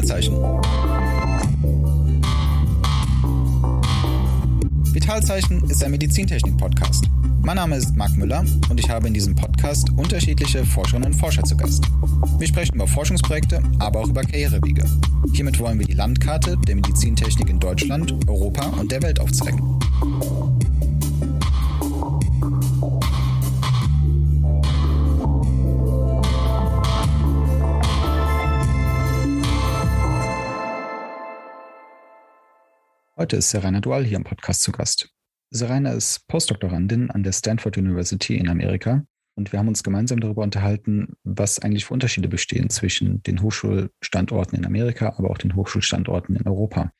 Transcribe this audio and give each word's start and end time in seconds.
Vitalzeichen. 0.00 0.34
Vitalzeichen 4.94 5.62
ist 5.68 5.84
ein 5.84 5.90
Medizintechnik-Podcast. 5.90 7.04
Mein 7.42 7.56
Name 7.56 7.76
ist 7.76 7.94
Marc 7.96 8.16
Müller 8.16 8.42
und 8.70 8.80
ich 8.80 8.88
habe 8.88 9.08
in 9.08 9.14
diesem 9.14 9.34
Podcast 9.34 9.90
unterschiedliche 9.90 10.64
Forscherinnen 10.64 11.12
und 11.12 11.18
Forscher 11.18 11.44
zu 11.44 11.54
Gast. 11.54 11.84
Wir 12.38 12.46
sprechen 12.46 12.76
über 12.76 12.86
Forschungsprojekte, 12.86 13.62
aber 13.78 14.00
auch 14.00 14.08
über 14.08 14.22
Karrierewege. 14.22 14.86
Hiermit 15.34 15.58
wollen 15.60 15.78
wir 15.78 15.86
die 15.86 15.92
Landkarte 15.92 16.56
der 16.66 16.76
Medizintechnik 16.76 17.50
in 17.50 17.60
Deutschland, 17.60 18.14
Europa 18.26 18.68
und 18.80 18.90
der 18.90 19.02
Welt 19.02 19.20
aufzeigen. 19.20 19.78
Heute 33.20 33.36
ist 33.36 33.50
Serena 33.50 33.82
Dual 33.82 34.02
hier 34.02 34.16
im 34.16 34.24
Podcast 34.24 34.62
zu 34.62 34.72
Gast. 34.72 35.10
Serena 35.50 35.92
ist 35.92 36.26
Postdoktorandin 36.26 37.10
an 37.10 37.22
der 37.22 37.32
Stanford 37.32 37.76
University 37.76 38.38
in 38.38 38.48
Amerika 38.48 39.04
und 39.34 39.52
wir 39.52 39.58
haben 39.58 39.68
uns 39.68 39.82
gemeinsam 39.82 40.20
darüber 40.20 40.42
unterhalten, 40.42 41.12
was 41.22 41.58
eigentlich 41.58 41.84
für 41.84 41.92
Unterschiede 41.92 42.28
bestehen 42.28 42.70
zwischen 42.70 43.22
den 43.24 43.42
Hochschulstandorten 43.42 44.56
in 44.56 44.64
Amerika, 44.64 45.16
aber 45.18 45.28
auch 45.28 45.36
den 45.36 45.54
Hochschulstandorten 45.54 46.34
in 46.34 46.46
Europa. 46.46 46.92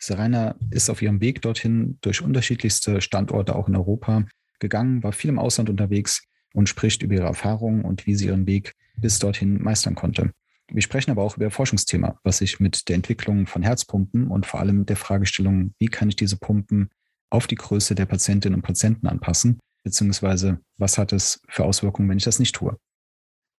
Serena 0.00 0.56
ist 0.72 0.90
auf 0.90 1.00
ihrem 1.00 1.20
Weg 1.20 1.42
dorthin 1.42 1.96
durch 2.00 2.22
unterschiedlichste 2.22 3.00
Standorte 3.00 3.54
auch 3.54 3.68
in 3.68 3.76
Europa 3.76 4.24
gegangen, 4.58 5.04
war 5.04 5.12
viel 5.12 5.30
im 5.30 5.38
Ausland 5.38 5.70
unterwegs 5.70 6.24
und 6.54 6.68
spricht 6.68 7.04
über 7.04 7.14
ihre 7.14 7.26
Erfahrungen 7.26 7.84
und 7.84 8.04
wie 8.04 8.16
sie 8.16 8.26
ihren 8.26 8.48
Weg 8.48 8.74
bis 8.96 9.20
dorthin 9.20 9.62
meistern 9.62 9.94
konnte. 9.94 10.32
Wir 10.70 10.82
sprechen 10.82 11.10
aber 11.10 11.22
auch 11.22 11.36
über 11.36 11.50
Forschungsthema, 11.50 12.18
was 12.24 12.38
sich 12.38 12.60
mit 12.60 12.88
der 12.88 12.96
Entwicklung 12.96 13.46
von 13.46 13.62
Herzpumpen 13.62 14.28
und 14.28 14.44
vor 14.44 14.60
allem 14.60 14.84
der 14.84 14.96
Fragestellung, 14.96 15.74
wie 15.78 15.88
kann 15.88 16.08
ich 16.08 16.16
diese 16.16 16.36
Pumpen 16.36 16.90
auf 17.30 17.46
die 17.46 17.54
Größe 17.54 17.94
der 17.94 18.06
Patientinnen 18.06 18.56
und 18.56 18.62
Patienten 18.62 19.06
anpassen, 19.06 19.58
beziehungsweise 19.82 20.60
was 20.76 20.98
hat 20.98 21.12
es 21.12 21.40
für 21.48 21.64
Auswirkungen, 21.64 22.08
wenn 22.08 22.18
ich 22.18 22.24
das 22.24 22.38
nicht 22.38 22.54
tue. 22.54 22.76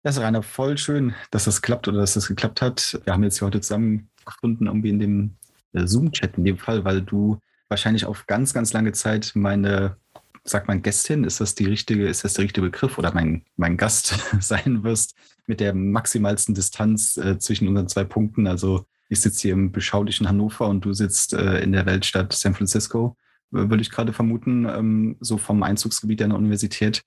Das 0.03 0.17
ist 0.17 0.23
Rainer, 0.23 0.43
voll 0.43 0.77
schön, 0.79 1.15
dass 1.31 1.45
das 1.45 1.63
klappt 1.63 1.89
oder 1.89 1.99
dass 1.99 2.15
das 2.15 2.29
geklappt 2.29 2.63
hat. 2.63 3.01
Wir 3.05 3.13
haben 3.13 3.25
jetzt 3.25 3.39
hier 3.39 3.47
heute 3.47 3.61
zusammengefunden, 3.61 4.67
irgendwie 4.67 4.91
in 4.91 4.99
dem 4.99 5.37
äh, 5.73 5.87
Zoom-Chat 5.87 6.37
in 6.37 6.45
dem 6.45 6.59
Fall, 6.59 6.85
weil 6.85 7.03
du 7.03 7.39
wahrscheinlich 7.69 8.05
auf 8.05 8.27
ganz, 8.27 8.55
ganz 8.55 8.73
lange 8.73 8.93
Zeit 8.93 9.33
meine 9.35 9.97
sagt 10.45 10.69
man 10.69 10.83
Gästin, 10.83 11.25
ist 11.25 11.41
das 11.41 11.55
die 11.55 11.67
richtige, 11.67 12.09
ist 12.09 12.25
das 12.25 12.35
der 12.35 12.45
richtige 12.45 12.67
Begriff 12.67 12.97
oder 12.97 13.13
mein, 13.13 13.45
mein 13.57 13.77
Gast 13.77 14.19
sein 14.41 14.83
wirst 14.83 15.15
mit 15.49 15.61
der 15.61 15.75
maximalsten 15.75 16.55
Distanz 16.55 17.17
äh, 17.17 17.39
zwischen 17.39 17.67
unseren 17.67 17.89
zwei 17.89 18.05
Punkten. 18.05 18.47
Also 18.47 18.85
ich 19.09 19.21
sitze 19.21 19.43
hier 19.43 19.53
im 19.55 19.73
beschaulichen 19.73 20.29
Hannover 20.29 20.69
und 20.69 20.85
du 20.85 20.93
sitzt 20.93 21.33
äh, 21.33 21.61
in 21.61 21.73
der 21.73 21.87
Weltstadt 21.87 22.33
San 22.35 22.55
Francisco, 22.55 23.17
würde 23.51 23.81
ich 23.81 23.91
gerade 23.91 24.13
vermuten, 24.13 24.67
ähm, 24.67 25.17
so 25.21 25.39
vom 25.39 25.63
Einzugsgebiet 25.63 26.21
der 26.21 26.35
Universität. 26.35 27.03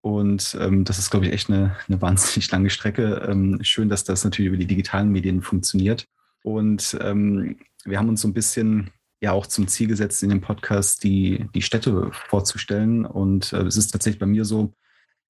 Und 0.00 0.56
ähm, 0.60 0.84
das 0.84 0.98
ist, 0.98 1.10
glaube 1.10 1.26
ich, 1.26 1.32
echt 1.32 1.50
eine, 1.50 1.76
eine 1.88 2.00
wahnsinnig 2.00 2.50
lange 2.50 2.70
Strecke. 2.70 3.26
Ähm, 3.28 3.58
schön, 3.62 3.88
dass 3.88 4.04
das 4.04 4.22
natürlich 4.22 4.48
über 4.48 4.58
die 4.58 4.66
digitalen 4.66 5.10
Medien 5.10 5.42
funktioniert. 5.42 6.06
Und 6.44 6.96
ähm, 7.00 7.56
wir 7.84 7.98
haben 7.98 8.08
uns 8.08 8.20
so 8.20 8.28
ein 8.28 8.34
bisschen 8.34 8.90
ja 9.20 9.32
auch 9.32 9.46
zum 9.46 9.66
Ziel 9.66 9.88
gesetzt, 9.88 10.22
in 10.22 10.28
dem 10.28 10.42
Podcast 10.42 11.02
die, 11.02 11.46
die 11.54 11.62
Städte 11.62 12.10
vorzustellen. 12.12 13.04
Und 13.04 13.52
äh, 13.52 13.62
es 13.62 13.76
ist 13.76 13.90
tatsächlich 13.90 14.20
bei 14.20 14.26
mir 14.26 14.44
so, 14.44 14.72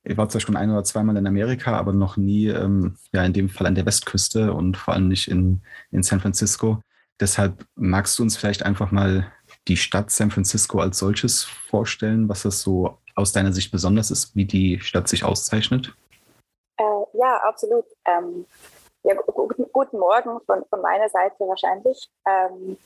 ich 0.05 0.17
war 0.17 0.29
zwar 0.29 0.41
schon 0.41 0.57
ein 0.57 0.71
oder 0.71 0.85
zweimal 0.85 1.17
in 1.17 1.27
Amerika, 1.27 1.77
aber 1.77 1.93
noch 1.93 2.17
nie, 2.17 2.49
ähm, 2.49 2.97
ja, 3.13 3.25
in 3.25 3.33
dem 3.33 3.49
Fall 3.49 3.67
an 3.67 3.75
der 3.75 3.87
Westküste 3.87 4.53
und 4.53 4.77
vor 4.77 4.95
allem 4.95 5.09
nicht 5.09 5.29
in, 5.29 5.63
in 5.91 6.03
San 6.03 6.21
Francisco. 6.21 6.81
Deshalb 7.21 7.65
magst 7.75 8.19
du 8.19 8.23
uns 8.23 8.37
vielleicht 8.37 8.65
einfach 8.65 8.91
mal 8.91 9.33
die 9.67 9.77
Stadt 9.77 10.11
San 10.11 10.31
Francisco 10.31 10.81
als 10.81 10.99
solches 10.99 11.45
vorstellen, 11.45 12.29
was 12.29 12.43
das 12.43 12.61
so 12.61 12.99
aus 13.15 13.33
deiner 13.33 13.53
Sicht 13.53 13.71
besonders 13.71 14.11
ist, 14.11 14.37
wie 14.37 14.45
die 14.45 14.81
Stadt 14.81 15.09
sich 15.09 15.25
auszeichnet? 15.25 15.95
Äh, 16.77 16.85
ja, 17.15 17.41
absolut. 17.45 17.87
Ähm, 18.05 18.45
ja, 19.05 19.15
guten 19.15 19.99
Morgen 19.99 20.41
von, 20.45 20.65
von 20.69 20.81
meiner 20.83 21.09
Seite 21.09 21.37
wahrscheinlich. 21.41 22.09
Ähm, 22.27 22.77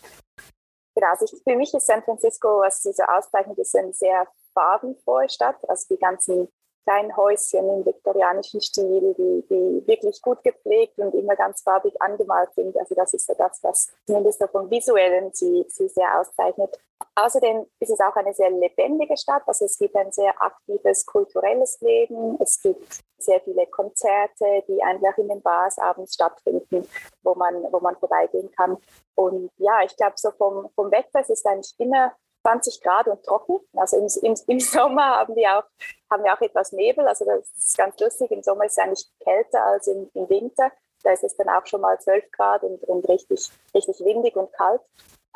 Genau, 0.99 1.13
also 1.13 1.27
ich, 1.27 1.43
für 1.45 1.55
mich 1.55 1.73
ist 1.73 1.87
San 1.87 2.03
Francisco, 2.03 2.59
was 2.59 2.83
sie 2.83 2.93
so 2.93 3.05
auszeichnet, 3.05 3.57
ist 3.59 3.77
eine 3.77 3.93
sehr 3.93 4.27
farbenfrohe 4.53 5.29
Stadt. 5.29 5.57
Also 5.69 5.95
die 5.95 6.01
ganzen 6.01 6.49
kleinen 6.89 7.15
Häuschen 7.17 7.69
im 7.69 7.85
viktorianischen 7.85 8.63
Stil, 8.63 9.15
die, 9.19 9.45
die 9.51 9.87
wirklich 9.87 10.23
gut 10.23 10.43
gepflegt 10.43 10.97
und 10.99 11.15
immer 11.15 11.37
ganz 11.37 11.61
farbig 11.61 12.01
angemalt 12.01 12.55
sind. 12.55 12.77
Also 12.79 12.95
das 12.95 13.13
ist 13.13 13.27
so 13.27 13.35
das, 13.37 13.63
was 13.63 13.89
zumindest 14.07 14.43
vom 14.51 14.71
Visuellen 14.71 15.31
sie, 15.35 15.67
sie 15.69 15.89
sehr 15.89 16.19
auszeichnet. 16.19 16.81
Außerdem 17.15 17.67
ist 17.81 17.91
es 17.91 18.01
auch 18.01 18.17
eine 18.17 18.33
sehr 18.33 18.51
lebendige 18.51 19.19
Stadt. 19.19 19.43
Also 19.47 19.67
es 19.67 19.79
gibt 19.79 19.95
ein 19.97 20.11
sehr 20.13 20.33
aktives 20.41 21.05
kulturelles 21.05 21.79
Leben. 21.83 22.39
Es 22.41 22.61
gibt 22.63 23.01
sehr 23.19 23.41
viele 23.41 23.67
Konzerte, 23.67 24.65
die 24.67 24.83
einfach 24.83 25.19
in 25.19 25.29
den 25.29 25.43
Bars 25.43 25.79
abends 25.79 26.15
stattfinden, 26.15 26.89
wo 27.23 27.35
man, 27.35 27.55
wo 27.71 27.81
man 27.81 27.97
vorbeigehen 27.97 28.51
kann. 28.53 28.79
Und 29.15 29.51
ja, 29.59 29.83
ich 29.85 29.95
glaube, 29.97 30.15
so 30.17 30.31
vom, 30.31 30.71
vom 30.75 30.91
Wetter 30.91 31.21
ist 31.21 31.31
es 31.31 31.45
eigentlich 31.45 31.75
immer 31.79 32.15
20 32.43 32.83
Grad 32.83 33.09
und 33.09 33.23
trocken. 33.25 33.61
Also 33.77 33.97
im, 33.97 34.09
im, 34.23 34.37
im 34.47 34.61
Sommer 34.61 35.19
haben 35.19 35.35
wir, 35.37 35.59
auch, 35.59 35.65
haben 36.11 36.25
wir 36.25 36.33
auch 36.33 36.41
etwas 36.41 36.73
Nebel. 36.73 37.07
Also 37.07 37.25
das 37.25 37.51
ist 37.57 37.77
ganz 37.77 37.99
lustig. 38.01 38.31
Im 38.31 38.43
Sommer 38.43 38.65
ist 38.65 38.73
es 38.73 38.79
eigentlich 38.79 39.07
kälter 39.21 39.65
als 39.65 39.87
im, 39.87 40.11
im 40.15 40.29
Winter. 40.29 40.71
Da 41.03 41.13
ist 41.13 41.25
es 41.25 41.37
dann 41.37 41.49
auch 41.49 41.67
schon 41.67 41.81
mal 41.81 41.99
12 41.99 42.31
Grad 42.33 42.63
und, 42.63 42.83
und 42.85 43.09
richtig, 43.09 43.51
richtig 43.75 44.01
windig 44.01 44.37
und 44.37 44.53
kalt. 44.53 44.81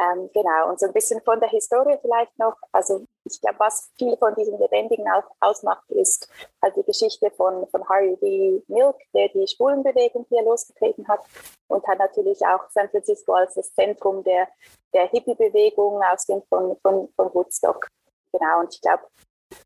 Ähm, 0.01 0.31
genau, 0.33 0.69
und 0.69 0.81
so 0.81 0.87
ein 0.87 0.93
bisschen 0.93 1.21
von 1.23 1.39
der 1.39 1.51
Historie 1.51 1.99
vielleicht 2.01 2.37
noch. 2.39 2.57
Also 2.73 3.07
ich 3.25 3.41
glaube, 3.41 3.59
was 3.59 3.91
viel 3.99 4.17
von 4.17 4.35
diesem 4.35 4.59
Lebendigen 4.59 5.07
auch 5.11 5.25
ausmacht, 5.41 5.89
ist 5.91 6.29
halt 6.61 6.77
die 6.77 6.83
Geschichte 6.83 7.31
von, 7.31 7.67
von 7.69 7.89
Harry 7.89 8.17
B. 8.17 8.63
Milk, 8.69 8.97
der 9.15 9.29
die 9.29 9.47
Schwulenbewegung 9.47 10.27
hier 10.29 10.43
losgetreten 10.43 11.07
hat 11.09 11.21
und 11.69 11.87
hat 11.87 11.99
natürlich 11.99 12.45
auch 12.45 12.69
San 12.71 12.89
Francisco 12.91 13.33
als 13.33 13.55
das 13.55 13.73
Zentrum 13.75 14.25
der, 14.25 14.49
der 14.93 15.09
Hippie-Bewegung 15.09 16.03
ausgehend 16.03 16.45
von, 16.49 16.77
von, 16.83 17.09
von 17.15 17.35
Woodstock. 17.35 17.89
Genau, 18.33 18.61
und 18.61 18.75
ich 18.75 18.81
glaube, 18.81 19.03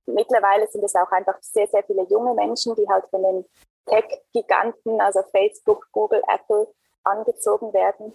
mittlerweile 0.07 0.67
sind 0.69 0.85
es 0.85 0.95
auch 0.95 1.11
einfach 1.11 1.39
sehr, 1.41 1.67
sehr 1.69 1.85
viele 1.85 2.05
junge 2.05 2.35
Menschen, 2.35 2.75
die 2.75 2.89
halt 2.89 3.07
von 3.11 3.23
den 3.23 3.45
Tech-Giganten, 3.87 5.01
also 5.01 5.23
Facebook, 5.31 5.87
Google, 5.93 6.23
Apple, 6.29 6.67
angezogen 7.05 7.73
werden 7.73 8.13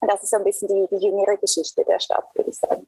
und 0.00 0.10
das 0.10 0.22
ist 0.22 0.30
so 0.30 0.36
ein 0.36 0.44
bisschen 0.44 0.68
die, 0.68 0.96
die 0.96 1.06
jüngere 1.06 1.36
Geschichte 1.36 1.84
der 1.84 1.98
Stadt, 1.98 2.28
würde 2.34 2.50
ich 2.50 2.56
sagen. 2.56 2.86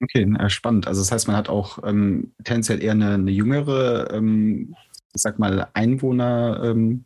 Okay, 0.00 0.26
spannend. 0.48 0.86
Also 0.86 1.00
das 1.00 1.10
heißt, 1.10 1.26
man 1.26 1.36
hat 1.36 1.48
auch 1.48 1.78
ähm, 1.84 2.32
tendenziell 2.44 2.82
eher 2.82 2.92
eine, 2.92 3.14
eine 3.14 3.30
jüngere, 3.30 4.12
ähm, 4.12 4.76
ich 5.14 5.22
sag 5.22 5.38
mal, 5.38 5.68
Einwohnermehrheit 5.74 7.04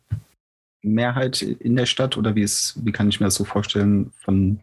ähm, 1.41 1.57
in 1.59 1.75
der 1.75 1.87
Stadt 1.87 2.17
oder 2.17 2.35
wie, 2.35 2.43
ist, 2.43 2.85
wie 2.85 2.91
kann 2.91 3.09
ich 3.09 3.19
mir 3.19 3.25
das 3.27 3.35
so 3.35 3.45
vorstellen 3.45 4.13
von, 4.23 4.61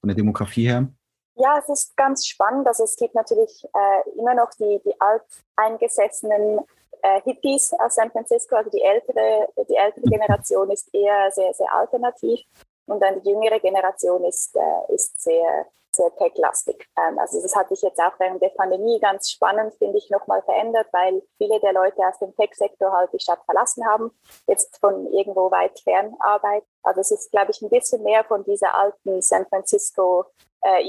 von 0.00 0.08
der 0.08 0.14
Demografie 0.14 0.68
her? 0.68 0.86
Ja, 1.34 1.58
es 1.58 1.68
ist 1.68 1.96
ganz 1.96 2.26
spannend. 2.26 2.66
Also 2.66 2.84
es 2.84 2.96
gibt 2.96 3.14
natürlich 3.14 3.64
äh, 3.64 4.18
immer 4.18 4.34
noch 4.34 4.50
die, 4.58 4.80
die 4.84 4.94
alteingesessenen 5.00 6.60
äh, 7.02 7.20
Hippies 7.22 7.72
aus 7.78 7.96
San 7.96 8.10
Francisco, 8.10 8.56
also 8.56 8.70
die 8.70 8.80
ältere, 8.80 9.48
die 9.68 9.74
ältere 9.74 10.08
Generation 10.08 10.70
ist 10.70 10.88
eher 10.94 11.30
sehr, 11.32 11.52
sehr 11.52 11.72
alternativ. 11.72 12.40
Und 12.86 13.00
dann 13.00 13.20
die 13.22 13.30
jüngere 13.30 13.58
Generation 13.60 14.24
ist, 14.24 14.56
äh, 14.56 14.94
ist 14.94 15.20
sehr, 15.20 15.66
sehr 15.96 16.14
tech-lastig. 16.16 16.86
Ähm, 16.98 17.18
also 17.18 17.40
das 17.42 17.54
hat 17.56 17.68
sich 17.68 17.82
jetzt 17.82 17.98
auch 17.98 18.12
während 18.18 18.42
der 18.42 18.50
Pandemie 18.50 19.00
ganz 19.00 19.30
spannend, 19.30 19.74
finde 19.74 19.98
ich, 19.98 20.08
nochmal 20.10 20.42
verändert, 20.42 20.86
weil 20.92 21.22
viele 21.38 21.58
der 21.60 21.72
Leute 21.72 21.98
aus 22.06 22.18
dem 22.18 22.34
Tech-Sektor 22.36 22.92
halt 22.92 23.12
die 23.12 23.20
Stadt 23.20 23.40
verlassen 23.44 23.84
haben, 23.86 24.10
jetzt 24.46 24.78
von 24.78 25.06
irgendwo 25.12 25.50
weit 25.50 25.78
fern 25.80 26.14
arbeiten. 26.20 26.66
Also 26.82 27.00
es 27.00 27.10
ist, 27.10 27.30
glaube 27.30 27.50
ich, 27.50 27.60
ein 27.62 27.70
bisschen 27.70 28.02
mehr 28.02 28.24
von 28.24 28.44
dieser 28.44 28.74
alten 28.74 29.20
San 29.22 29.46
Francisco 29.46 30.26
äh, 30.62 30.84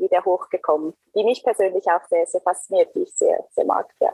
wieder 0.00 0.24
hochgekommen, 0.24 0.94
die 1.14 1.24
mich 1.24 1.42
persönlich 1.42 1.84
auch 1.86 2.04
sehr, 2.08 2.26
sehr 2.26 2.40
fasziniert, 2.40 2.94
die 2.94 3.02
ich 3.02 3.14
sehr, 3.14 3.44
sehr 3.50 3.64
mag. 3.64 3.88
Ja. 4.00 4.12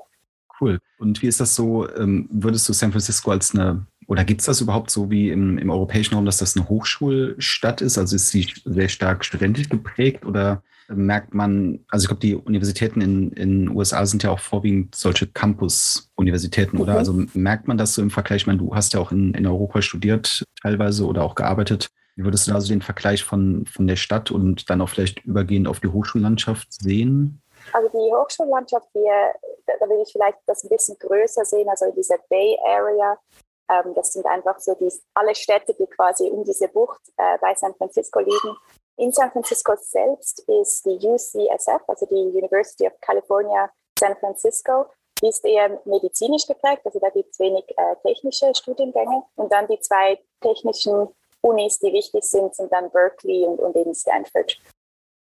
Cool. 0.61 0.81
Und 0.99 1.23
wie 1.23 1.29
ist 1.29 1.41
das 1.41 1.55
so? 1.55 1.89
Ähm, 1.91 2.29
würdest 2.31 2.69
du 2.69 2.73
San 2.73 2.91
Francisco 2.91 3.31
als 3.31 3.55
eine 3.55 3.87
oder 4.09 4.25
gibt 4.25 4.41
es 4.41 4.47
das 4.47 4.63
überhaupt 4.63 4.91
so 4.91 5.11
wie 5.11 5.31
im, 5.31 5.59
im 5.59 5.69
europäischen 5.69 6.15
Raum, 6.15 6.25
dass 6.25 6.39
das 6.39 6.57
eine 6.57 6.67
Hochschulstadt 6.69 7.83
ist? 7.83 7.99
Also 7.99 8.17
ist 8.17 8.31
sie 8.31 8.49
sehr 8.65 8.89
stark 8.89 9.23
studentisch 9.23 9.69
geprägt 9.69 10.25
oder 10.25 10.63
merkt 10.89 11.35
man, 11.35 11.85
also 11.91 12.05
ich 12.05 12.09
glaube, 12.09 12.21
die 12.21 12.35
Universitäten 12.35 13.03
in 13.03 13.31
den 13.35 13.69
USA 13.69 14.07
sind 14.07 14.23
ja 14.23 14.31
auch 14.31 14.39
vorwiegend 14.39 14.95
solche 14.95 15.27
Campus-Universitäten, 15.27 16.79
oder? 16.79 16.95
Mhm. 16.95 16.99
Also 16.99 17.13
merkt 17.35 17.69
man 17.69 17.77
das 17.77 17.93
so 17.93 18.01
im 18.01 18.11
Vergleich? 18.11 18.43
Ich 18.43 18.47
meine, 18.47 18.59
du 18.59 18.75
hast 18.75 18.95
ja 18.95 19.01
auch 19.01 19.13
in, 19.13 19.35
in 19.35 19.47
Europa 19.47 19.83
studiert 19.83 20.43
teilweise 20.63 21.05
oder 21.05 21.23
auch 21.23 21.35
gearbeitet. 21.35 21.89
Wie 22.17 22.25
würdest 22.25 22.49
du 22.49 22.53
da 22.53 22.63
so 22.63 22.69
den 22.69 22.81
Vergleich 22.81 23.23
von, 23.23 23.67
von 23.67 23.87
der 23.87 23.97
Stadt 23.97 24.31
und 24.31 24.71
dann 24.71 24.81
auch 24.81 24.89
vielleicht 24.89 25.23
übergehend 25.27 25.69
auf 25.69 25.81
die 25.81 25.89
Hochschullandschaft 25.89 26.73
sehen? 26.73 27.43
Also 27.75 27.89
die 27.91 28.15
Hochschullandschaft 28.15 28.89
hier, 28.95 29.35
da, 29.67 29.87
würde 29.87 30.03
ich 30.03 30.13
vielleicht 30.13 30.39
das 30.47 30.65
ein 30.65 30.71
bisschen 30.71 30.97
größer 30.99 31.45
sehen, 31.45 31.69
also 31.69 31.85
in 31.85 31.95
dieser 31.95 32.17
Bay 32.31 32.57
Area 32.67 33.19
Ähm, 33.69 33.95
das 33.95 34.13
sind 34.13 34.27
einfach 34.27 34.59
so 34.59 34.75
die, 34.75 34.93
alle 35.15 35.35
Städte, 35.35 35.75
die 35.75 35.87
quasi 35.87 36.31
um 36.31 36.45
diese 36.45 36.69
Bucht 36.69 37.01
äh, 37.17 37.39
bei 37.41 37.55
San 37.55 37.75
Francisco 37.75 38.21
liegen. 38.21 38.57
In 38.97 39.13
San 39.13 39.31
Francisco 39.31 39.75
selbst 39.77 40.41
ist 40.49 40.85
die 40.85 40.99
UCSF, 41.01 41.83
also 41.87 42.07
die 42.07 42.15
University 42.15 42.87
of 42.87 42.95
California 43.01 43.71
San 43.99 44.17
Francisco, 44.17 44.87
die 45.21 45.29
ist 45.29 45.45
eher 45.45 45.81
medizinisch 45.85 46.47
geprägt, 46.47 46.83
also 46.85 46.99
da 46.99 47.11
gibt 47.11 47.33
es 47.33 47.39
wenig 47.39 47.65
äh, 47.77 47.97
technische 48.03 48.55
Studiengänge. 48.55 49.23
Und 49.35 49.53
dann 49.53 49.67
die 49.67 49.81
zwei 49.81 50.19
technischen 50.41 51.09
Unis, 51.41 51.79
die 51.79 51.93
wichtig 51.93 52.25
sind, 52.25 52.55
sind 52.55 52.73
dann 52.73 52.91
Berkeley 52.91 53.45
und, 53.45 53.59
und 53.61 53.77
eben 53.77 53.95
Stanford. 53.95 54.59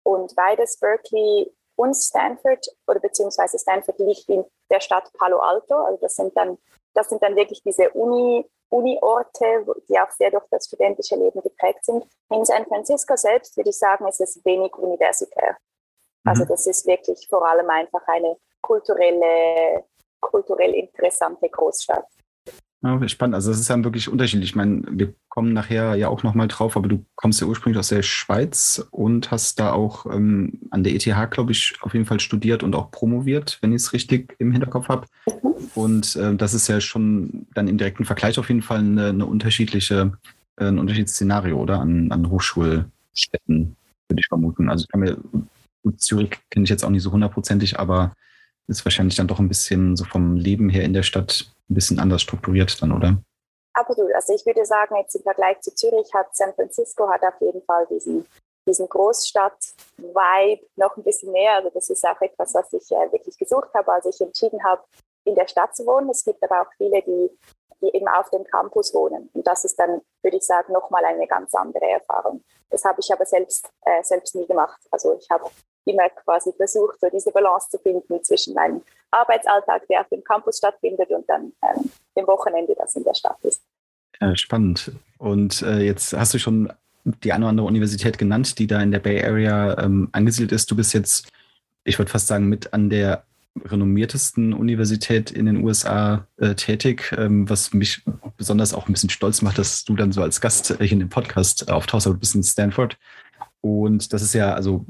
Und 0.03 0.35
beides 0.35 0.77
Berkeley 0.77 1.51
und 1.75 1.95
Stanford 1.95 2.67
oder 2.87 2.99
beziehungsweise 2.99 3.57
Stanford 3.59 3.99
liegt 3.99 4.29
in 4.29 4.45
der 4.69 4.79
Stadt 4.79 5.11
Palo 5.13 5.39
Alto. 5.39 5.75
Also 5.75 5.99
das 6.01 6.15
sind 6.15 6.35
dann, 6.35 6.57
das 6.93 7.09
sind 7.09 7.21
dann 7.23 7.35
wirklich 7.35 7.61
diese 7.63 7.89
Uni, 7.91 8.45
Uni-Orte, 8.69 9.65
die 9.87 9.99
auch 9.99 10.11
sehr 10.11 10.31
durch 10.31 10.45
das 10.49 10.65
studentische 10.65 11.15
Leben 11.15 11.41
geprägt 11.41 11.83
sind. 11.85 12.05
In 12.29 12.45
San 12.45 12.65
Francisco 12.65 13.15
selbst 13.15 13.55
würde 13.57 13.69
ich 13.69 13.77
sagen, 13.77 14.07
ist 14.07 14.21
es 14.21 14.43
wenig 14.45 14.73
universitär. 14.75 15.57
Also 16.23 16.43
mhm. 16.43 16.47
das 16.49 16.67
ist 16.67 16.85
wirklich 16.85 17.27
vor 17.29 17.45
allem 17.47 17.69
einfach 17.69 18.07
eine 18.07 18.37
kulturelle, 18.61 19.85
kulturell 20.19 20.73
interessante 20.75 21.49
Großstadt. 21.49 22.05
Ja, 22.83 23.07
spannend. 23.07 23.35
Also 23.35 23.51
das 23.51 23.59
ist 23.59 23.69
dann 23.69 23.83
wirklich 23.83 24.09
unterschiedlich. 24.09 24.49
Ich 24.49 24.55
meine, 24.55 24.81
wir 24.89 25.13
kommen 25.29 25.53
nachher 25.53 25.93
ja 25.95 26.07
auch 26.07 26.23
nochmal 26.23 26.47
drauf, 26.47 26.75
aber 26.75 26.89
du 26.89 27.05
kommst 27.15 27.39
ja 27.39 27.45
ursprünglich 27.45 27.77
aus 27.77 27.89
der 27.89 28.01
Schweiz 28.01 28.87
und 28.89 29.29
hast 29.29 29.59
da 29.59 29.71
auch 29.71 30.07
ähm, 30.07 30.61
an 30.71 30.83
der 30.83 30.95
ETH, 30.95 31.05
glaube 31.29 31.51
ich, 31.51 31.75
auf 31.81 31.93
jeden 31.93 32.05
Fall 32.05 32.19
studiert 32.19 32.63
und 32.63 32.75
auch 32.75 32.89
promoviert, 32.89 33.59
wenn 33.61 33.71
ich 33.71 33.83
es 33.83 33.93
richtig 33.93 34.35
im 34.39 34.51
Hinterkopf 34.51 34.89
habe. 34.89 35.05
Und 35.75 36.15
äh, 36.15 36.35
das 36.35 36.55
ist 36.55 36.67
ja 36.69 36.81
schon 36.81 37.45
dann 37.53 37.67
im 37.67 37.77
direkten 37.77 38.03
Vergleich 38.03 38.39
auf 38.39 38.49
jeden 38.49 38.63
Fall 38.63 38.79
eine, 38.79 39.09
eine 39.09 39.27
unterschiedliche, 39.27 40.13
äh, 40.57 40.65
ein 40.65 40.79
unterschiedliches 40.79 41.13
Szenario, 41.15 41.59
oder? 41.61 41.79
An, 41.81 42.11
an 42.11 42.31
Hochschulstädten, 42.31 43.75
würde 44.09 44.19
ich 44.19 44.27
vermuten. 44.27 44.69
Also 44.69 44.85
ich 44.85 44.89
kann 44.89 45.01
mir, 45.01 45.17
Zürich 45.97 46.31
kenne 46.49 46.63
ich 46.63 46.69
jetzt 46.71 46.83
auch 46.83 46.89
nicht 46.89 47.03
so 47.03 47.11
hundertprozentig, 47.11 47.79
aber 47.79 48.15
ist 48.67 48.85
wahrscheinlich 48.85 49.15
dann 49.15 49.27
doch 49.27 49.39
ein 49.39 49.47
bisschen 49.47 49.95
so 49.95 50.05
vom 50.05 50.35
Leben 50.35 50.69
her 50.69 50.83
in 50.83 50.93
der 50.93 51.03
Stadt 51.03 51.51
ein 51.69 51.75
bisschen 51.75 51.99
anders 51.99 52.21
strukturiert 52.21 52.81
dann, 52.81 52.91
oder? 52.91 53.17
Absolut. 53.73 54.13
Also 54.13 54.33
ich 54.33 54.45
würde 54.45 54.65
sagen, 54.65 54.95
jetzt 54.97 55.15
im 55.15 55.23
Vergleich 55.23 55.59
zu 55.61 55.73
Zürich 55.73 56.13
hat 56.13 56.35
San 56.35 56.53
Francisco 56.53 57.09
hat 57.09 57.23
auf 57.23 57.39
jeden 57.39 57.61
Fall 57.63 57.87
diesen, 57.89 58.25
diesen 58.67 58.87
Großstadt-Vibe 58.89 60.67
noch 60.75 60.97
ein 60.97 61.03
bisschen 61.03 61.31
mehr. 61.31 61.55
Also 61.55 61.69
das 61.73 61.89
ist 61.89 62.05
auch 62.05 62.19
etwas, 62.21 62.53
was 62.53 62.73
ich 62.73 62.91
äh, 62.91 63.11
wirklich 63.11 63.37
gesucht 63.37 63.69
habe, 63.73 63.93
als 63.93 64.05
ich 64.05 64.19
entschieden 64.19 64.63
habe, 64.63 64.83
in 65.23 65.35
der 65.35 65.47
Stadt 65.47 65.75
zu 65.75 65.85
wohnen. 65.85 66.09
Es 66.09 66.23
gibt 66.23 66.43
aber 66.43 66.61
auch 66.61 66.73
viele, 66.77 67.01
die, 67.01 67.29
die 67.81 67.95
eben 67.95 68.07
auf 68.07 68.29
dem 68.29 68.43
Campus 68.43 68.93
wohnen. 68.93 69.29
Und 69.33 69.47
das 69.47 69.63
ist 69.63 69.79
dann, 69.79 70.01
würde 70.21 70.37
ich 70.37 70.43
sagen, 70.43 70.73
nochmal 70.73 71.05
eine 71.05 71.27
ganz 71.27 71.53
andere 71.53 71.89
Erfahrung. 71.89 72.43
Das 72.69 72.83
habe 72.83 72.99
ich 72.99 73.11
aber 73.11 73.25
selbst, 73.25 73.69
äh, 73.85 74.03
selbst 74.03 74.35
nie 74.35 74.47
gemacht. 74.47 74.81
Also 74.91 75.17
ich 75.17 75.29
habe 75.29 75.49
immer 75.85 76.09
quasi 76.09 76.51
versucht, 76.53 76.99
so 76.99 77.07
diese 77.11 77.31
Balance 77.31 77.69
zu 77.69 77.79
finden 77.79 78.23
zwischen 78.23 78.53
meinem 78.53 78.81
Arbeitsalltag, 79.11 79.87
der 79.87 80.01
auf 80.01 80.09
dem 80.09 80.23
Campus 80.23 80.57
stattfindet, 80.57 81.09
und 81.09 81.27
dann 81.27 81.53
ähm, 81.63 81.91
dem 82.15 82.27
Wochenende, 82.27 82.75
das 82.77 82.95
in 82.95 83.03
der 83.03 83.13
Stadt 83.13 83.37
ist. 83.43 83.61
Ja, 84.19 84.35
spannend. 84.35 84.91
Und 85.17 85.61
äh, 85.63 85.79
jetzt 85.79 86.13
hast 86.13 86.33
du 86.33 86.39
schon 86.39 86.71
die 87.03 87.33
eine 87.33 87.45
oder 87.45 87.49
andere 87.49 87.67
Universität 87.67 88.17
genannt, 88.17 88.59
die 88.59 88.67
da 88.67 88.81
in 88.81 88.91
der 88.91 88.99
Bay 88.99 89.23
Area 89.23 89.77
ähm, 89.79 90.09
angesiedelt 90.11 90.51
ist. 90.51 90.69
Du 90.69 90.75
bist 90.75 90.93
jetzt, 90.93 91.31
ich 91.83 91.97
würde 91.97 92.11
fast 92.11 92.27
sagen, 92.27 92.47
mit 92.47 92.73
an 92.73 92.89
der 92.89 93.23
renommiertesten 93.65 94.53
Universität 94.53 95.31
in 95.31 95.45
den 95.45 95.63
USA 95.63 96.25
äh, 96.37 96.55
tätig, 96.55 97.13
ähm, 97.17 97.49
was 97.49 97.73
mich 97.73 98.01
besonders 98.37 98.73
auch 98.73 98.87
ein 98.87 98.93
bisschen 98.93 99.09
stolz 99.09 99.41
macht, 99.41 99.57
dass 99.57 99.83
du 99.83 99.95
dann 99.95 100.11
so 100.11 100.21
als 100.21 100.39
Gast 100.39 100.75
hier 100.79 100.91
in 100.91 100.99
dem 100.99 101.09
Podcast 101.09 101.69
auftauchst, 101.69 102.07
aber 102.07 102.13
du 102.13 102.19
bist 102.19 102.35
in 102.35 102.43
Stanford. 102.43 102.97
Und 103.61 104.11
das 104.11 104.23
ist 104.23 104.33
ja, 104.33 104.53
also 104.53 104.85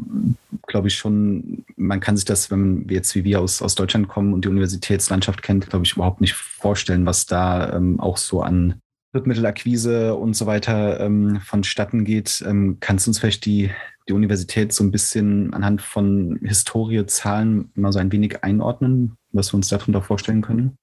glaube 0.67 0.87
ich 0.87 0.95
schon, 0.95 1.65
man 1.75 1.99
kann 1.99 2.15
sich 2.15 2.25
das, 2.25 2.49
wenn 2.51 2.87
wir 2.89 2.97
jetzt 2.97 3.13
wie 3.15 3.25
wir 3.25 3.41
aus, 3.41 3.61
aus 3.61 3.75
Deutschland 3.75 4.07
kommen 4.07 4.33
und 4.33 4.45
die 4.45 4.49
Universitätslandschaft 4.49 5.41
kennt, 5.41 5.69
glaube 5.69 5.85
ich, 5.85 5.93
überhaupt 5.93 6.21
nicht 6.21 6.33
vorstellen, 6.33 7.05
was 7.05 7.25
da 7.25 7.73
ähm, 7.73 7.99
auch 7.99 8.17
so 8.17 8.41
an 8.41 8.79
Drittmittelakquise 9.13 10.15
und 10.15 10.35
so 10.35 10.45
weiter 10.45 11.01
ähm, 11.01 11.41
vonstatten 11.41 12.05
geht. 12.05 12.41
Ähm, 12.47 12.77
kannst 12.79 13.05
du 13.05 13.09
uns 13.09 13.19
vielleicht 13.19 13.45
die, 13.45 13.71
die 14.07 14.13
Universität 14.13 14.71
so 14.71 14.85
ein 14.85 14.91
bisschen 14.91 15.53
anhand 15.53 15.81
von 15.81 16.39
Historie, 16.41 17.05
Zahlen 17.07 17.71
mal 17.75 17.91
so 17.91 17.99
ein 17.99 18.11
wenig 18.13 18.41
einordnen, 18.41 19.17
was 19.33 19.51
wir 19.51 19.57
uns 19.57 19.67
darunter 19.67 20.01
vorstellen 20.01 20.41
können? 20.41 20.77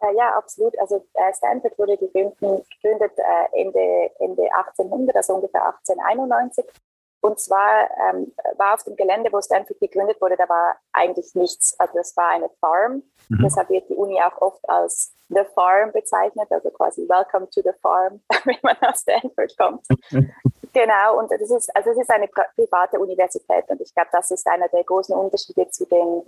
Äh, 0.00 0.16
ja, 0.16 0.34
absolut. 0.34 0.72
Also 0.80 1.04
äh, 1.12 1.34
Stanford 1.34 1.78
wurde 1.78 1.98
gegründet, 1.98 3.12
äh, 3.18 3.60
Ende, 3.60 4.10
Ende 4.18 4.42
1800, 4.56 5.16
also 5.16 5.34
ungefähr 5.34 5.66
1891 5.66 6.64
und 7.24 7.40
zwar 7.40 7.88
ähm, 7.98 8.34
war 8.58 8.74
auf 8.74 8.84
dem 8.84 8.96
Gelände, 8.96 9.32
wo 9.32 9.40
Stanford 9.40 9.80
gegründet 9.80 10.20
wurde, 10.20 10.36
da 10.36 10.46
war 10.46 10.76
eigentlich 10.92 11.34
nichts. 11.34 11.74
Also 11.80 11.98
es 11.98 12.14
war 12.18 12.28
eine 12.28 12.50
Farm. 12.60 13.02
Mhm. 13.30 13.40
Deshalb 13.42 13.70
wird 13.70 13.88
die 13.88 13.94
Uni 13.94 14.20
auch 14.20 14.42
oft 14.42 14.68
als 14.68 15.14
The 15.30 15.44
Farm 15.54 15.90
bezeichnet, 15.92 16.48
also 16.50 16.68
quasi 16.68 17.08
Welcome 17.08 17.48
to 17.48 17.62
the 17.62 17.72
Farm, 17.80 18.20
wenn 18.44 18.58
man 18.62 18.76
aus 18.82 19.00
Stanford 19.00 19.56
kommt. 19.56 19.86
genau, 20.74 21.18
und 21.18 21.30
das 21.30 21.50
ist, 21.50 21.74
also 21.74 21.92
es 21.92 21.98
ist 21.98 22.10
eine 22.10 22.28
private 22.28 23.00
Universität 23.00 23.64
und 23.68 23.80
ich 23.80 23.94
glaube, 23.94 24.10
das 24.12 24.30
ist 24.30 24.46
einer 24.46 24.68
der 24.68 24.84
großen 24.84 25.16
Unterschiede 25.16 25.66
zu 25.70 25.86
den 25.86 26.24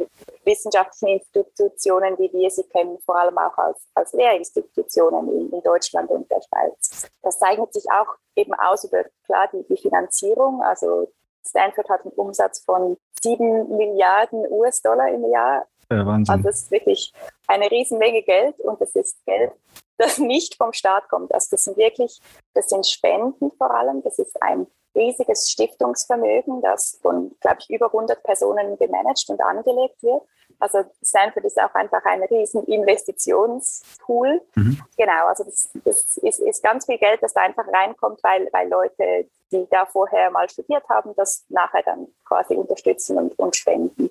wissenschaftlichen 0.47 1.19
Institutionen, 1.19 2.19
wie 2.19 2.33
wir 2.33 2.51
sie 2.51 2.65
kennen, 2.65 2.99
vor 3.05 3.19
allem 3.19 3.37
auch 3.37 3.59
als, 3.59 3.79
als 3.95 4.13
Lehrinstitutionen 4.13 5.29
in, 5.29 5.53
in 5.53 5.63
Deutschland 5.63 6.09
und 6.11 6.31
der 6.31 6.41
Schweiz. 6.41 7.09
Das 7.23 7.39
zeichnet 7.39 7.73
sich 7.75 7.85
auch 7.91 8.15
eben 8.37 8.55
aus 8.55 8.85
über, 8.85 9.05
klar, 9.25 9.49
die, 9.53 9.65
die 9.69 9.77
Finanzierung, 9.77 10.63
also 10.63 11.13
Stanford 11.45 11.89
hat 11.89 12.03
einen 12.03 12.13
Umsatz 12.15 12.65
von 12.65 12.97
sieben 13.21 13.77
Milliarden 13.77 14.47
US-Dollar 14.51 15.09
im 15.11 15.31
Jahr 15.31 15.67
ja, 15.91 16.05
Wahnsinn. 16.05 16.35
Also 16.35 16.49
das 16.49 16.63
ist 16.63 16.71
wirklich 16.71 17.13
eine 17.47 17.71
Riesenmenge 17.71 18.23
Geld 18.23 18.59
und 18.61 18.81
das 18.81 18.95
ist 18.95 19.25
Geld, 19.25 19.53
das 19.99 20.19
nicht 20.19 20.57
vom 20.57 20.73
Staat 20.73 21.09
kommt. 21.09 21.33
Also 21.33 21.49
das 21.53 21.65
sind 21.65 21.77
wirklich, 21.77 22.21
das 22.55 22.69
sind 22.69 22.87
Spenden 22.87 23.53
vor 23.57 23.71
allem. 23.71 24.03
Das 24.03 24.19
ist 24.19 24.41
ein 24.43 24.67
riesiges 24.95 25.51
Stiftungsvermögen, 25.51 26.63
das 26.63 26.99
von, 27.03 27.37
glaube 27.41 27.59
ich, 27.61 27.71
über 27.71 27.87
100 27.87 28.23
Personen 28.23 28.77
gemanagt 28.79 29.27
und 29.29 29.41
angelegt 29.41 30.03
wird. 30.03 30.23
Also 30.59 30.85
Stanford 31.03 31.45
ist 31.45 31.61
auch 31.61 31.75
einfach 31.75 32.05
ein 32.05 32.23
riesen 32.25 32.65
Investitionspool. 32.65 34.41
Mhm. 34.55 34.81
Genau, 34.97 35.27
also 35.27 35.45
das, 35.45 35.71
das 35.85 36.17
ist, 36.19 36.39
ist, 36.41 36.63
ganz 36.63 36.87
viel 36.87 36.99
Geld, 36.99 37.23
das 37.23 37.35
da 37.35 37.43
einfach 37.43 37.67
reinkommt, 37.69 38.23
weil, 38.23 38.49
weil 38.53 38.69
Leute, 38.69 39.29
die 39.53 39.67
da 39.71 39.87
vorher 39.87 40.31
mal 40.31 40.49
studiert 40.49 40.89
haben, 40.89 41.15
das 41.17 41.45
nachher 41.49 41.83
dann 41.83 42.09
quasi 42.25 42.55
unterstützen 42.55 43.19
und, 43.19 43.39
und 43.39 43.57
spenden. 43.57 44.11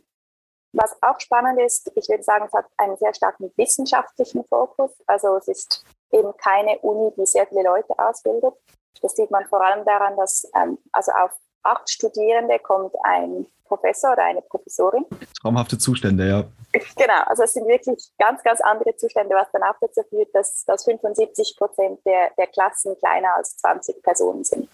Was 0.74 0.96
auch 1.02 1.20
spannend 1.20 1.60
ist, 1.62 1.92
ich 1.96 2.10
würde 2.10 2.24
sagen, 2.24 2.46
es 2.46 2.54
hat 2.54 2.66
einen 2.78 2.98
sehr 2.98 3.14
starken 3.14 3.52
wissenschaftlichen 3.56 4.44
Fokus. 4.44 4.92
Also 5.08 5.38
es 5.38 5.48
ist 5.48 5.86
eben 6.12 6.36
keine 6.38 6.78
Uni, 6.80 7.14
die 7.18 7.26
sehr 7.26 7.48
viele 7.48 7.64
Leute 7.64 7.98
ausbildet. 7.98 8.54
Das 9.02 9.16
sieht 9.16 9.32
man 9.32 9.46
vor 9.46 9.62
allem 9.62 9.86
daran, 9.86 10.18
dass 10.18 10.50
ähm, 10.54 10.78
also 10.92 11.12
auf 11.14 11.32
acht 11.66 11.90
Studierende 11.90 12.60
kommt 12.60 12.94
ein 13.04 13.48
Professor 13.66 14.14
oder 14.14 14.24
eine 14.24 14.42
Professorin. 14.42 15.06
Traumhafte 15.42 15.78
Zustände, 15.78 16.28
ja. 16.28 16.44
Genau, 16.98 17.24
also 17.26 17.44
es 17.44 17.54
sind 17.54 17.68
wirklich 17.68 18.12
ganz, 18.18 18.44
ganz 18.44 18.62
andere 18.62 18.96
Zustände, 18.96 19.36
was 19.36 19.52
dann 19.52 19.64
auch 19.64 19.76
dazu 19.82 20.02
führt, 20.10 20.34
dass, 20.34 20.64
dass 20.66 20.84
75 20.86 21.56
Prozent 21.58 22.00
der, 22.06 22.32
der 22.38 22.48
Klassen 22.48 22.98
kleiner 23.00 23.36
als 23.36 23.58
20 23.58 24.04
Personen 24.04 24.44
sind. 24.44 24.70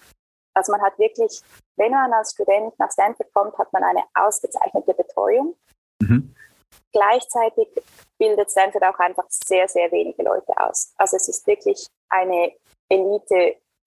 Also 0.54 0.72
man 0.72 0.82
hat 0.82 0.98
wirklich, 0.98 1.40
wenn 1.76 1.92
man 1.92 2.12
als 2.12 2.32
Student 2.32 2.78
nach 2.78 2.90
Stanford 2.90 3.32
kommt, 3.32 3.56
hat 3.56 3.72
man 3.72 3.82
eine 3.84 4.02
ausgezeichnete 4.14 4.94
Betreuung. 4.94 5.56
Mhm. 6.00 6.34
Gleichzeitig 6.92 7.68
bildet 8.18 8.50
Stanford 8.50 8.84
auch 8.84 8.98
einfach 8.98 9.24
sehr, 9.28 9.66
sehr 9.68 9.90
wenige 9.92 10.22
Leute 10.22 10.52
aus. 10.58 10.92
Also 10.98 11.16
es 11.16 11.28
ist 11.28 11.46
wirklich 11.46 11.86
eine 12.10 12.52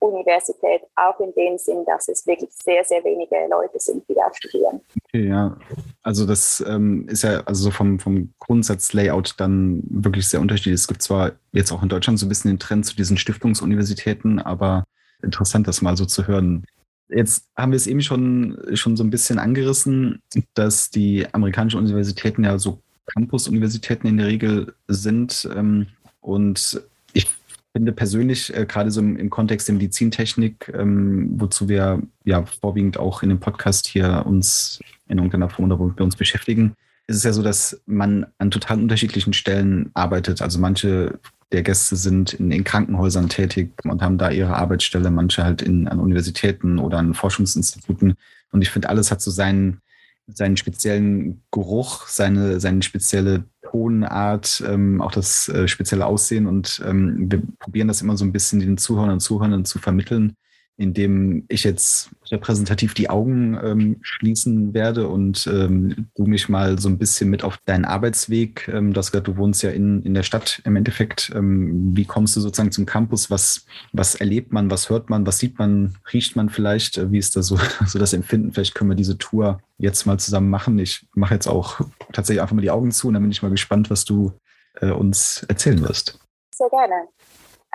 Elite-Universität, 0.02 0.82
auch 0.96 1.20
in 1.20 1.34
dem 1.36 1.58
Sinn, 1.58 1.84
dass 1.86 2.08
es 2.08 2.26
wirklich 2.28 2.50
sehr, 2.52 2.84
sehr 2.84 3.04
wenige 3.04 3.36
Leute 3.50 3.80
sind, 3.80 4.08
die 4.08 4.14
da 4.14 4.32
studieren. 4.34 4.82
Okay, 5.06 5.28
ja. 5.28 5.58
Also 6.02 6.26
das 6.26 6.64
ähm, 6.68 7.08
ist 7.08 7.24
ja 7.24 7.42
also 7.46 7.64
so 7.64 7.72
vom, 7.72 8.00
vom 8.00 8.34
Grundsatz-Layout 8.40 9.36
dann 9.38 9.84
wirklich 9.90 10.28
sehr 10.28 10.42
unterschiedlich. 10.42 10.76
Es 10.76 10.88
gibt 10.88 11.02
zwar 11.02 11.34
jetzt 11.52 11.72
auch 11.72 11.84
in 11.84 11.90
Deutschland 11.90 12.20
so 12.20 12.26
ein 12.26 12.30
bisschen 12.30 12.52
den 12.52 12.60
Trend 12.60 12.86
zu 12.86 12.96
diesen 12.96 13.18
Stiftungsuniversitäten, 13.18 14.40
aber 14.40 14.84
interessant, 15.22 15.68
das 15.68 15.82
mal 15.82 15.98
so 15.98 16.06
zu 16.06 16.28
hören. 16.28 16.66
Jetzt 17.08 17.50
haben 17.56 17.72
wir 17.72 17.78
es 17.78 17.88
eben 17.88 18.02
schon, 18.02 18.60
schon 18.74 18.98
so 18.98 19.04
ein 19.04 19.12
bisschen 19.12 19.40
angerissen, 19.40 20.22
dass 20.56 20.90
die 20.90 21.28
amerikanischen 21.34 21.80
Universitäten 21.80 22.44
ja 22.44 22.58
so 22.58 22.80
Campus-Universitäten 23.14 24.08
in 24.08 24.18
der 24.18 24.28
Regel 24.28 24.74
sind. 24.88 25.48
Ähm, 25.56 25.88
und 26.22 26.82
finde 27.76 27.92
persönlich, 27.92 28.56
äh, 28.56 28.66
gerade 28.66 28.90
so 28.90 29.02
im, 29.02 29.30
Kontext 29.30 29.68
der 29.68 29.76
Medizintechnik, 29.76 30.72
ähm, 30.74 31.30
wozu 31.36 31.68
wir 31.68 32.02
ja 32.24 32.46
vorwiegend 32.46 32.98
auch 32.98 33.22
in 33.22 33.28
dem 33.28 33.42
Podcast 33.42 33.86
hier 33.86 34.24
uns 34.26 34.80
in 35.10 35.18
irgendeiner 35.18 35.50
Form 35.50 35.66
oder 35.66 35.78
wo 35.78 35.92
wir 35.94 36.06
uns 36.06 36.16
beschäftigen, 36.16 36.76
ist 37.08 37.18
es 37.18 37.24
ja 37.24 37.34
so, 37.34 37.44
dass 37.44 37.82
man 37.86 38.28
an 38.38 38.50
total 38.50 38.80
unterschiedlichen 38.80 39.34
Stellen 39.34 39.92
arbeitet. 39.94 40.42
Also 40.42 40.58
manche 40.58 41.20
der 41.52 41.64
Gäste 41.64 41.98
sind 41.98 42.32
in, 42.36 42.50
in, 42.50 42.64
Krankenhäusern 42.64 43.28
tätig 43.28 43.74
und 43.84 44.02
haben 44.02 44.18
da 44.18 44.32
ihre 44.32 44.56
Arbeitsstelle, 44.56 45.12
manche 45.12 45.44
halt 45.44 45.62
in, 45.62 45.90
an 45.90 46.00
Universitäten 46.00 46.80
oder 46.80 47.00
an 47.00 47.14
Forschungsinstituten. 47.14 48.14
Und 48.54 48.62
ich 48.62 48.70
finde, 48.70 48.88
alles 48.88 49.12
hat 49.12 49.22
so 49.22 49.32
seinen, 49.32 49.82
seinen 50.28 50.56
speziellen 50.56 51.42
Geruch, 51.52 52.08
seine, 52.08 52.62
seine 52.62 52.84
spezielle 52.84 53.44
Tonart, 53.76 54.64
ähm, 54.66 55.02
auch 55.02 55.12
das 55.12 55.50
äh, 55.50 55.68
spezielle 55.68 56.06
Aussehen. 56.06 56.48
Und 56.48 56.82
ähm, 56.86 57.30
wir 57.30 57.42
probieren 57.60 57.88
das 57.88 58.02
immer 58.02 58.16
so 58.16 58.24
ein 58.24 58.32
bisschen 58.32 58.60
den 58.60 58.78
Zuhörern 58.78 59.12
und 59.12 59.20
Zuhörern 59.20 59.66
zu 59.66 59.80
vermitteln, 59.80 60.36
indem 60.78 61.46
ich 61.48 61.64
jetzt 61.64 62.10
repräsentativ 62.32 62.94
die 62.94 63.10
Augen 63.10 63.58
ähm, 63.64 63.98
schließen 64.02 64.74
werde 64.74 65.08
und 65.08 65.48
ähm, 65.48 66.08
du 66.16 66.26
mich 66.26 66.50
mal 66.50 66.80
so 66.80 66.90
ein 66.90 66.98
bisschen 66.98 67.30
mit 67.30 67.44
auf 67.44 67.58
deinen 67.66 67.86
Arbeitsweg, 67.86 68.68
ähm, 68.68 68.92
du 68.92 68.98
hast 69.00 69.14
du 69.14 69.38
wohnst 69.38 69.64
ja 69.64 69.70
in, 69.70 70.02
in 70.04 70.14
der 70.14 70.24
Stadt 70.24 70.62
im 70.66 70.76
Endeffekt. 70.76 71.32
Ähm, 71.34 71.96
wie 71.96 72.06
kommst 72.06 72.36
du 72.36 72.42
sozusagen 72.42 72.72
zum 72.72 72.86
Campus? 72.86 73.32
Was, 73.32 73.66
was 73.94 74.16
erlebt 74.16 74.52
man, 74.52 74.70
was 74.70 74.90
hört 74.90 75.10
man, 75.10 75.26
was 75.26 75.40
sieht 75.40 75.58
man, 75.60 75.98
riecht 76.12 76.36
man 76.36 76.50
vielleicht? 76.50 76.98
Äh, 76.98 77.12
wie 77.12 77.20
ist 77.20 77.36
da 77.38 77.42
so, 77.42 77.58
so 77.86 77.98
das 77.98 78.14
Empfinden? 78.14 78.52
Vielleicht 78.52 78.76
können 78.76 78.90
wir 78.90 78.96
diese 78.96 79.18
Tour 79.18 79.62
jetzt 79.78 80.06
mal 80.06 80.20
zusammen 80.20 80.50
machen. 80.50 80.78
Ich 80.80 81.08
mache 81.14 81.36
jetzt 81.36 81.48
auch 81.48 81.80
tatsächlich 82.12 82.42
einfach 82.42 82.56
mal 82.56 82.62
die 82.62 82.72
Augen 82.72 82.92
zu 82.92 83.08
und 83.08 83.14
dann 83.14 83.24
bin 83.24 83.32
ich 83.32 83.42
mal 83.42 83.52
gespannt, 83.52 83.90
was 83.90 84.04
du 84.04 84.34
äh, 84.82 84.92
uns 84.92 85.44
erzählen 85.48 85.82
wirst. 85.82 86.20
Sehr 86.54 86.70
gerne. 86.70 87.08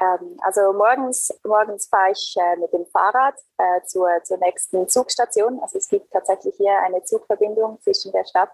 Ähm, 0.01 0.39
also 0.43 0.73
morgens, 0.73 1.31
morgens 1.45 1.87
fahre 1.87 2.13
ich 2.13 2.35
äh, 2.39 2.57
mit 2.57 2.73
dem 2.73 2.87
Fahrrad 2.87 3.35
äh, 3.59 3.83
zur, 3.85 4.09
zur 4.25 4.39
nächsten 4.39 4.89
Zugstation. 4.89 5.61
Also 5.61 5.77
es 5.79 5.89
gibt 5.89 6.11
tatsächlich 6.11 6.55
hier 6.57 6.79
eine 6.81 7.05
Zugverbindung 7.05 7.79
zwischen 7.83 8.11
der 8.13 8.25
Stadt 8.25 8.51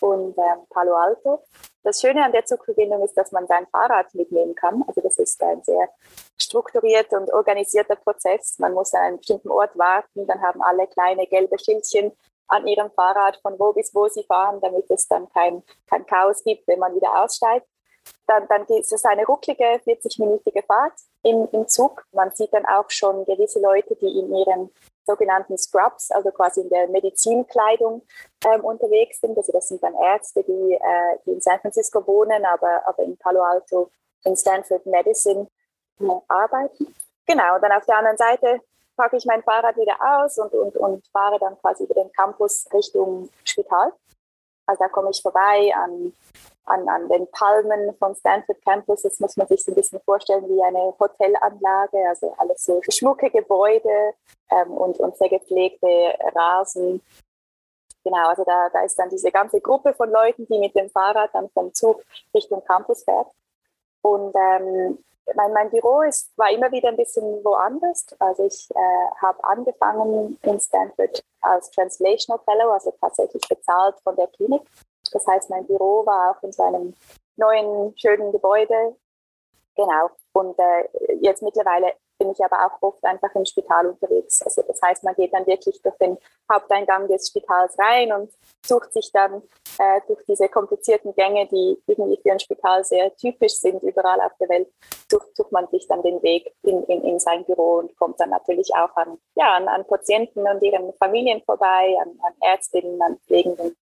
und 0.00 0.36
ähm, 0.36 0.66
Palo 0.68 0.94
Alto. 0.94 1.42
Das 1.82 2.02
Schöne 2.02 2.22
an 2.22 2.32
der 2.32 2.44
Zugverbindung 2.44 3.02
ist, 3.02 3.16
dass 3.16 3.32
man 3.32 3.46
sein 3.46 3.66
Fahrrad 3.68 4.14
mitnehmen 4.14 4.54
kann. 4.54 4.84
Also 4.86 5.00
das 5.00 5.18
ist 5.18 5.42
ein 5.42 5.62
sehr 5.64 5.88
strukturierter 6.38 7.18
und 7.18 7.32
organisierter 7.32 7.96
Prozess. 7.96 8.58
Man 8.58 8.74
muss 8.74 8.92
an 8.92 9.00
einem 9.00 9.16
bestimmten 9.16 9.48
Ort 9.48 9.76
warten, 9.78 10.26
dann 10.26 10.42
haben 10.42 10.62
alle 10.62 10.86
kleine 10.86 11.26
gelbe 11.26 11.58
Schildchen 11.58 12.12
an 12.48 12.66
ihrem 12.66 12.90
Fahrrad 12.90 13.38
von 13.40 13.58
wo 13.58 13.72
bis 13.72 13.94
wo 13.94 14.08
sie 14.08 14.24
fahren, 14.24 14.60
damit 14.60 14.90
es 14.90 15.08
dann 15.08 15.30
kein, 15.30 15.62
kein 15.88 16.04
Chaos 16.04 16.44
gibt, 16.44 16.66
wenn 16.68 16.80
man 16.80 16.94
wieder 16.94 17.22
aussteigt 17.22 17.66
dann, 18.26 18.46
dann 18.48 18.64
ist 18.66 18.92
es 18.92 19.04
eine 19.04 19.26
rucklige 19.26 19.64
40-minütige 19.84 20.64
Fahrt 20.64 20.94
im, 21.22 21.48
im 21.52 21.66
Zug. 21.66 22.04
Man 22.12 22.30
sieht 22.30 22.52
dann 22.52 22.64
auch 22.66 22.88
schon 22.88 23.24
gewisse 23.24 23.60
Leute, 23.60 23.96
die 23.96 24.18
in 24.18 24.34
ihren 24.34 24.70
sogenannten 25.04 25.58
Scrubs, 25.58 26.10
also 26.12 26.30
quasi 26.30 26.60
in 26.60 26.68
der 26.68 26.88
Medizinkleidung 26.88 28.02
ähm, 28.44 28.64
unterwegs 28.64 29.20
sind. 29.20 29.36
Also 29.36 29.52
das 29.52 29.68
sind 29.68 29.82
dann 29.82 29.94
Ärzte, 29.94 30.44
die, 30.44 30.74
äh, 30.74 31.18
die 31.26 31.32
in 31.32 31.40
San 31.40 31.58
Francisco 31.60 32.06
wohnen, 32.06 32.44
aber, 32.44 32.86
aber 32.86 33.02
in 33.02 33.16
Palo 33.16 33.42
Alto, 33.42 33.90
in 34.24 34.36
Stanford 34.36 34.86
Medicine 34.86 35.48
äh, 36.00 36.04
arbeiten. 36.28 36.94
Genau, 37.26 37.56
und 37.56 37.62
dann 37.62 37.72
auf 37.72 37.86
der 37.86 37.98
anderen 37.98 38.16
Seite 38.16 38.60
packe 38.96 39.16
ich 39.16 39.24
mein 39.24 39.42
Fahrrad 39.42 39.76
wieder 39.76 39.96
aus 40.00 40.38
und, 40.38 40.52
und, 40.52 40.76
und 40.76 41.06
fahre 41.08 41.38
dann 41.38 41.58
quasi 41.58 41.84
über 41.84 41.94
den 41.94 42.12
Campus 42.12 42.66
Richtung 42.72 43.28
Spital. 43.44 43.92
Also 44.66 44.84
da 44.84 44.88
komme 44.88 45.10
ich 45.10 45.20
vorbei 45.20 45.72
an 45.74 46.12
an, 46.70 46.88
an 46.88 47.08
den 47.08 47.30
Palmen 47.30 47.94
vom 47.98 48.14
Stanford 48.14 48.62
Campus. 48.64 49.02
Das 49.02 49.20
muss 49.20 49.36
man 49.36 49.46
sich 49.48 49.64
so 49.64 49.72
ein 49.72 49.74
bisschen 49.74 50.00
vorstellen 50.00 50.48
wie 50.48 50.62
eine 50.62 50.94
Hotelanlage, 50.98 52.08
also 52.08 52.34
alles 52.38 52.64
so 52.64 52.80
schmucke 52.88 53.30
Gebäude 53.30 54.14
ähm, 54.50 54.70
und, 54.72 54.98
und 54.98 55.16
sehr 55.16 55.28
gepflegte 55.28 56.14
Rasen. 56.34 57.02
Genau, 58.04 58.28
also 58.28 58.44
da, 58.44 58.70
da 58.70 58.82
ist 58.82 58.98
dann 58.98 59.10
diese 59.10 59.30
ganze 59.30 59.60
Gruppe 59.60 59.92
von 59.92 60.10
Leuten, 60.10 60.46
die 60.46 60.58
mit 60.58 60.74
dem 60.74 60.88
Fahrrad 60.90 61.30
dann 61.34 61.50
vom 61.50 61.74
Zug 61.74 62.02
Richtung 62.34 62.64
Campus 62.64 63.04
fährt. 63.04 63.28
Und 64.02 64.34
ähm, 64.34 64.98
mein, 65.34 65.52
mein 65.52 65.70
Büro 65.70 66.00
ist, 66.02 66.30
war 66.36 66.50
immer 66.50 66.72
wieder 66.72 66.88
ein 66.88 66.96
bisschen 66.96 67.44
woanders. 67.44 68.06
Also 68.18 68.46
ich 68.46 68.68
äh, 68.74 69.20
habe 69.20 69.42
angefangen 69.44 70.38
in 70.42 70.60
Stanford 70.60 71.22
als 71.42 71.70
Translational 71.70 72.40
Fellow, 72.44 72.70
also 72.70 72.92
tatsächlich 73.00 73.42
bezahlt 73.48 73.96
von 74.02 74.16
der 74.16 74.28
Klinik. 74.28 74.62
Das 75.12 75.26
heißt, 75.26 75.50
mein 75.50 75.66
Büro 75.66 76.04
war 76.06 76.32
auch 76.32 76.42
in 76.42 76.52
so 76.52 76.62
einem 76.62 76.94
neuen, 77.36 77.96
schönen 77.96 78.32
Gebäude. 78.32 78.96
Genau. 79.76 80.10
Und 80.32 80.58
äh, 80.58 80.88
jetzt 81.20 81.42
mittlerweile 81.42 81.94
bin 82.20 82.30
ich 82.30 82.44
aber 82.44 82.66
auch 82.66 82.82
oft 82.82 83.02
einfach 83.04 83.34
im 83.34 83.46
Spital 83.46 83.86
unterwegs. 83.86 84.42
Also 84.42 84.62
das 84.62 84.80
heißt, 84.82 85.02
man 85.02 85.14
geht 85.14 85.32
dann 85.32 85.46
wirklich 85.46 85.80
durch 85.82 85.96
den 85.96 86.18
Haupteingang 86.52 87.08
des 87.08 87.28
Spitals 87.28 87.76
rein 87.78 88.12
und 88.12 88.30
sucht 88.64 88.92
sich 88.92 89.10
dann 89.10 89.42
äh, 89.78 90.00
durch 90.06 90.22
diese 90.28 90.48
komplizierten 90.48 91.14
Gänge, 91.14 91.48
die 91.48 91.82
irgendwie 91.86 92.20
für 92.22 92.32
ein 92.32 92.38
Spital 92.38 92.84
sehr 92.84 93.16
typisch 93.16 93.54
sind, 93.54 93.82
überall 93.82 94.20
auf 94.20 94.32
der 94.38 94.50
Welt, 94.50 94.68
sucht, 95.10 95.34
sucht 95.34 95.50
man 95.50 95.66
sich 95.68 95.88
dann 95.88 96.02
den 96.02 96.22
Weg 96.22 96.52
in, 96.62 96.84
in, 96.84 97.02
in 97.02 97.18
sein 97.18 97.44
Büro 97.46 97.78
und 97.78 97.96
kommt 97.96 98.20
dann 98.20 98.30
natürlich 98.30 98.70
auch 98.74 98.94
an, 98.96 99.18
ja, 99.34 99.56
an, 99.56 99.66
an 99.68 99.86
Patienten 99.86 100.46
und 100.46 100.62
ihren 100.62 100.92
Familien 100.98 101.42
vorbei, 101.42 101.96
an, 102.02 102.18
an 102.22 102.34
Ärztinnen, 102.42 103.00
an 103.00 103.18
Pflegenden. 103.26 103.74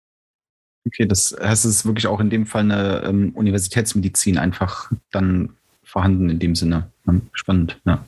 Okay, 0.87 1.05
das 1.05 1.35
heißt, 1.39 1.65
es 1.65 1.77
ist 1.77 1.85
wirklich 1.85 2.07
auch 2.07 2.19
in 2.19 2.29
dem 2.29 2.45
Fall 2.45 2.61
eine 2.61 3.03
ähm, 3.05 3.33
Universitätsmedizin 3.35 4.37
einfach 4.37 4.89
dann 5.11 5.55
vorhanden 5.83 6.29
in 6.29 6.39
dem 6.39 6.55
Sinne. 6.55 6.91
Spannend, 7.33 7.79
ja. 7.85 8.03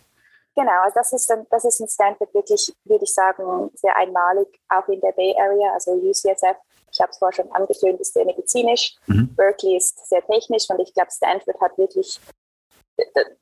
Genau, 0.56 0.82
also 0.84 0.96
das 0.96 1.14
ist, 1.14 1.34
das 1.50 1.66
ist 1.66 1.80
in 1.80 1.88
Stanford 1.88 2.34
wirklich, 2.34 2.74
würde 2.84 3.06
ich 3.06 3.14
sagen, 3.14 3.70
sehr 3.76 3.96
einmalig, 3.96 4.48
auch 4.68 4.88
in 4.90 5.00
der 5.00 5.14
Bay 5.14 5.34
Area, 5.40 5.74
also 5.74 5.94
UCSF. 5.94 6.58
Ich 6.92 7.00
habe 7.00 7.12
es 7.12 7.18
vorher 7.18 7.36
schon 7.36 7.52
angetönt, 7.54 8.02
ist 8.02 8.14
sehr 8.14 8.26
medizinisch. 8.26 8.96
Mhm. 9.08 9.34
Berkeley 9.36 9.78
ist 9.78 10.10
sehr 10.10 10.26
technisch 10.26 10.70
und 10.70 10.80
ich 10.80 10.94
glaube, 10.94 11.12
Stanford 11.12 11.62
hat 11.62 11.78
wirklich 11.78 12.20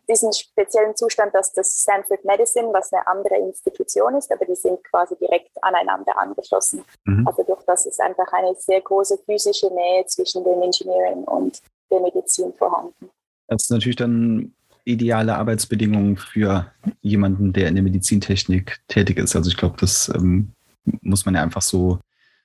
diesen 0.10 0.32
speziellen 0.34 0.96
Zustand, 0.96 1.34
dass 1.34 1.54
das 1.54 1.82
Stanford 1.82 2.24
Medicine, 2.26 2.70
was 2.72 2.92
eine 2.94 3.06
andere 3.08 3.38
Institution 3.38 4.16
ist, 4.16 4.32
aber 4.32 4.46
die 4.46 4.56
sind 4.56 4.84
quasi 4.84 5.16
direkt 5.18 5.52
aneinander 5.62 6.18
angeschlossen. 6.18 6.84
Mhm. 7.06 7.28
Also 7.28 7.44
durch 7.44 7.62
das 7.64 7.86
ist 7.86 8.00
einfach 8.00 8.32
eine 8.34 8.56
sehr 8.56 8.82
große 8.82 9.18
physische 9.26 9.74
Nähe 9.74 10.06
zwischen 10.06 10.44
dem 10.44 10.62
Engineering 10.62 11.24
und 11.24 11.62
der 11.92 12.00
Medizin 12.00 12.54
vorhanden. 12.54 13.10
Das 13.48 13.64
ist 13.64 13.72
natürlich 13.72 13.96
dann 13.96 14.54
ideale 14.86 15.36
Arbeitsbedingungen 15.36 16.18
für 16.18 16.72
jemanden, 17.02 17.52
der 17.52 17.68
in 17.68 17.76
der 17.76 17.84
Medizintechnik 17.84 18.80
tätig 18.88 19.18
ist. 19.18 19.36
Also 19.36 19.50
ich 19.50 19.58
glaube, 19.58 19.76
das 19.80 20.10
ähm, 20.16 20.54
muss 21.02 21.26
man 21.26 21.36
ja 21.36 21.44
einfach 21.44 21.62
so, 21.62 22.00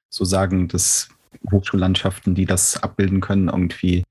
so 0.09 0.25
sagen, 0.25 0.69
dass 0.69 1.09
Hochschullandschaften, 1.51 2.35
die 2.35 2.45
das 2.45 2.83
abbilden 2.83 3.21
können, 3.21 3.49
irgendwie 3.49 4.03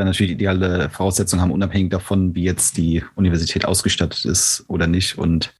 dann 0.00 0.08
natürlich 0.08 0.32
ideale 0.32 0.88
Voraussetzungen 0.90 1.42
haben, 1.42 1.50
unabhängig 1.52 1.90
davon, 1.90 2.34
wie 2.34 2.44
jetzt 2.44 2.76
die 2.78 3.04
Universität 3.16 3.66
ausgestattet 3.66 4.24
ist 4.24 4.64
oder 4.66 4.86
nicht. 4.86 5.18
Und 5.18 5.54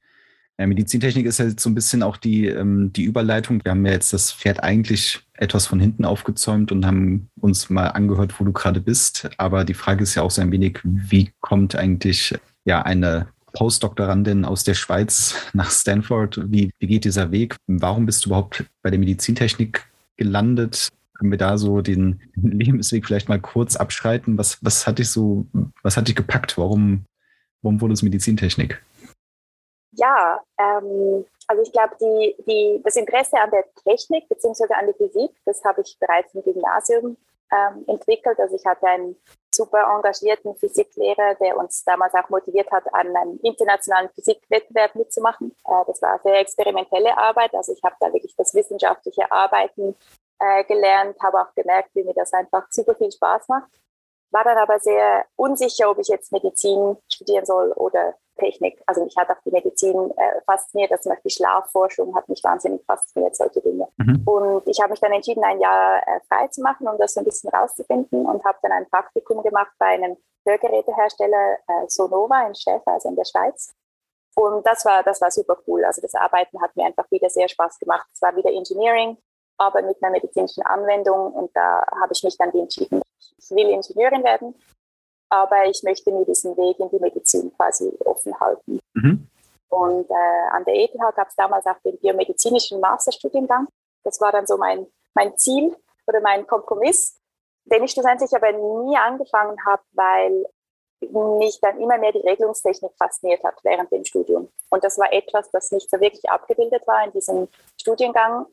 ja, 0.57 0.65
Medizintechnik 0.65 1.27
ist 1.27 1.37
ja 1.37 1.45
jetzt 1.45 1.61
so 1.61 1.69
ein 1.69 1.75
bisschen 1.75 2.01
auch 2.01 2.17
die, 2.17 2.47
ähm, 2.47 2.91
die 2.91 3.03
Überleitung. 3.03 3.63
Wir 3.63 3.71
haben 3.71 3.85
ja 3.85 3.93
jetzt 3.93 4.13
das 4.13 4.31
Pferd 4.31 4.63
eigentlich 4.63 5.21
etwas 5.33 5.67
von 5.67 5.79
hinten 5.79 6.05
aufgezäumt 6.05 6.71
und 6.71 6.85
haben 6.85 7.29
uns 7.39 7.69
mal 7.69 7.87
angehört, 7.87 8.39
wo 8.39 8.43
du 8.43 8.51
gerade 8.51 8.81
bist. 8.81 9.29
Aber 9.37 9.63
die 9.63 9.73
Frage 9.75 10.03
ist 10.03 10.15
ja 10.15 10.23
auch 10.23 10.31
so 10.31 10.41
ein 10.41 10.51
wenig, 10.51 10.79
wie 10.83 11.31
kommt 11.39 11.75
eigentlich 11.75 12.35
ja 12.65 12.81
eine 12.81 13.27
Postdoktorandin 13.53 14.45
aus 14.45 14.63
der 14.63 14.73
Schweiz 14.73 15.35
nach 15.53 15.69
Stanford? 15.69 16.39
Wie, 16.51 16.71
wie 16.79 16.87
geht 16.87 17.05
dieser 17.05 17.31
Weg? 17.31 17.57
Warum 17.67 18.05
bist 18.07 18.25
du 18.25 18.29
überhaupt 18.29 18.65
bei 18.81 18.89
der 18.89 18.99
Medizintechnik 18.99 19.85
gelandet? 20.17 20.89
Können 21.21 21.33
wir 21.33 21.37
da 21.37 21.55
so 21.55 21.81
den 21.81 22.19
Lebensweg 22.35 23.05
vielleicht 23.05 23.29
mal 23.29 23.39
kurz 23.39 23.75
abschreiten? 23.75 24.39
Was, 24.39 24.57
was 24.65 24.87
hat 24.87 24.97
dich 24.97 25.11
so, 25.11 25.45
was 25.83 25.95
hat 25.95 26.07
dich 26.07 26.15
gepackt? 26.15 26.57
Warum, 26.57 27.05
warum 27.61 27.79
wurde 27.79 27.93
es 27.93 28.01
Medizintechnik? 28.01 28.83
Ja, 29.91 30.41
ähm, 30.57 31.23
also 31.45 31.61
ich 31.61 31.71
glaube, 31.71 31.95
die, 32.01 32.35
die, 32.47 32.81
das 32.83 32.95
Interesse 32.95 33.39
an 33.39 33.51
der 33.51 33.65
Technik 33.83 34.27
bzw. 34.29 34.73
an 34.73 34.87
der 34.87 34.95
Physik, 34.95 35.29
das 35.45 35.63
habe 35.63 35.81
ich 35.81 35.95
bereits 35.99 36.33
im 36.33 36.41
Gymnasium 36.41 37.17
ähm, 37.51 37.83
entwickelt. 37.85 38.39
Also 38.39 38.55
ich 38.55 38.65
hatte 38.65 38.87
einen 38.87 39.15
super 39.53 39.93
engagierten 39.95 40.55
Physiklehrer, 40.55 41.35
der 41.35 41.55
uns 41.55 41.83
damals 41.83 42.15
auch 42.15 42.29
motiviert 42.29 42.71
hat, 42.71 42.91
an 42.95 43.15
einem 43.15 43.39
internationalen 43.43 44.09
Physikwettbewerb 44.15 44.95
mitzumachen. 44.95 45.51
Äh, 45.67 45.85
das 45.85 46.01
war 46.01 46.19
sehr 46.23 46.39
experimentelle 46.39 47.15
Arbeit. 47.15 47.53
Also 47.53 47.73
ich 47.73 47.83
habe 47.83 47.95
da 47.99 48.11
wirklich 48.11 48.33
das 48.35 48.55
wissenschaftliche 48.55 49.31
Arbeiten 49.31 49.95
äh, 50.41 50.63
gelernt, 50.65 51.17
habe 51.21 51.41
auch 51.41 51.53
gemerkt, 51.55 51.91
wie 51.93 52.03
mir 52.03 52.13
das 52.13 52.33
einfach 52.33 52.65
super 52.69 52.95
viel 52.95 53.11
Spaß 53.11 53.47
macht. 53.47 53.69
War 54.31 54.43
dann 54.43 54.57
aber 54.57 54.79
sehr 54.79 55.25
unsicher, 55.35 55.91
ob 55.91 55.99
ich 55.99 56.07
jetzt 56.07 56.31
Medizin 56.31 56.97
studieren 57.11 57.45
soll 57.45 57.71
oder 57.73 58.15
Technik. 58.37 58.81
Also 58.87 59.03
mich 59.03 59.15
hat 59.17 59.29
auch 59.29 59.41
die 59.45 59.51
Medizin 59.51 60.11
äh, 60.11 60.41
fasziniert, 60.45 60.91
also 60.91 61.09
Beispiel 61.09 61.31
Schlafforschung 61.31 62.15
hat 62.15 62.27
mich 62.29 62.41
wahnsinnig 62.43 62.83
fasziniert, 62.85 63.35
solche 63.35 63.61
Dinge. 63.61 63.87
Mhm. 63.97 64.23
Und 64.25 64.67
ich 64.67 64.79
habe 64.79 64.91
mich 64.91 65.01
dann 65.01 65.11
entschieden, 65.11 65.43
ein 65.43 65.59
Jahr 65.59 66.01
äh, 66.07 66.21
frei 66.27 66.47
zu 66.47 66.61
machen, 66.61 66.87
um 66.87 66.97
das 66.97 67.13
so 67.13 67.19
ein 67.19 67.25
bisschen 67.25 67.49
rauszufinden 67.49 68.25
und 68.25 68.43
habe 68.45 68.57
dann 68.61 68.71
ein 68.71 68.89
Praktikum 68.89 69.43
gemacht 69.43 69.73
bei 69.77 69.87
einem 69.87 70.17
Hörgerätehersteller 70.45 71.57
äh, 71.67 71.87
Sonova 71.87 72.47
in 72.47 72.55
Schäfer, 72.55 72.93
also 72.93 73.09
in 73.09 73.15
der 73.15 73.25
Schweiz. 73.25 73.73
Und 74.35 74.65
das 74.65 74.85
war, 74.85 75.03
das 75.03 75.21
war 75.21 75.29
super 75.29 75.57
cool. 75.67 75.83
Also 75.83 76.01
das 76.01 76.15
Arbeiten 76.15 76.61
hat 76.61 76.75
mir 76.75 76.85
einfach 76.85 77.09
wieder 77.11 77.29
sehr 77.29 77.49
Spaß 77.49 77.79
gemacht. 77.79 78.07
Es 78.13 78.21
war 78.21 78.35
wieder 78.35 78.49
Engineering, 78.49 79.17
aber 79.61 79.83
mit 79.83 80.01
einer 80.01 80.11
medizinischen 80.11 80.63
Anwendung. 80.63 81.33
Und 81.33 81.55
da 81.55 81.85
habe 82.01 82.13
ich 82.13 82.23
mich 82.23 82.35
dann 82.35 82.51
entschieden, 82.51 82.99
ich 83.37 83.51
will 83.51 83.69
Ingenieurin 83.69 84.23
werden. 84.23 84.55
aber 85.29 85.65
ich 85.65 85.81
möchte 85.83 86.11
mir 86.11 86.25
diesen 86.25 86.57
Weg 86.57 86.77
in 86.79 86.89
die 86.89 86.99
Medizin 86.99 87.53
quasi 87.55 87.89
offen 88.03 88.37
halten. 88.39 88.79
Mhm. 88.93 89.29
Und 89.69 90.09
äh, 90.09 90.47
an 90.51 90.65
der 90.65 90.75
ETH 90.75 90.97
gab 91.15 91.29
es 91.29 91.35
damals 91.35 91.65
auch 91.65 91.79
den 91.85 91.97
biomedizinischen 91.99 92.81
Masterstudiengang. 92.81 93.67
Das 94.03 94.19
war 94.19 94.33
dann 94.33 94.45
so 94.45 94.57
mein, 94.57 94.87
mein 95.13 95.37
Ziel 95.37 95.73
oder 96.07 96.19
mein 96.19 96.45
Kompromiss, 96.45 97.17
den 97.63 97.83
ich 97.83 97.91
schlussendlich 97.91 98.33
aber 98.35 98.51
nie 98.51 98.97
angefangen 98.97 99.57
habe, 99.65 99.83
weil 99.93 100.45
mich 100.99 101.59
dann 101.61 101.79
immer 101.79 101.97
mehr 101.97 102.11
die 102.11 102.27
Regelungstechnik 102.27 102.91
fasziniert 102.97 103.43
hat 103.43 103.55
während 103.63 103.91
dem 103.91 104.03
Studium. 104.03 104.49
Und 104.69 104.83
das 104.83 104.97
war 104.97 105.13
etwas, 105.13 105.49
das 105.51 105.71
nicht 105.71 105.89
so 105.89 105.99
wirklich 105.99 106.29
abgebildet 106.29 106.85
war 106.87 107.05
in 107.05 107.11
diesem 107.13 107.47
Studiengang, 107.79 108.47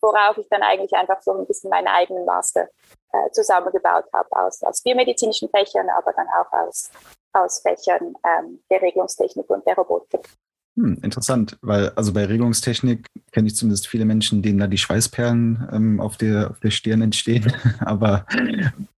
worauf 0.00 0.38
ich 0.38 0.48
dann 0.50 0.62
eigentlich 0.62 0.92
einfach 0.92 1.20
so 1.22 1.32
ein 1.32 1.46
bisschen 1.46 1.70
meinen 1.70 1.88
eigenen 1.88 2.24
Master 2.24 2.68
äh, 3.12 3.30
zusammengebaut 3.32 4.04
habe 4.12 4.28
aus, 4.30 4.62
aus 4.62 4.82
biomedizinischen 4.82 5.48
Fächern, 5.50 5.88
aber 5.90 6.12
dann 6.12 6.26
auch 6.28 6.52
aus, 6.52 6.90
aus 7.32 7.60
Fächern 7.60 8.14
ähm, 8.24 8.60
der 8.70 8.82
Regelungstechnik 8.82 9.48
und 9.50 9.66
der 9.66 9.76
Robotik. 9.76 10.28
Hm, 10.76 10.98
interessant, 11.02 11.56
weil 11.62 11.90
also 11.90 12.12
bei 12.12 12.26
Regelungstechnik 12.26 13.06
kenne 13.32 13.48
ich 13.48 13.56
zumindest 13.56 13.88
viele 13.88 14.04
Menschen, 14.04 14.42
denen 14.42 14.58
da 14.58 14.66
die 14.66 14.78
Schweißperlen 14.78 15.68
ähm, 15.72 16.00
auf, 16.00 16.18
der, 16.18 16.50
auf 16.50 16.60
der 16.60 16.70
Stirn 16.70 17.00
entstehen. 17.00 17.50
Aber 17.80 18.26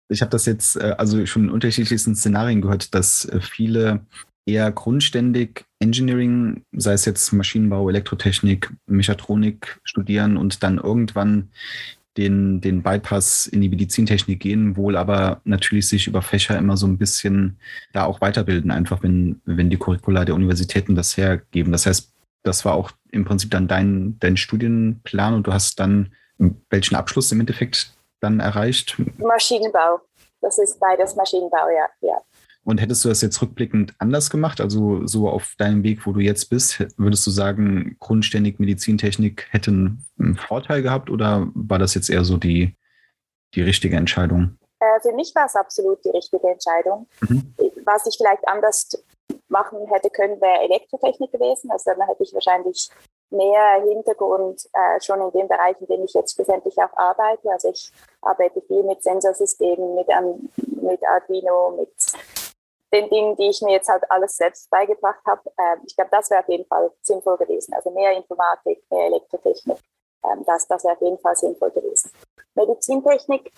ich 0.09 0.21
habe 0.21 0.31
das 0.31 0.47
jetzt 0.47 0.77
äh, 0.77 0.95
also 0.99 1.25
schon 1.27 1.45
in 1.45 1.51
unterschiedlichsten 1.51 2.17
Szenarien 2.17 2.63
gehört, 2.63 2.95
dass 2.95 3.27
äh, 3.27 3.41
viele 3.41 4.01
eher 4.49 4.73
grundständig 4.73 5.65
Engineering, 5.79 6.65
sei 6.73 6.93
es 6.95 7.05
jetzt 7.05 7.33
Maschinenbau, 7.33 7.89
Elektrotechnik, 7.89 8.73
Mechatronik 8.87 9.79
studieren 9.85 10.37
und 10.37 10.63
dann 10.63 10.79
irgendwann 10.79 11.51
den, 12.17 12.61
den 12.61 12.83
Bypass 12.83 13.47
in 13.47 13.61
die 13.61 13.69
Medizintechnik 13.69 14.41
gehen, 14.41 14.77
wohl 14.77 14.97
aber 14.97 15.41
natürlich 15.45 15.89
sich 15.89 16.09
über 16.09 16.23
Fächer 16.23 16.59
immer 16.59 16.77
so 16.77 16.87
ein 16.87 16.99
bisschen 16.99 17.59
da 17.93 18.05
auch 18.05 18.21
weiterbilden, 18.21 18.73
einfach 18.73 19.03
wenn, 19.03 19.41
wenn 19.45 19.71
die 19.71 19.77
Curricula 19.77 20.25
der 20.25 20.35
Universitäten 20.35 20.97
das 20.97 21.17
hergeben. 21.17 21.71
Das 21.71 21.87
heißt, 21.87 22.13
das 22.43 22.65
war 22.65 22.75
auch 22.75 22.91
im 23.13 23.25
Prinzip 23.25 23.51
dann 23.51 23.69
dein, 23.69 24.19
dein 24.19 24.37
Studienplan 24.37 25.35
und 25.35 25.47
du 25.47 25.53
hast 25.53 25.79
dann 25.79 26.11
welchen 26.71 26.97
Abschluss 26.97 27.31
im 27.33 27.41
Endeffekt 27.41 27.93
dann 28.21 28.41
erreicht? 28.41 28.97
Maschinenbau. 29.19 30.01
Das 30.41 30.59
ist 30.59 30.79
beides 30.81 31.17
Maschinenbau, 31.17 31.69
ja. 31.69 31.89
ja. 32.01 32.21
Und 32.69 32.83
hättest 32.83 33.03
du 33.03 33.09
das 33.09 33.23
jetzt 33.23 33.41
rückblickend 33.41 33.95
anders 33.99 34.29
gemacht? 34.29 34.61
Also 34.61 35.07
so 35.07 35.31
auf 35.31 35.55
deinem 35.57 35.83
Weg, 35.85 36.07
wo 36.07 36.13
du 36.13 36.21
jetzt 36.21 36.51
bist, 36.51 36.81
würdest 36.99 37.27
du 37.27 37.31
sagen, 37.31 37.97
grundständig 37.99 38.59
Medizintechnik 38.59 39.47
hätte 39.49 39.71
einen 39.71 40.37
Vorteil 40.37 40.83
gehabt 40.83 41.09
oder 41.09 41.49
war 41.55 41.79
das 41.79 41.95
jetzt 41.95 42.11
eher 42.11 42.25
so 42.25 42.37
die, 42.37 42.77
die 43.55 43.63
richtige 43.63 43.97
Entscheidung? 43.97 44.59
Äh, 44.81 45.01
für 45.01 45.15
mich 45.15 45.35
war 45.35 45.47
es 45.47 45.57
absolut 45.57 46.05
die 46.05 46.11
richtige 46.11 46.47
Entscheidung. 46.47 47.07
Mhm. 47.27 47.55
Was 47.87 48.07
ich 48.07 48.19
vielleicht 48.19 48.47
anders 48.47 49.03
machen 49.49 49.79
hätte 49.91 50.11
können, 50.11 50.39
wäre 50.39 50.65
Elektrotechnik 50.65 51.33
gewesen. 51.33 51.71
Also 51.71 51.91
dann 51.91 52.07
hätte 52.07 52.23
ich 52.23 52.35
wahrscheinlich 52.35 52.91
mehr 53.31 53.83
Hintergrund 53.83 54.69
äh, 54.75 55.01
schon 55.01 55.23
in 55.23 55.31
dem 55.33 55.49
Bereich, 55.49 55.77
in 55.81 55.87
dem 55.87 56.05
ich 56.05 56.13
jetzt 56.13 56.35
schlussendlich 56.35 56.77
auch 56.77 56.95
arbeite. 56.99 57.51
Also 57.51 57.71
ich 57.71 57.91
arbeite 58.21 58.61
viel 58.61 58.83
mit 58.83 59.03
Sensorsystemen, 59.03 59.95
mit, 59.95 60.09
um, 60.09 60.51
mit 60.83 61.01
Arduino, 61.07 61.75
mit 61.79 61.93
den 62.93 63.09
Dingen, 63.11 63.37
die 63.37 63.49
ich 63.51 63.61
mir 63.63 63.73
jetzt 63.73 63.89
halt 63.89 64.03
alles 64.11 64.37
selbst 64.37 64.71
beigebracht 64.71 65.21
habe. 65.27 65.43
Ähm, 65.59 65.83
ich 65.87 65.95
glaube, 65.95 66.11
das 66.11 66.31
wäre 66.31 66.41
auf 66.41 66.49
jeden 66.49 66.67
Fall 66.67 66.91
sinnvoll 67.03 67.37
gewesen. 67.37 67.75
Also 67.75 67.91
mehr 67.91 68.13
Informatik, 68.17 68.83
mehr 68.91 69.07
Elektrotechnik. 69.07 69.79
Ähm, 70.25 70.45
das 70.47 70.67
das 70.67 70.85
wäre 70.85 70.95
auf 70.95 71.03
jeden 71.03 71.19
Fall 71.19 71.37
sinnvoll 71.37 71.71
gewesen. 71.71 72.11
Medizintechnik 72.55 73.53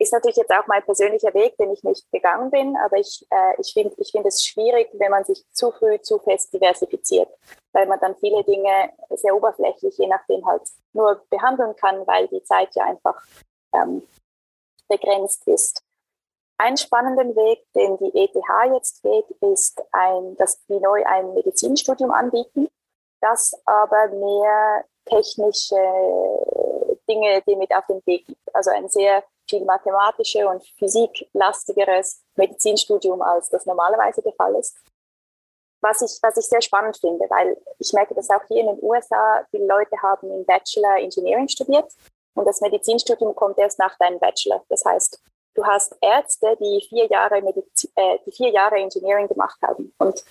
ist 0.00 0.12
natürlich 0.12 0.36
jetzt 0.36 0.50
auch 0.50 0.66
mein 0.66 0.82
persönlicher 0.82 1.32
Weg, 1.34 1.56
den 1.58 1.72
ich 1.72 1.84
nicht 1.84 2.10
gegangen 2.10 2.50
bin, 2.50 2.76
aber 2.78 2.96
ich, 2.96 3.26
äh, 3.30 3.60
ich 3.60 3.72
finde 3.72 3.94
ich 3.98 4.10
find 4.10 4.26
es 4.26 4.44
schwierig, 4.44 4.88
wenn 4.94 5.10
man 5.10 5.24
sich 5.24 5.44
zu 5.52 5.70
früh 5.72 6.00
zu 6.00 6.18
fest 6.18 6.52
diversifiziert, 6.54 7.28
weil 7.72 7.86
man 7.86 8.00
dann 8.00 8.16
viele 8.16 8.42
Dinge 8.44 8.90
sehr 9.10 9.36
oberflächlich, 9.36 9.96
je 9.98 10.06
nachdem 10.06 10.44
halt 10.46 10.62
nur 10.94 11.22
behandeln 11.28 11.76
kann, 11.76 12.06
weil 12.06 12.28
die 12.28 12.42
Zeit 12.42 12.74
ja 12.74 12.84
einfach 12.84 13.22
ähm, 13.74 14.02
begrenzt 14.88 15.46
ist. 15.46 15.82
Ein 16.62 16.76
spannenden 16.76 17.34
Weg, 17.36 17.64
den 17.74 17.96
die 17.96 18.14
ETH 18.14 18.34
jetzt 18.74 19.02
geht, 19.02 19.24
ist, 19.40 19.82
ein, 19.92 20.36
dass 20.36 20.62
die 20.66 20.78
neu 20.78 21.02
ein 21.06 21.32
Medizinstudium 21.32 22.10
anbieten, 22.10 22.68
das 23.22 23.58
aber 23.64 24.08
mehr 24.08 24.84
technische 25.06 25.80
Dinge, 27.08 27.40
die 27.46 27.56
mit 27.56 27.74
auf 27.74 27.86
den 27.86 28.02
Weg 28.04 28.26
gibt. 28.26 28.54
Also 28.54 28.72
ein 28.72 28.90
sehr 28.90 29.24
viel 29.48 29.64
mathematische 29.64 30.46
und 30.46 30.62
physiklastigeres 30.78 32.20
Medizinstudium, 32.36 33.22
als 33.22 33.48
das 33.48 33.64
normalerweise 33.64 34.20
der 34.20 34.34
Fall 34.34 34.54
ist. 34.56 34.76
Was 35.80 36.02
ich, 36.02 36.18
was 36.20 36.36
ich 36.36 36.44
sehr 36.44 36.60
spannend 36.60 36.98
finde, 36.98 37.24
weil 37.30 37.56
ich 37.78 37.90
merke, 37.94 38.14
dass 38.14 38.28
auch 38.28 38.44
hier 38.48 38.60
in 38.60 38.66
den 38.66 38.82
USA 38.82 39.46
viele 39.50 39.66
Leute 39.66 39.96
haben 40.02 40.30
im 40.30 40.44
Bachelor 40.44 40.98
Engineering 40.98 41.48
studiert 41.48 41.90
und 42.34 42.44
das 42.44 42.60
Medizinstudium 42.60 43.34
kommt 43.34 43.56
erst 43.56 43.78
nach 43.78 43.96
deinem 43.96 44.18
Bachelor. 44.18 44.62
Das 44.68 44.84
heißt, 44.84 45.22
Du 45.60 45.66
hast 45.66 45.94
Ärzte, 46.00 46.56
die 46.58 46.82
vier 46.88 47.06
Jahre, 47.10 47.42
Medizin, 47.42 47.90
äh, 47.94 48.16
die 48.26 48.32
vier 48.32 48.50
Jahre 48.50 48.76
Engineering 48.76 49.28
gemacht 49.28 49.58
haben. 49.60 49.92
Und 49.98 50.24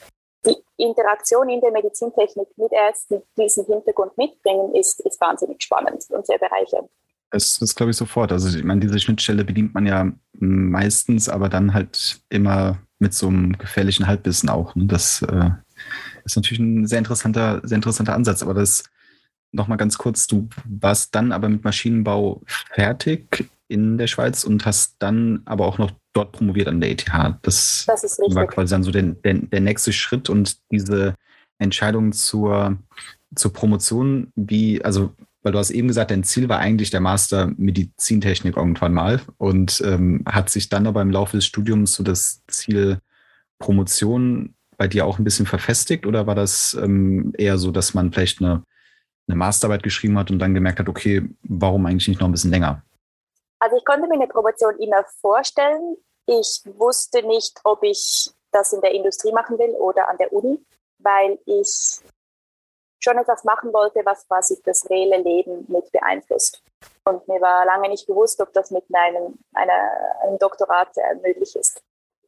die 0.43 0.55
Interaktion 0.77 1.49
in 1.49 1.61
der 1.61 1.71
Medizintechnik 1.71 2.47
mit 2.57 2.71
Ärzten, 2.71 3.21
die 3.37 3.43
diesen 3.43 3.67
Hintergrund 3.67 4.17
mitbringen, 4.17 4.73
ist, 4.73 5.01
ist 5.01 5.21
wahnsinnig 5.21 5.61
spannend 5.61 6.03
und 6.09 6.25
sehr 6.25 6.39
bereichernd. 6.39 6.89
Das, 7.29 7.59
das 7.59 7.75
glaube 7.75 7.91
ich 7.91 7.97
sofort. 7.97 8.31
Also 8.31 8.57
ich 8.57 8.63
meine, 8.63 8.79
diese 8.79 8.99
Schnittstelle 8.99 9.45
bedient 9.45 9.75
man 9.75 9.85
ja 9.85 10.11
meistens, 10.33 11.29
aber 11.29 11.47
dann 11.47 11.75
halt 11.75 12.21
immer 12.29 12.79
mit 12.97 13.13
so 13.13 13.27
einem 13.27 13.55
gefährlichen 13.55 14.07
Halbwissen 14.07 14.49
auch. 14.49 14.73
Ne? 14.73 14.87
Das 14.87 15.21
äh, 15.21 15.51
ist 16.25 16.37
natürlich 16.37 16.59
ein 16.59 16.87
sehr 16.87 16.97
interessanter, 16.97 17.61
sehr 17.63 17.75
interessanter 17.75 18.15
Ansatz. 18.15 18.41
Aber 18.41 18.55
das 18.55 18.83
nochmal 19.51 19.77
ganz 19.77 19.99
kurz, 19.99 20.25
du 20.25 20.49
warst 20.65 21.13
dann 21.13 21.31
aber 21.31 21.49
mit 21.49 21.63
Maschinenbau 21.63 22.41
fertig 22.47 23.47
in 23.69 23.97
der 23.97 24.07
Schweiz 24.07 24.43
und 24.43 24.65
hast 24.65 24.95
dann 24.99 25.41
aber 25.45 25.65
auch 25.65 25.77
noch 25.77 25.91
dort 26.13 26.31
promoviert 26.31 26.67
an 26.67 26.81
der 26.81 26.91
ETH. 26.91 27.05
Das, 27.43 27.85
das 27.87 28.19
war 28.19 28.47
quasi 28.47 28.71
dann 28.71 28.83
so 28.83 28.91
der, 28.91 29.03
der, 29.03 29.35
der, 29.35 29.61
nächste 29.61 29.93
Schritt 29.93 30.29
und 30.29 30.57
diese 30.71 31.13
Entscheidung 31.59 32.11
zur, 32.11 32.77
zur 33.35 33.53
Promotion, 33.53 34.31
wie, 34.35 34.83
also, 34.83 35.13
weil 35.43 35.51
du 35.51 35.59
hast 35.59 35.69
eben 35.69 35.87
gesagt, 35.87 36.11
dein 36.11 36.23
Ziel 36.23 36.49
war 36.49 36.57
eigentlich 36.57 36.89
der 36.89 36.99
Master 36.99 37.51
Medizintechnik 37.57 38.57
irgendwann 38.57 38.93
mal 38.93 39.21
und 39.37 39.81
ähm, 39.85 40.23
hat 40.25 40.49
sich 40.49 40.69
dann 40.69 40.87
aber 40.87 41.01
im 41.01 41.11
Laufe 41.11 41.37
des 41.37 41.45
Studiums 41.45 41.93
so 41.93 42.03
das 42.03 42.43
Ziel 42.47 42.99
Promotion 43.59 44.55
bei 44.77 44.87
dir 44.87 45.05
auch 45.05 45.19
ein 45.19 45.23
bisschen 45.23 45.45
verfestigt 45.45 46.07
oder 46.07 46.25
war 46.25 46.35
das 46.35 46.75
ähm, 46.81 47.33
eher 47.37 47.57
so, 47.57 47.71
dass 47.71 47.93
man 47.93 48.11
vielleicht 48.11 48.41
eine, 48.41 48.63
eine 49.27 49.37
Masterarbeit 49.37 49.83
geschrieben 49.83 50.17
hat 50.17 50.31
und 50.31 50.39
dann 50.39 50.55
gemerkt 50.55 50.79
hat, 50.79 50.89
okay, 50.89 51.29
warum 51.43 51.85
eigentlich 51.85 52.07
nicht 52.07 52.19
noch 52.19 52.27
ein 52.27 52.31
bisschen 52.31 52.51
länger? 52.51 52.81
Also 53.59 53.75
ich 53.75 53.85
konnte 53.85 54.07
mir 54.07 54.15
eine 54.15 54.27
Promotion 54.27 54.77
immer 54.79 55.03
vorstellen. 55.21 55.97
Ich 56.25 56.61
wusste 56.65 57.23
nicht, 57.23 57.59
ob 57.63 57.83
ich 57.83 58.31
das 58.51 58.73
in 58.73 58.81
der 58.81 58.91
Industrie 58.91 59.31
machen 59.31 59.57
will 59.59 59.75
oder 59.75 60.07
an 60.07 60.17
der 60.17 60.31
Uni, 60.31 60.63
weil 60.99 61.39
ich 61.45 61.99
schon 63.01 63.17
etwas 63.17 63.43
machen 63.43 63.73
wollte, 63.73 64.01
was 64.05 64.27
quasi 64.27 64.61
das 64.63 64.89
reelle 64.89 65.17
Leben 65.17 65.65
mit 65.67 65.91
beeinflusst. 65.91 66.61
Und 67.05 67.27
mir 67.27 67.41
war 67.41 67.65
lange 67.65 67.89
nicht 67.89 68.07
bewusst, 68.07 68.39
ob 68.41 68.51
das 68.53 68.71
mit 68.71 68.83
einem, 68.93 69.37
einer, 69.53 69.91
einem 70.21 70.37
Doktorat 70.37 70.95
äh, 70.97 71.15
möglich 71.15 71.55
ist. 71.55 71.81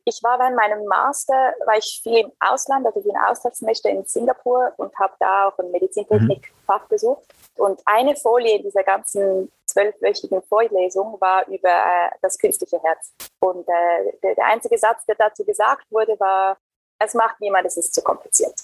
Ich 0.05 0.23
war 0.23 0.39
während 0.39 0.55
meinem 0.55 0.85
Master, 0.85 1.53
war 1.65 1.77
ich 1.77 1.99
viel 2.01 2.25
im 2.25 2.31
Ausland, 2.39 2.85
also 2.87 2.99
ein 3.07 3.29
Austauschsemester 3.29 3.89
in 3.89 4.03
Singapur 4.05 4.73
und 4.77 4.97
habe 4.97 5.13
da 5.19 5.47
auch 5.47 5.59
ein 5.59 5.69
Medizintechnik-Fach 5.69 6.87
besucht. 6.87 7.23
Und 7.57 7.79
eine 7.85 8.15
Folie 8.15 8.57
in 8.57 8.63
dieser 8.63 8.83
ganzen 8.83 9.51
zwölfwöchigen 9.71 10.41
Vorlesung 10.43 11.19
war 11.19 11.47
über 11.47 11.69
äh, 11.69 12.11
das 12.21 12.37
künstliche 12.37 12.81
Herz. 12.81 13.13
Und 13.39 13.67
äh, 13.67 14.17
der, 14.23 14.35
der 14.35 14.45
einzige 14.45 14.77
Satz, 14.77 15.05
der 15.05 15.15
dazu 15.15 15.43
gesagt 15.43 15.85
wurde, 15.89 16.19
war, 16.19 16.57
es 16.99 17.13
macht 17.13 17.39
niemand, 17.39 17.65
es 17.65 17.77
ist 17.77 17.93
zu 17.93 18.01
kompliziert. 18.01 18.55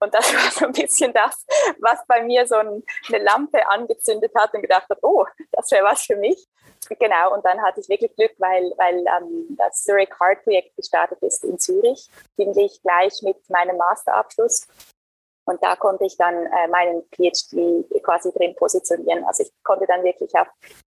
Und 0.00 0.14
das 0.14 0.32
war 0.34 0.50
so 0.50 0.66
ein 0.66 0.72
bisschen 0.72 1.12
das, 1.12 1.44
was 1.78 2.04
bei 2.06 2.22
mir 2.22 2.46
so 2.46 2.56
ein, 2.56 2.82
eine 3.08 3.22
Lampe 3.22 3.66
angezündet 3.68 4.32
hat 4.34 4.52
und 4.54 4.62
gedacht 4.62 4.88
hat, 4.88 4.98
oh, 5.02 5.24
das 5.52 5.70
wäre 5.70 5.84
was 5.84 6.02
für 6.02 6.16
mich. 6.16 6.46
Genau, 6.98 7.34
und 7.34 7.44
dann 7.44 7.62
hatte 7.62 7.80
ich 7.80 7.88
wirklich 7.88 8.14
Glück, 8.16 8.32
weil, 8.38 8.72
weil 8.76 9.04
ähm, 9.06 9.46
das 9.56 9.84
Zurich 9.84 10.08
Heart 10.18 10.42
Projekt 10.42 10.74
gestartet 10.76 11.22
ist 11.22 11.44
in 11.44 11.58
Zürich, 11.58 12.08
ziemlich 12.36 12.80
gleich 12.82 13.20
mit 13.22 13.36
meinem 13.50 13.76
Masterabschluss. 13.76 14.66
Und 15.50 15.62
da 15.62 15.76
konnte 15.76 16.04
ich 16.04 16.16
dann 16.16 16.34
äh, 16.34 16.68
meinen 16.68 17.02
PhD 17.10 17.84
quasi 18.02 18.32
drin 18.32 18.54
positionieren. 18.56 19.24
Also 19.24 19.42
ich 19.42 19.52
konnte 19.62 19.86
dann 19.86 20.02
wirklich 20.04 20.32
auf 20.34 20.46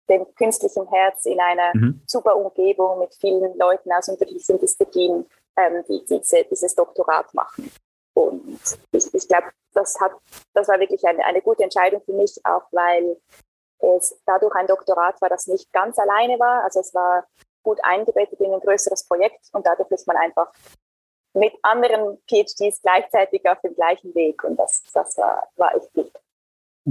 dem 0.10 0.26
künstlichen 0.36 0.88
Herz 0.90 1.26
in 1.26 1.40
einer 1.40 1.72
mhm. 1.74 2.02
super 2.08 2.36
Umgebung 2.36 3.00
mit 3.00 3.14
vielen 3.16 3.58
Leuten 3.58 3.92
aus 3.92 4.08
unterschiedlichen 4.08 4.60
Disziplinen 4.60 5.26
ähm, 5.58 5.84
die 5.88 6.04
diese, 6.06 6.44
dieses 6.50 6.76
Doktorat 6.76 7.34
machen. 7.34 7.72
Und 8.14 8.60
ich, 8.92 9.14
ich 9.14 9.28
glaube, 9.28 9.48
das, 9.74 10.00
hat, 10.00 10.12
das 10.54 10.68
war 10.68 10.80
wirklich 10.80 11.04
eine, 11.06 11.24
eine 11.26 11.42
gute 11.42 11.64
Entscheidung 11.64 12.02
für 12.04 12.14
mich, 12.14 12.40
auch 12.44 12.64
weil 12.72 13.18
es 13.80 14.20
dadurch 14.26 14.56
ein 14.56 14.68
Doktorat 14.68 15.22
war, 15.22 15.30
das 15.30 15.48
nicht 15.48 15.72
ganz 15.74 15.98
alleine 16.00 16.40
war. 16.40 16.64
Also 16.64 16.80
es 16.80 16.94
war 16.94 17.28
gut 17.64 17.80
eingebettet 17.84 18.40
in 18.40 18.54
ein 18.54 18.60
größeres 18.60 19.08
Projekt 19.08 19.50
und 19.54 19.66
dadurch 19.66 19.90
ist 19.92 20.08
man 20.08 20.18
einfach 20.18 20.52
mit 21.34 21.54
anderen 21.62 22.18
PhDs 22.30 22.82
gleichzeitig 22.82 23.48
auf 23.48 23.60
dem 23.62 23.74
gleichen 23.76 24.14
Weg 24.16 24.44
und 24.44 24.58
das, 24.58 24.84
das 24.94 25.18
war, 25.18 25.44
war 25.58 25.76
echt 25.76 25.92
gut. 25.94 26.12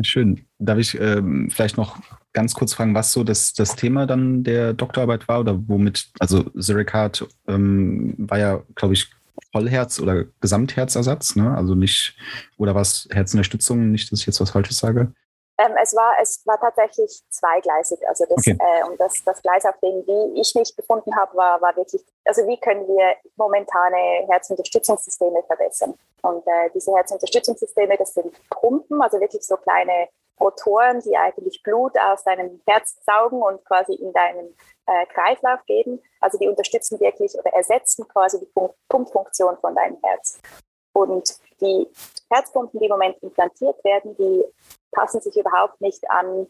Schön. 0.00 0.46
Darf 0.58 0.78
ich 0.78 0.98
ähm, 0.98 1.50
vielleicht 1.50 1.76
noch 1.76 1.98
ganz 2.32 2.54
kurz 2.54 2.72
fragen, 2.72 2.94
was 2.94 3.12
so 3.12 3.24
das, 3.24 3.52
das 3.52 3.76
Thema 3.76 4.06
dann 4.06 4.42
der 4.42 4.72
Doktorarbeit 4.72 5.28
war 5.28 5.40
oder 5.40 5.68
womit, 5.68 6.10
also 6.18 6.42
Zuricard 6.58 7.26
ähm, 7.46 8.14
war 8.16 8.38
ja, 8.38 8.62
glaube 8.74 8.94
ich, 8.94 9.10
Vollherz- 9.52 10.00
oder 10.00 10.24
Gesamtherzersatz, 10.40 11.36
ne? 11.36 11.54
Also 11.54 11.74
nicht, 11.74 12.16
oder 12.56 12.74
was 12.74 13.06
Herzenunterstützung, 13.10 13.90
nicht, 13.90 14.10
dass 14.10 14.20
ich 14.20 14.26
jetzt 14.26 14.40
was 14.40 14.50
Falsches 14.50 14.78
sage? 14.78 15.12
Ähm, 15.58 15.72
es, 15.82 15.94
war, 15.94 16.14
es 16.20 16.42
war 16.46 16.58
tatsächlich 16.58 17.22
zweigleisig. 17.28 17.98
Also 18.08 18.24
das, 18.28 18.38
okay. 18.38 18.56
äh, 18.58 18.84
und 18.88 18.98
das, 18.98 19.22
das 19.24 19.40
Gleis, 19.42 19.64
auf 19.64 19.78
dem 19.80 20.06
wie 20.06 20.40
ich 20.40 20.54
mich 20.54 20.74
befunden 20.74 21.14
habe, 21.14 21.36
war, 21.36 21.60
war 21.60 21.76
wirklich, 21.76 22.02
also 22.24 22.46
wie 22.46 22.58
können 22.58 22.86
wir 22.88 23.16
momentane 23.36 24.26
Herzunterstützungssysteme 24.28 25.42
verbessern? 25.44 25.94
Und 26.22 26.46
äh, 26.46 26.70
diese 26.74 26.92
Herzunterstützungssysteme, 26.94 27.96
das 27.96 28.14
sind 28.14 28.34
Pumpen, 28.48 29.02
also 29.02 29.20
wirklich 29.20 29.46
so 29.46 29.56
kleine 29.56 30.08
Rotoren, 30.40 31.00
die 31.00 31.16
eigentlich 31.16 31.62
Blut 31.62 31.96
aus 31.98 32.24
deinem 32.24 32.60
Herz 32.66 32.96
saugen 33.04 33.42
und 33.42 33.64
quasi 33.64 33.94
in 33.94 34.12
deinen 34.12 34.56
äh, 34.86 35.06
Kreislauf 35.06 35.64
geben. 35.66 36.00
Also 36.20 36.38
die 36.38 36.48
unterstützen 36.48 36.98
wirklich 37.00 37.34
oder 37.38 37.52
ersetzen 37.52 38.06
quasi 38.08 38.40
die 38.40 38.52
Pumpfunktion 38.88 39.56
von 39.58 39.74
deinem 39.74 39.98
Herz. 40.02 40.40
Und 40.94 41.38
die 41.60 41.86
Herzpumpen, 42.30 42.80
die 42.80 42.86
im 42.86 42.92
Moment 42.92 43.22
implantiert 43.22 43.82
werden, 43.84 44.16
die 44.16 44.44
passen 44.92 45.20
sich 45.20 45.36
überhaupt 45.36 45.80
nicht 45.80 46.08
an 46.10 46.46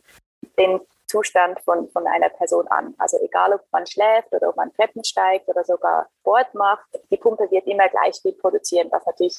den 0.59 0.81
Zustand 1.07 1.61
von, 1.61 1.89
von 1.91 2.07
einer 2.07 2.31
Person 2.31 2.67
an. 2.69 2.95
Also 2.99 3.19
egal, 3.21 3.53
ob 3.53 3.63
man 3.71 3.87
schläft 3.87 4.33
oder 4.33 4.49
ob 4.49 4.57
man 4.57 4.73
Treppen 4.73 5.05
steigt 5.05 5.49
oder 5.49 5.65
sogar 5.65 6.09
Sport 6.21 6.55
macht, 6.55 6.87
die 7.11 7.17
Pumpe 7.17 7.51
wird 7.51 7.67
immer 7.67 7.89
gleich 7.89 8.21
viel 8.21 8.33
produzieren, 8.33 8.89
was 8.91 9.05
natürlich 9.05 9.39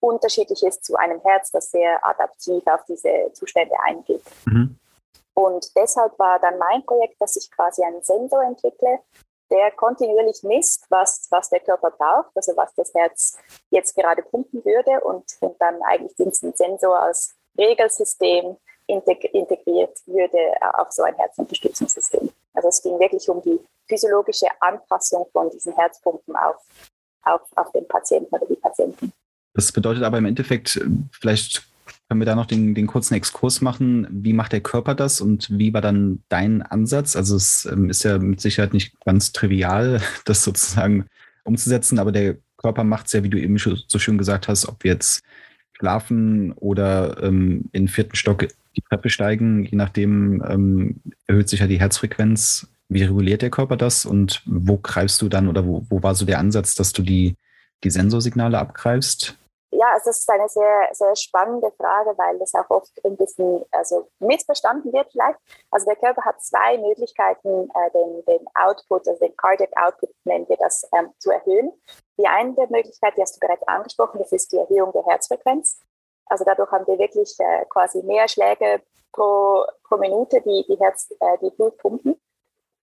unterschiedlich 0.00 0.62
ist 0.62 0.84
zu 0.84 0.96
einem 0.96 1.20
Herz, 1.22 1.50
das 1.50 1.70
sehr 1.70 2.04
adaptiv 2.04 2.62
auf 2.66 2.84
diese 2.86 3.32
Zustände 3.32 3.74
eingeht. 3.84 4.22
Mhm. 4.46 4.78
Und 5.34 5.76
deshalb 5.76 6.18
war 6.18 6.38
dann 6.38 6.58
mein 6.58 6.84
Projekt, 6.84 7.20
dass 7.20 7.36
ich 7.36 7.50
quasi 7.50 7.82
einen 7.84 8.02
Sensor 8.02 8.42
entwickle, 8.42 9.00
der 9.50 9.70
kontinuierlich 9.72 10.42
misst, 10.42 10.86
was, 10.90 11.28
was 11.30 11.50
der 11.50 11.60
Körper 11.60 11.90
braucht, 11.90 12.30
also 12.34 12.56
was 12.56 12.74
das 12.74 12.92
Herz 12.94 13.38
jetzt 13.70 13.94
gerade 13.94 14.22
pumpen 14.22 14.64
würde 14.64 15.00
und, 15.04 15.24
und 15.40 15.60
dann 15.60 15.82
eigentlich 15.82 16.16
diesen 16.16 16.54
Sensor 16.54 17.00
als 17.00 17.36
Regelsystem 17.58 18.56
integriert 18.86 19.98
würde 20.06 20.38
auf 20.74 20.92
so 20.92 21.02
ein 21.02 21.14
Herzunterstützungssystem. 21.16 22.30
Also 22.54 22.68
es 22.68 22.82
ging 22.82 22.98
wirklich 22.98 23.28
um 23.28 23.42
die 23.42 23.58
physiologische 23.88 24.46
Anpassung 24.60 25.26
von 25.32 25.50
diesen 25.50 25.74
Herzpumpen 25.74 26.36
auf, 26.36 26.56
auf, 27.22 27.40
auf 27.56 27.72
den 27.72 27.86
Patienten 27.88 28.34
oder 28.34 28.46
die 28.46 28.56
Patienten. 28.56 29.12
Das 29.54 29.72
bedeutet 29.72 30.02
aber 30.02 30.18
im 30.18 30.26
Endeffekt, 30.26 30.80
vielleicht 31.10 31.66
können 32.08 32.20
wir 32.20 32.26
da 32.26 32.36
noch 32.36 32.46
den, 32.46 32.74
den 32.74 32.86
kurzen 32.86 33.14
Exkurs 33.14 33.60
machen. 33.60 34.06
Wie 34.10 34.32
macht 34.32 34.52
der 34.52 34.60
Körper 34.60 34.94
das 34.94 35.20
und 35.20 35.48
wie 35.50 35.74
war 35.74 35.80
dann 35.80 36.22
dein 36.28 36.62
Ansatz? 36.62 37.16
Also 37.16 37.36
es 37.36 37.64
ähm, 37.66 37.90
ist 37.90 38.04
ja 38.04 38.18
mit 38.18 38.40
Sicherheit 38.40 38.72
nicht 38.72 39.00
ganz 39.04 39.32
trivial, 39.32 40.00
das 40.24 40.44
sozusagen 40.44 41.06
umzusetzen, 41.44 41.98
aber 41.98 42.12
der 42.12 42.36
Körper 42.56 42.84
macht 42.84 43.06
es 43.06 43.12
ja, 43.12 43.22
wie 43.22 43.28
du 43.28 43.38
eben 43.38 43.58
so 43.58 43.98
schön 43.98 44.18
gesagt 44.18 44.48
hast, 44.48 44.66
ob 44.66 44.82
wir 44.84 44.92
jetzt 44.92 45.22
schlafen 45.78 46.52
oder 46.52 47.22
ähm, 47.22 47.66
in 47.72 47.84
den 47.84 47.88
vierten 47.88 48.16
Stock 48.16 48.46
die 48.76 48.82
Treppe 48.82 49.10
steigen, 49.10 49.64
je 49.64 49.76
nachdem 49.76 50.42
ähm, 50.48 50.96
erhöht 51.26 51.48
sich 51.48 51.60
ja 51.60 51.66
die 51.66 51.80
Herzfrequenz. 51.80 52.68
Wie 52.88 53.02
reguliert 53.02 53.42
der 53.42 53.50
Körper 53.50 53.76
das 53.76 54.06
und 54.06 54.42
wo 54.46 54.76
greifst 54.76 55.20
du 55.20 55.28
dann 55.28 55.48
oder 55.48 55.66
wo, 55.66 55.84
wo 55.88 56.02
war 56.02 56.14
so 56.14 56.24
der 56.24 56.38
Ansatz, 56.38 56.74
dass 56.74 56.92
du 56.92 57.02
die, 57.02 57.34
die 57.82 57.90
Sensorsignale 57.90 58.58
abgreifst? 58.58 59.36
Ja, 59.72 59.92
also 59.92 60.10
es 60.10 60.18
ist 60.18 60.30
eine 60.30 60.48
sehr, 60.48 60.88
sehr 60.92 61.16
spannende 61.16 61.70
Frage, 61.72 62.16
weil 62.16 62.38
das 62.38 62.54
auch 62.54 62.70
oft 62.70 63.04
ein 63.04 63.16
bisschen 63.16 63.64
also 63.72 64.08
missverstanden 64.20 64.92
wird 64.92 65.10
vielleicht. 65.10 65.38
Also 65.70 65.86
der 65.86 65.96
Körper 65.96 66.24
hat 66.24 66.42
zwei 66.42 66.78
Möglichkeiten, 66.78 67.68
äh, 67.74 67.90
den, 67.90 68.24
den 68.24 68.46
Output, 68.54 69.08
also 69.08 69.18
den 69.18 69.36
Cardiac 69.36 69.70
Output 69.76 70.10
nennen 70.24 70.48
wir 70.48 70.56
das, 70.56 70.88
ähm, 70.92 71.12
zu 71.18 71.30
erhöhen. 71.30 71.72
Die 72.18 72.26
eine 72.26 72.54
der 72.54 72.68
Möglichkeiten, 72.70 73.16
die 73.16 73.22
hast 73.22 73.36
du 73.36 73.40
bereits 73.40 73.66
angesprochen, 73.66 74.18
das 74.18 74.32
ist 74.32 74.52
die 74.52 74.58
Erhöhung 74.58 74.92
der 74.92 75.04
Herzfrequenz. 75.04 75.80
Also 76.26 76.44
dadurch 76.44 76.70
haben 76.70 76.86
wir 76.86 76.98
wirklich 76.98 77.34
äh, 77.38 77.64
quasi 77.66 78.02
mehr 78.02 78.28
Schläge 78.28 78.82
pro, 79.12 79.64
pro 79.84 79.96
Minute, 79.96 80.40
die, 80.42 80.64
die, 80.68 80.78
Herz, 80.78 81.10
äh, 81.20 81.38
die 81.42 81.50
Blut 81.50 81.76
pumpen. 81.78 82.20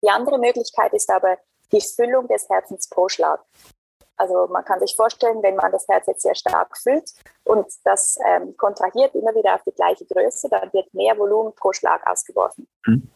Die 0.03 0.09
andere 0.09 0.39
Möglichkeit 0.39 0.93
ist 0.93 1.09
aber 1.09 1.37
die 1.71 1.81
Füllung 1.81 2.27
des 2.27 2.49
Herzens 2.49 2.89
pro 2.89 3.09
Schlag. 3.09 3.43
Also 4.17 4.47
man 4.47 4.63
kann 4.63 4.79
sich 4.79 4.95
vorstellen, 4.95 5.41
wenn 5.41 5.55
man 5.55 5.71
das 5.71 5.87
Herz 5.87 6.07
jetzt 6.07 6.21
sehr 6.21 6.35
stark 6.35 6.77
füllt 6.77 7.11
und 7.43 7.65
das 7.83 8.17
ähm, 8.25 8.55
kontrahiert 8.57 9.15
immer 9.15 9.33
wieder 9.33 9.55
auf 9.55 9.63
die 9.63 9.73
gleiche 9.73 10.05
Größe, 10.05 10.49
dann 10.49 10.71
wird 10.71 10.93
mehr 10.93 11.17
Volumen 11.17 11.53
pro 11.55 11.73
Schlag 11.73 12.05
ausgeworfen. 12.07 12.67
Mhm. 12.85 13.09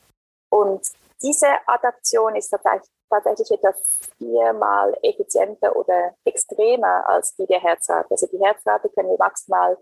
Und 0.49 0.87
diese 1.21 1.47
Adaption 1.65 2.35
ist 2.35 2.49
tatsächlich, 2.49 2.89
tatsächlich 3.09 3.51
etwa 3.51 3.73
viermal 4.17 4.97
effizienter 5.01 5.75
oder 5.75 6.15
extremer 6.25 7.07
als 7.07 7.35
die 7.35 7.45
der 7.45 7.61
Herzrate. 7.61 8.09
Also 8.11 8.27
die 8.27 8.39
Herzrate 8.39 8.89
können 8.89 9.09
wir 9.09 9.17
maximal 9.17 9.77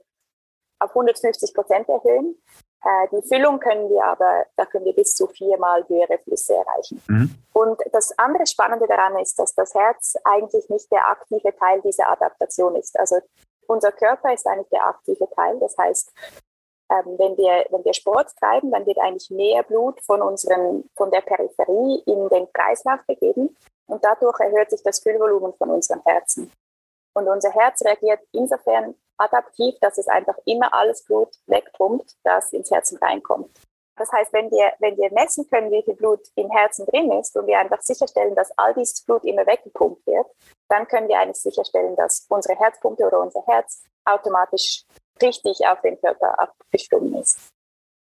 auf 0.80 0.90
150 0.90 1.54
Prozent 1.54 1.90
erhöhen. 1.90 2.42
Äh, 2.86 3.08
die 3.12 3.28
Füllung 3.28 3.60
können 3.60 3.90
wir 3.90 4.06
aber, 4.06 4.46
da 4.56 4.66
können 4.66 4.86
wir 4.86 4.94
bis 4.94 5.16
zu 5.16 5.26
viermal 5.28 5.84
höhere 5.88 6.20
Flüsse 6.20 6.54
erreichen. 6.54 7.02
Mhm. 7.08 7.32
Und 7.54 7.82
das 7.92 8.18
andere 8.20 8.46
Spannende 8.46 8.86
daran 8.88 9.18
ist, 9.18 9.40
dass 9.40 9.56
das 9.56 9.74
Herz 9.74 10.16
eigentlich 10.24 10.70
nicht 10.70 10.92
der 10.92 11.08
aktive 11.08 11.56
Teil 11.56 11.82
dieser 11.82 12.10
Adaptation 12.10 12.76
ist. 12.76 12.98
Also 13.00 13.18
unser 13.68 13.92
Körper 13.92 14.32
ist 14.34 14.46
eigentlich 14.46 14.70
der 14.70 14.86
aktive 14.86 15.28
Teil. 15.36 15.60
Das 15.60 15.76
heißt, 15.78 16.12
ähm, 16.92 17.16
wenn, 17.18 17.36
wir, 17.38 17.66
wenn 17.72 17.84
wir 17.84 17.94
Sport 17.96 18.36
treiben, 18.40 18.70
dann 18.70 18.86
wird 18.86 19.00
eigentlich 19.00 19.32
mehr 19.32 19.64
Blut 19.64 20.00
von, 20.02 20.22
unseren, 20.22 20.88
von 20.96 21.10
der 21.10 21.22
Peripherie 21.22 22.04
in 22.06 22.30
den 22.30 22.48
Kreislauf 22.54 23.00
begeben 23.08 23.56
und 23.88 24.04
dadurch 24.04 24.40
erhöht 24.40 24.70
sich 24.70 24.84
das 24.84 25.00
Füllvolumen 25.00 25.54
von 25.56 25.72
unserem 25.72 26.04
Herzen. 26.06 26.52
Und 27.16 27.28
unser 27.28 27.52
Herz 27.52 27.84
reagiert 27.84 28.20
insofern 28.34 28.94
adaptiv, 29.18 29.76
dass 29.82 29.98
es 29.98 30.08
einfach 30.08 30.38
immer 30.46 30.74
alles 30.74 31.04
Blut 31.06 31.30
wegpumpt, 31.48 32.16
das 32.24 32.54
ins 32.54 32.72
Herzen 32.72 32.98
reinkommt. 32.98 33.50
Das 33.98 34.12
heißt, 34.12 34.34
wenn 34.34 34.52
wir, 34.52 34.74
wenn 34.80 34.98
wir 34.98 35.12
messen 35.14 35.48
können, 35.50 35.72
wie 35.72 35.84
viel 35.84 35.96
Blut 35.96 36.20
im 36.36 36.52
Herzen 36.52 36.86
drin 36.86 37.12
ist 37.14 37.36
und 37.38 37.48
wir 37.48 37.58
einfach 37.60 37.82
sicherstellen, 37.82 38.36
dass 38.36 38.52
all 38.58 38.74
dieses 38.74 39.02
Blut 39.06 39.24
immer 39.24 39.46
weggepumpt 39.46 40.06
wird, 40.06 40.28
dann 40.68 40.88
können 40.88 41.08
wir 41.08 41.20
eigentlich 41.20 41.42
sicherstellen, 41.42 41.96
dass 41.96 42.26
unsere 42.30 42.60
Herzpumpe 42.60 43.06
oder 43.06 43.22
unser 43.22 43.42
Herz 43.46 43.84
automatisch 44.04 44.84
richtig 45.22 45.66
auf 45.66 45.80
den 45.82 46.00
Körper 46.00 46.38
abgestimmt 46.40 47.18
ist. 47.20 47.55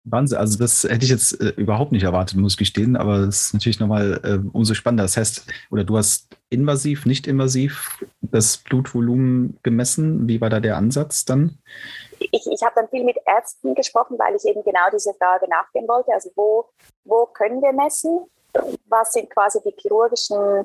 Wahnsinn, 0.05 0.39
also 0.39 0.59
das 0.59 0.85
hätte 0.85 1.05
ich 1.05 1.11
jetzt 1.11 1.41
äh, 1.41 1.55
überhaupt 1.57 1.93
nicht 1.93 2.03
erwartet, 2.03 2.37
muss 2.37 2.53
ich 2.53 2.59
gestehen, 2.59 2.97
aber 2.97 3.21
es 3.21 3.47
ist 3.47 3.55
natürlich 3.55 3.81
nochmal 3.81 4.21
äh, 4.23 4.49
umso 4.53 4.75
spannender. 4.75 5.05
Das 5.05 5.17
heißt, 5.17 5.47
oder 5.71 5.83
du 5.83 5.97
hast 5.97 6.29
invasiv, 6.51 7.07
nicht 7.07 7.27
invasiv 7.27 8.05
das 8.21 8.59
Blutvolumen 8.59 9.59
gemessen. 9.63 10.29
Wie 10.29 10.41
war 10.41 10.51
da 10.51 10.61
der 10.61 10.77
Ansatz 10.77 11.25
dann? 11.25 11.59
Ich, 12.19 12.47
ich 12.47 12.63
habe 12.63 12.75
dann 12.77 12.89
viel 12.89 13.05
mit 13.05 13.17
Ärzten 13.27 13.75
gesprochen, 13.75 14.19
weil 14.19 14.37
ich 14.37 14.45
eben 14.45 14.63
genau 14.63 14.91
diese 14.93 15.15
Frage 15.15 15.49
nachgehen 15.49 15.89
wollte. 15.89 16.13
Also 16.13 16.31
wo, 16.37 16.67
wo 17.05 17.27
können 17.27 17.63
wir 17.63 17.73
messen? 17.73 18.27
Was 18.87 19.13
sind 19.13 19.31
quasi 19.31 19.61
die 19.65 19.75
chirurgischen 19.81 20.65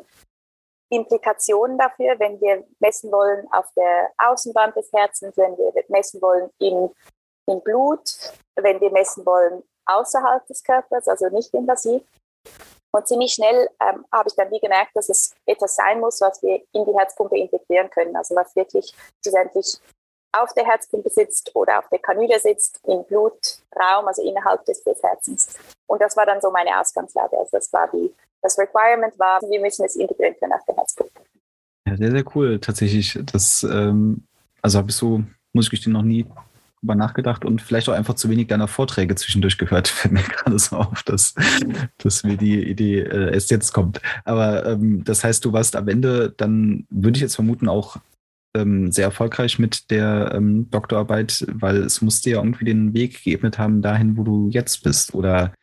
Implikationen 0.89 1.77
dafür, 1.77 2.19
wenn 2.19 2.41
wir 2.41 2.65
messen 2.79 3.11
wollen 3.11 3.47
auf 3.51 3.65
der 3.75 4.09
Außenwand 4.17 4.75
des 4.75 4.91
Herzens, 4.91 5.37
wenn 5.37 5.57
wir 5.57 5.71
messen 5.87 6.21
wollen 6.21 6.49
im, 6.59 6.89
im 7.49 7.61
Blut, 7.61 8.01
wenn 8.55 8.79
wir 8.79 8.91
messen 8.91 9.25
wollen 9.25 9.63
außerhalb 9.85 10.45
des 10.47 10.63
Körpers, 10.63 11.07
also 11.07 11.27
nicht 11.29 11.53
invasiv. 11.53 12.03
Und 12.91 13.07
ziemlich 13.07 13.33
schnell 13.33 13.69
ähm, 13.81 14.05
habe 14.11 14.29
ich 14.29 14.35
dann 14.35 14.51
wie 14.51 14.59
gemerkt, 14.59 14.95
dass 14.95 15.09
es 15.09 15.35
etwas 15.45 15.75
sein 15.75 15.99
muss, 15.99 16.21
was 16.21 16.41
wir 16.41 16.61
in 16.71 16.85
die 16.85 16.93
Herzpumpe 16.97 17.37
integrieren 17.37 17.89
können. 17.89 18.15
Also 18.15 18.35
was 18.35 18.55
wirklich 18.55 18.93
schlussendlich 19.21 19.79
auf 20.31 20.53
der 20.53 20.65
Herzpumpe 20.65 21.09
sitzt 21.09 21.55
oder 21.55 21.79
auf 21.79 21.89
der 21.89 21.99
Kanüle 21.99 22.39
sitzt, 22.39 22.79
im 22.85 23.03
Blutraum, 23.03 24.07
also 24.07 24.21
innerhalb 24.21 24.63
des, 24.65 24.83
des 24.83 25.01
Herzens. 25.01 25.55
Und 25.87 26.01
das 26.01 26.15
war 26.17 26.25
dann 26.25 26.41
so 26.41 26.51
meine 26.51 26.79
Ausgangslage. 26.79 27.37
Also 27.37 27.49
das 27.53 27.71
war 27.73 27.89
die, 27.91 28.13
das 28.41 28.57
Requirement 28.57 29.17
war, 29.19 29.41
wir 29.41 29.59
müssen 29.59 29.85
es 29.85 29.95
integrieren 29.95 30.35
können 30.39 30.53
auf 30.53 30.65
der 30.65 30.75
Herzpumpe. 30.75 31.21
Ja, 31.87 31.97
sehr, 31.97 32.11
sehr 32.11 32.23
cool 32.35 32.59
tatsächlich. 32.59 33.19
Das, 33.31 33.63
ähm, 33.63 34.23
also 34.61 34.79
habe 34.79 34.89
ich 34.89 34.95
so, 34.95 35.23
muss 35.53 35.65
ich 35.65 35.71
gestehen, 35.71 35.93
noch 35.93 36.03
nie 36.03 36.25
drüber 36.81 36.95
nachgedacht 36.95 37.45
und 37.45 37.61
vielleicht 37.61 37.89
auch 37.89 37.93
einfach 37.93 38.13
zu 38.13 38.29
wenig 38.29 38.47
deiner 38.47 38.67
Vorträge 38.67 39.15
zwischendurch 39.15 39.57
gehört. 39.57 39.87
Fällt 39.89 40.13
mir 40.13 40.23
gerade 40.23 40.57
so 40.57 40.77
auf, 40.77 41.03
dass, 41.03 41.33
dass 41.97 42.23
mir 42.23 42.37
die 42.37 42.63
Idee 42.63 43.01
äh, 43.01 43.33
erst 43.33 43.51
jetzt 43.51 43.73
kommt. 43.73 44.01
Aber 44.25 44.65
ähm, 44.65 45.03
das 45.03 45.23
heißt, 45.23 45.43
du 45.45 45.53
warst 45.53 45.75
am 45.75 45.87
Ende, 45.87 46.33
dann 46.35 46.85
würde 46.89 47.17
ich 47.17 47.21
jetzt 47.21 47.35
vermuten, 47.35 47.67
auch 47.67 47.97
ähm, 48.55 48.91
sehr 48.91 49.05
erfolgreich 49.05 49.59
mit 49.59 49.91
der 49.91 50.31
ähm, 50.33 50.69
Doktorarbeit, 50.71 51.45
weil 51.51 51.77
es 51.77 52.01
musste 52.01 52.31
ja 52.31 52.37
irgendwie 52.37 52.65
den 52.65 52.93
Weg 52.93 53.23
geebnet 53.23 53.59
haben 53.59 53.81
dahin, 53.81 54.17
wo 54.17 54.23
du 54.23 54.49
jetzt 54.49 54.83
bist. 54.83 55.13
Oder 55.13 55.53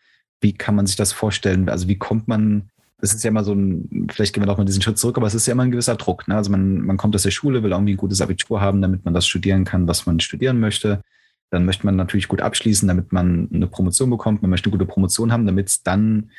wie 0.40 0.52
kann 0.52 0.74
man 0.74 0.86
sich 0.86 0.96
das 0.96 1.12
vorstellen? 1.12 1.68
Also 1.68 1.88
wie 1.88 1.98
kommt 1.98 2.28
man 2.28 2.68
es 2.98 3.12
ist 3.12 3.22
ja 3.24 3.28
immer 3.28 3.44
so 3.44 3.52
ein, 3.52 4.08
vielleicht 4.10 4.32
gehen 4.32 4.42
wir 4.42 4.46
noch 4.46 4.58
mal 4.58 4.64
diesen 4.64 4.82
Schritt 4.82 4.98
zurück, 4.98 5.18
aber 5.18 5.26
es 5.26 5.34
ist 5.34 5.46
ja 5.46 5.52
immer 5.52 5.64
ein 5.64 5.70
gewisser 5.70 5.96
Druck. 5.96 6.26
Ne? 6.28 6.36
Also 6.36 6.50
man, 6.50 6.80
man 6.80 6.96
kommt 6.96 7.14
aus 7.14 7.24
der 7.24 7.30
Schule, 7.30 7.62
will 7.62 7.72
irgendwie 7.72 7.94
ein 7.94 7.98
gutes 7.98 8.20
Abitur 8.20 8.60
haben, 8.60 8.80
damit 8.80 9.04
man 9.04 9.12
das 9.12 9.26
studieren 9.26 9.64
kann, 9.64 9.86
was 9.86 10.06
man 10.06 10.20
studieren 10.20 10.60
möchte. 10.60 11.02
Dann 11.50 11.64
möchte 11.64 11.86
man 11.86 11.96
natürlich 11.96 12.28
gut 12.28 12.40
abschließen, 12.40 12.88
damit 12.88 13.12
man 13.12 13.48
eine 13.52 13.66
Promotion 13.66 14.10
bekommt. 14.10 14.42
Man 14.42 14.50
möchte 14.50 14.70
eine 14.70 14.78
gute 14.78 14.90
Promotion 14.90 15.30
haben, 15.30 15.46
damit 15.46 15.68
es 15.68 15.82
dann 15.82 16.30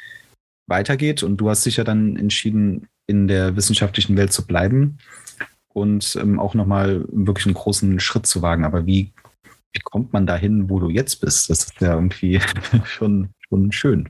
weitergeht. 0.67 1.23
Und 1.23 1.37
du 1.37 1.49
hast 1.49 1.65
dich 1.65 1.77
ja 1.77 1.83
dann 1.83 2.17
entschieden, 2.17 2.87
in 3.05 3.27
der 3.27 3.55
wissenschaftlichen 3.55 4.17
Welt 4.17 4.33
zu 4.33 4.45
bleiben 4.45 4.97
und 5.73 6.17
ähm, 6.19 6.39
auch 6.39 6.55
nochmal 6.55 7.05
wirklich 7.09 7.45
einen 7.45 7.55
großen 7.55 7.99
Schritt 7.99 8.25
zu 8.25 8.41
wagen. 8.41 8.65
Aber 8.65 8.85
wie, 8.85 9.13
wie 9.73 9.79
kommt 9.83 10.11
man 10.11 10.27
dahin, 10.27 10.69
wo 10.69 10.79
du 10.79 10.89
jetzt 10.89 11.21
bist? 11.21 11.49
Das 11.49 11.65
ist 11.65 11.79
ja 11.79 11.93
irgendwie 11.93 12.41
schon, 12.83 13.29
schon 13.47 13.71
schön. 13.71 14.09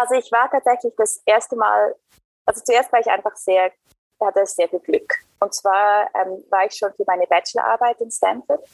Also 0.00 0.14
ich 0.14 0.32
war 0.32 0.50
tatsächlich 0.50 0.94
das 0.96 1.20
erste 1.26 1.56
Mal, 1.56 1.94
also 2.46 2.62
zuerst 2.64 2.90
war 2.90 3.00
ich 3.00 3.06
einfach 3.06 3.36
sehr, 3.36 3.70
hatte 4.18 4.46
sehr 4.46 4.66
viel 4.66 4.80
Glück. 4.80 5.12
Und 5.40 5.52
zwar 5.52 6.08
ähm, 6.14 6.42
war 6.48 6.64
ich 6.64 6.72
schon 6.72 6.94
für 6.94 7.04
meine 7.06 7.26
Bachelorarbeit 7.26 8.00
in 8.00 8.10
Stanford. 8.10 8.66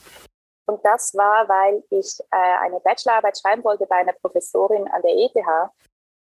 Und 0.67 0.85
das 0.85 1.15
war, 1.15 1.49
weil 1.49 1.83
ich 1.91 2.21
äh, 2.31 2.59
eine 2.61 2.79
Bachelorarbeit 2.79 3.39
schreiben 3.39 3.65
wollte 3.65 3.87
bei 3.87 3.97
einer 3.97 4.13
Professorin 4.13 4.87
an 4.87 5.03
der 5.03 5.17
ETH, 5.17 5.71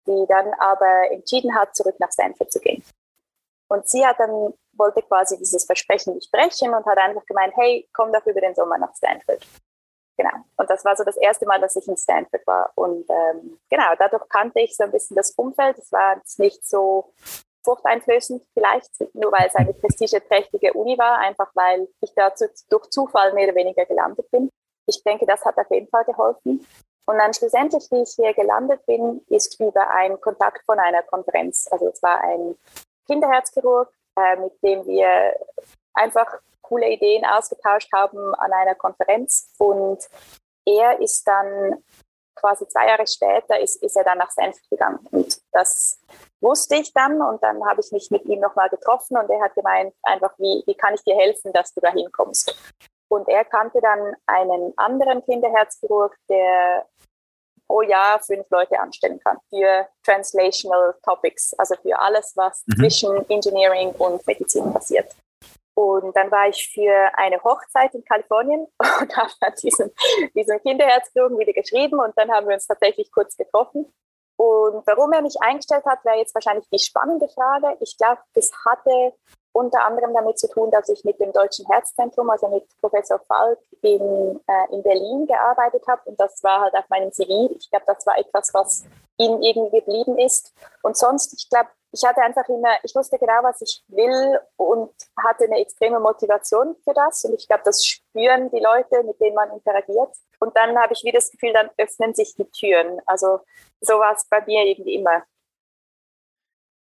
die 0.07 0.27
dann 0.29 0.55
aber 0.61 1.11
entschieden 1.11 1.53
hat, 1.57 1.75
zurück 1.75 1.97
nach 1.99 2.13
Stanford 2.13 2.53
zu 2.53 2.61
gehen. 2.61 2.85
Und 3.69 3.89
sie 3.89 4.07
hat 4.07 4.21
dann, 4.21 4.55
wollte 4.75 5.03
quasi 5.03 5.37
dieses 5.39 5.65
Versprechen 5.65 6.15
nicht 6.15 6.31
brechen 6.31 6.73
und 6.73 6.87
hat 6.87 6.99
einfach 6.99 7.27
gemeint, 7.27 7.55
hey, 7.57 7.89
komm 7.93 8.13
doch 8.13 8.25
über 8.27 8.41
den 8.41 8.55
Sommer 8.55 8.79
nach 8.79 8.95
Stanford. 8.95 9.45
Genau. 10.17 10.31
Und 10.57 10.71
das 10.71 10.85
war 10.85 10.95
so 10.97 11.05
das 11.05 11.17
erste 11.17 11.47
Mal, 11.47 11.61
dass 11.61 11.77
ich 11.77 11.89
in 11.89 11.97
Stanford 11.97 12.47
war. 12.47 12.71
Und 12.77 13.09
ähm, 13.11 13.59
genau, 13.69 13.95
dadurch 13.99 14.29
kannte 14.29 14.61
ich 14.61 14.77
so 14.77 14.85
ein 14.85 14.93
bisschen 14.93 15.17
das 15.17 15.33
Umfeld. 15.33 15.79
Es 15.79 15.91
war 15.91 16.17
jetzt 16.17 16.39
nicht 16.39 16.65
so 16.67 17.13
furchteinflößend 17.65 18.43
vielleicht, 18.53 18.91
nur 19.15 19.33
weil 19.33 19.47
es 19.47 19.57
eine 19.57 19.73
prestigeträchtige 19.73 20.75
Uni 20.75 20.97
war, 20.99 21.19
einfach 21.19 21.51
weil 21.55 21.89
ich 22.01 22.13
dazu 22.15 22.45
durch 22.69 22.91
Zufall 22.91 23.33
mehr 23.33 23.49
oder 23.49 23.57
weniger 23.57 23.87
gelandet 23.87 24.31
bin. 24.31 24.51
Ich 24.87 25.03
denke, 25.03 25.27
das 25.27 25.45
hat 25.45 25.57
auf 25.57 25.71
jeden 25.71 25.89
Fall 25.89 26.05
geholfen. 26.05 26.65
Und 27.07 27.19
dann 27.19 27.35
schlussendlich, 27.35 27.87
wie 27.91 28.03
ich 28.03 28.15
hier 28.17 28.35
gelandet 28.35 28.85
bin, 28.87 29.21
ist 29.29 29.59
über 29.61 29.91
einen 29.91 30.21
Kontakt 30.21 30.65
von 30.65 30.79
einer 30.79 31.03
Konferenz. 31.03 31.67
Also 31.71 31.89
es 31.89 32.03
war 32.03 32.21
ein 32.21 32.57
Kinderherzchirurg, 33.07 33.93
äh, 34.17 34.37
mit 34.37 34.53
dem 34.63 34.87
wir 34.87 35.35
einfach 35.95 36.41
coole 36.63 36.91
Ideen 36.91 37.25
ausgetauscht 37.25 37.91
haben 37.93 38.35
an 38.35 38.53
einer 38.53 38.75
Konferenz. 38.75 39.53
Und 39.59 39.99
er 40.67 41.01
ist 41.01 41.27
dann 41.27 41.83
quasi 42.35 42.67
zwei 42.69 42.89
Jahre 42.89 43.07
später 43.07 43.59
ist, 43.61 43.83
ist 43.83 43.97
er 43.97 44.05
dann 44.05 44.19
nach 44.19 44.31
Senf 44.31 44.57
gegangen. 44.69 44.99
Und 45.11 45.41
das 45.53 46.01
wusste 46.41 46.77
ich 46.77 46.93
dann 46.93 47.23
und 47.23 47.43
dann 47.43 47.65
habe 47.65 47.81
ich 47.81 47.93
mich 47.93 48.11
mit 48.11 48.25
ihm 48.27 48.41
nochmal 48.41 48.69
getroffen 48.69 49.17
und 49.17 49.31
er 49.31 49.43
hat 49.43 49.55
gemeint, 49.55 49.95
einfach, 50.03 50.35
wie, 50.39 50.63
wie 50.67 50.75
kann 50.75 50.95
ich 50.95 51.03
dir 51.05 51.17
helfen, 51.17 51.53
dass 51.53 51.73
du 51.73 51.81
da 51.81 51.91
hinkommst? 51.91 52.55
Und 53.09 53.29
er 53.29 53.45
kannte 53.45 53.81
dann 53.81 54.15
einen 54.27 54.73
anderen 54.77 55.25
Kinderherzchirurg, 55.25 56.17
der 56.29 56.87
pro 57.67 57.83
Jahr 57.83 58.21
fünf 58.21 58.49
Leute 58.51 58.79
anstellen 58.79 59.21
kann 59.21 59.39
für 59.49 59.87
Translational 60.03 60.95
Topics, 61.03 61.55
also 61.55 61.77
für 61.77 61.99
alles, 61.99 62.33
was 62.37 62.65
mhm. 62.67 62.77
zwischen 62.77 63.31
Engineering 63.31 63.93
und 63.93 64.27
Medizin 64.27 64.73
passiert. 64.73 65.15
Und 65.75 66.17
dann 66.17 66.31
war 66.31 66.49
ich 66.49 66.71
für 66.73 67.11
eine 67.15 67.43
Hochzeit 67.43 67.95
in 67.95 68.05
Kalifornien 68.05 68.67
und 69.01 69.17
habe 69.17 69.33
dann 69.41 69.55
diesen, 69.61 69.91
diesen 70.35 70.61
Kinderherzchirurgen 70.63 71.39
wieder 71.39 71.53
geschrieben 71.53 71.99
und 71.99 72.17
dann 72.17 72.31
haben 72.31 72.47
wir 72.47 72.55
uns 72.55 72.67
tatsächlich 72.67 73.11
kurz 73.11 73.37
getroffen. 73.37 73.93
Und 74.37 74.87
warum 74.87 75.13
er 75.13 75.23
mich 75.23 75.37
eingestellt 75.41 75.85
hat, 75.85 76.05
wäre 76.05 76.19
jetzt 76.19 76.35
wahrscheinlich 76.35 76.69
die 76.71 76.79
spannende 76.79 77.29
Frage. 77.29 77.77
Ich 77.81 77.97
glaube, 77.97 78.21
das 78.35 78.51
hatte 78.65 79.15
unter 79.53 79.85
anderem 79.85 80.13
damit 80.13 80.39
zu 80.39 80.49
tun, 80.49 80.71
dass 80.73 80.89
ich 80.89 81.05
mit 81.05 81.21
dem 81.21 81.33
Deutschen 81.33 81.65
Herzzentrum, 81.67 82.29
also 82.29 82.49
mit 82.49 82.65
Professor 82.81 83.21
Falk 83.21 83.61
in, 83.83 84.41
äh, 84.49 84.75
in 84.75 84.83
Berlin 84.83 85.27
gearbeitet 85.27 85.85
habe. 85.87 86.03
Und 86.07 86.19
das 86.19 86.43
war 86.43 86.63
halt 86.63 86.75
auf 86.75 86.89
meinem 86.89 87.13
CV. 87.13 87.55
Ich 87.57 87.71
glaube, 87.71 87.85
das 87.87 88.05
war 88.05 88.19
etwas, 88.19 88.53
was 88.53 88.85
ihm 89.19 89.41
irgendwie 89.41 89.79
geblieben 89.79 90.19
ist. 90.19 90.53
Und 90.83 90.97
sonst, 90.97 91.35
ich 91.35 91.49
glaube, 91.49 91.69
ich 91.95 92.05
hatte 92.05 92.23
einfach 92.23 92.47
immer, 92.49 92.75
ich 92.83 92.93
wusste 92.95 93.19
genau, 93.19 93.41
was 93.43 93.63
ich 93.63 93.85
will 93.89 94.39
und 94.57 94.91
hatte 95.17 95.45
eine 95.45 95.61
extreme 95.61 96.01
Motivation 96.01 96.75
für 96.83 96.93
das. 96.93 97.25
Und 97.25 97.35
ich 97.35 97.47
glaube, 97.47 97.63
das 97.65 97.87
spüren 97.87 98.51
die 98.51 98.59
Leute, 98.59 99.05
mit 99.07 99.21
denen 99.21 99.37
man 99.37 99.53
interagiert. 99.53 100.11
Und 100.41 100.57
dann 100.57 100.77
habe 100.77 100.93
ich 100.93 101.05
wieder 101.05 101.19
das 101.19 101.31
Gefühl, 101.31 101.53
dann 101.53 101.71
öffnen 101.79 102.13
sich 102.13 102.35
die 102.37 102.51
Türen. 102.51 102.99
Also 103.07 103.39
so 103.81 103.95
war 103.95 104.13
es 104.17 104.27
bei 104.29 104.45
mir 104.45 104.65
irgendwie 104.67 104.97
immer. 104.97 105.23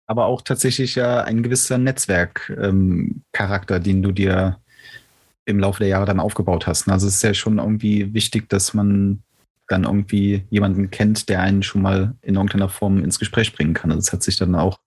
Aber 0.06 0.26
auch 0.26 0.42
tatsächlich 0.42 0.96
ja 0.96 1.22
ein 1.22 1.44
gewisser 1.44 1.78
Netzwerkcharakter, 1.78 3.76
ähm, 3.78 3.84
den 3.84 4.04
du 4.04 4.12
dir 4.12 4.60
im 5.46 5.60
Laufe 5.60 5.80
der 5.80 5.88
Jahre 5.88 6.06
dann 6.06 6.20
aufgebaut 6.20 6.68
hast. 6.68 6.90
Also 6.90 7.08
es 7.08 7.16
ist 7.16 7.24
ja 7.24 7.34
schon 7.34 7.60
irgendwie 7.60 8.14
wichtig, 8.14 8.50
dass 8.50 8.74
man 8.74 9.24
dann 9.68 9.86
irgendwie 9.86 10.46
jemanden 10.50 10.90
kennt, 10.92 11.30
der 11.30 11.42
einen 11.42 11.64
schon 11.64 11.84
mal 11.84 12.16
in 12.22 12.36
irgendeiner 12.36 12.68
Form 12.68 13.02
ins 13.02 13.18
Gespräch 13.18 13.56
bringen 13.56 13.74
kann. 13.74 13.92
Also 13.92 14.00
es 14.00 14.12
hat 14.12 14.24
sich 14.24 14.36
dann 14.36 14.56
auch 14.56 14.80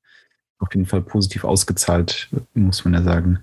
auf 0.63 0.75
jeden 0.75 0.87
Fall 0.87 1.03
positiv 1.03 1.45
ausgezahlt, 1.45 2.29
muss 2.55 2.85
man 2.85 2.95
ja 2.95 3.03
sagen. 3.03 3.41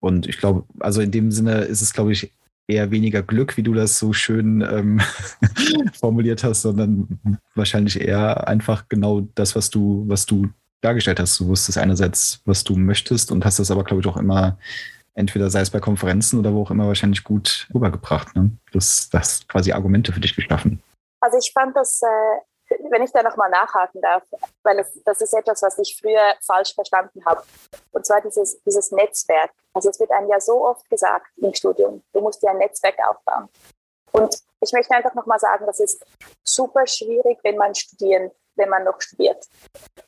Und 0.00 0.26
ich 0.28 0.38
glaube, 0.38 0.64
also 0.80 1.00
in 1.00 1.10
dem 1.10 1.30
Sinne 1.30 1.62
ist 1.62 1.82
es, 1.82 1.92
glaube 1.92 2.12
ich, 2.12 2.32
eher 2.66 2.90
weniger 2.90 3.22
Glück, 3.22 3.56
wie 3.56 3.62
du 3.62 3.72
das 3.72 3.98
so 3.98 4.12
schön 4.12 4.60
ähm, 4.60 5.00
formuliert 5.98 6.44
hast, 6.44 6.62
sondern 6.62 7.18
wahrscheinlich 7.54 8.00
eher 8.00 8.46
einfach 8.46 8.88
genau 8.88 9.22
das, 9.34 9.56
was 9.56 9.70
du, 9.70 10.04
was 10.06 10.26
du 10.26 10.48
dargestellt 10.82 11.18
hast. 11.18 11.40
Du 11.40 11.48
wusstest 11.48 11.78
einerseits, 11.78 12.40
was 12.44 12.64
du 12.64 12.76
möchtest 12.76 13.32
und 13.32 13.44
hast 13.44 13.58
das 13.58 13.70
aber, 13.70 13.84
glaube 13.84 14.02
ich, 14.02 14.06
auch 14.06 14.18
immer, 14.18 14.58
entweder 15.14 15.50
sei 15.50 15.60
es 15.60 15.70
bei 15.70 15.80
Konferenzen 15.80 16.38
oder 16.38 16.52
wo 16.52 16.62
auch 16.62 16.70
immer, 16.70 16.86
wahrscheinlich 16.86 17.24
gut 17.24 17.68
rübergebracht. 17.74 18.36
Ne? 18.36 18.50
Das, 18.72 19.08
das 19.10 19.46
quasi 19.48 19.72
Argumente 19.72 20.12
für 20.12 20.20
dich 20.20 20.36
geschaffen. 20.36 20.80
Also 21.20 21.38
ich 21.38 21.50
fand 21.52 21.74
das 21.74 22.00
äh, 22.02 22.40
wenn 22.90 23.02
ich 23.02 23.12
da 23.12 23.22
nochmal 23.22 23.50
nachhaken 23.50 24.00
darf, 24.00 24.22
weil 24.62 24.78
es, 24.78 25.02
das 25.04 25.20
ist 25.20 25.32
etwas, 25.32 25.62
was 25.62 25.78
ich 25.78 25.98
früher 26.00 26.34
falsch 26.40 26.74
verstanden 26.74 27.24
habe. 27.24 27.42
Und 27.92 28.06
zwar 28.06 28.20
dieses, 28.20 28.62
dieses 28.62 28.92
Netzwerk. 28.92 29.50
Also 29.72 29.90
es 29.90 30.00
wird 30.00 30.10
einem 30.10 30.28
ja 30.28 30.40
so 30.40 30.66
oft 30.66 30.88
gesagt 30.88 31.26
im 31.36 31.54
Studium, 31.54 32.02
du 32.12 32.20
musst 32.20 32.42
dir 32.42 32.50
ein 32.50 32.58
Netzwerk 32.58 32.96
aufbauen. 33.06 33.48
Und 34.12 34.36
ich 34.60 34.72
möchte 34.72 34.94
einfach 34.94 35.14
nochmal 35.14 35.38
sagen, 35.38 35.66
das 35.66 35.80
ist 35.80 36.04
super 36.42 36.86
schwierig, 36.86 37.38
wenn 37.42 37.56
man 37.56 37.74
studieren, 37.74 38.30
wenn 38.56 38.68
man 38.68 38.84
noch 38.84 39.00
studiert. 39.00 39.46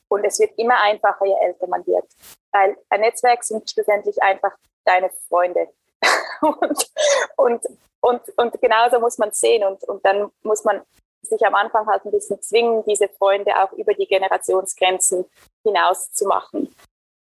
Und 0.09 0.25
es 0.25 0.39
wird 0.41 0.59
immer 0.59 0.79
einfacher, 0.81 1.25
je 1.25 1.37
älter 1.41 1.67
man 1.67 1.87
wird. 1.87 2.07
Weil 2.51 2.77
ein 2.89 3.01
Netzwerk 3.01 3.45
sind 3.45 3.71
schlussendlich 3.71 4.21
einfach 4.23 4.53
deine 4.85 5.11
Freunde. 5.29 5.69
und, 6.41 6.91
und, 7.37 7.67
und, 8.01 8.23
und 8.37 8.61
genauso 8.61 8.99
muss 8.99 9.19
man 9.19 9.29
es 9.29 9.39
sehen. 9.39 9.65
Und, 9.65 9.85
und 9.85 10.05
dann 10.05 10.33
muss 10.43 10.65
man 10.65 10.83
sich 11.23 11.45
am 11.47 11.55
Anfang 11.55 11.87
halt 11.87 12.05
ein 12.05 12.11
bisschen 12.11 12.41
zwingen, 12.41 12.85
diese 12.87 13.09
Freunde 13.09 13.53
auch 13.63 13.73
über 13.73 13.95
die 13.95 14.07
Generationsgrenzen 14.07 15.25
hinaus 15.65 16.11
zu 16.13 16.27
machen. 16.27 16.75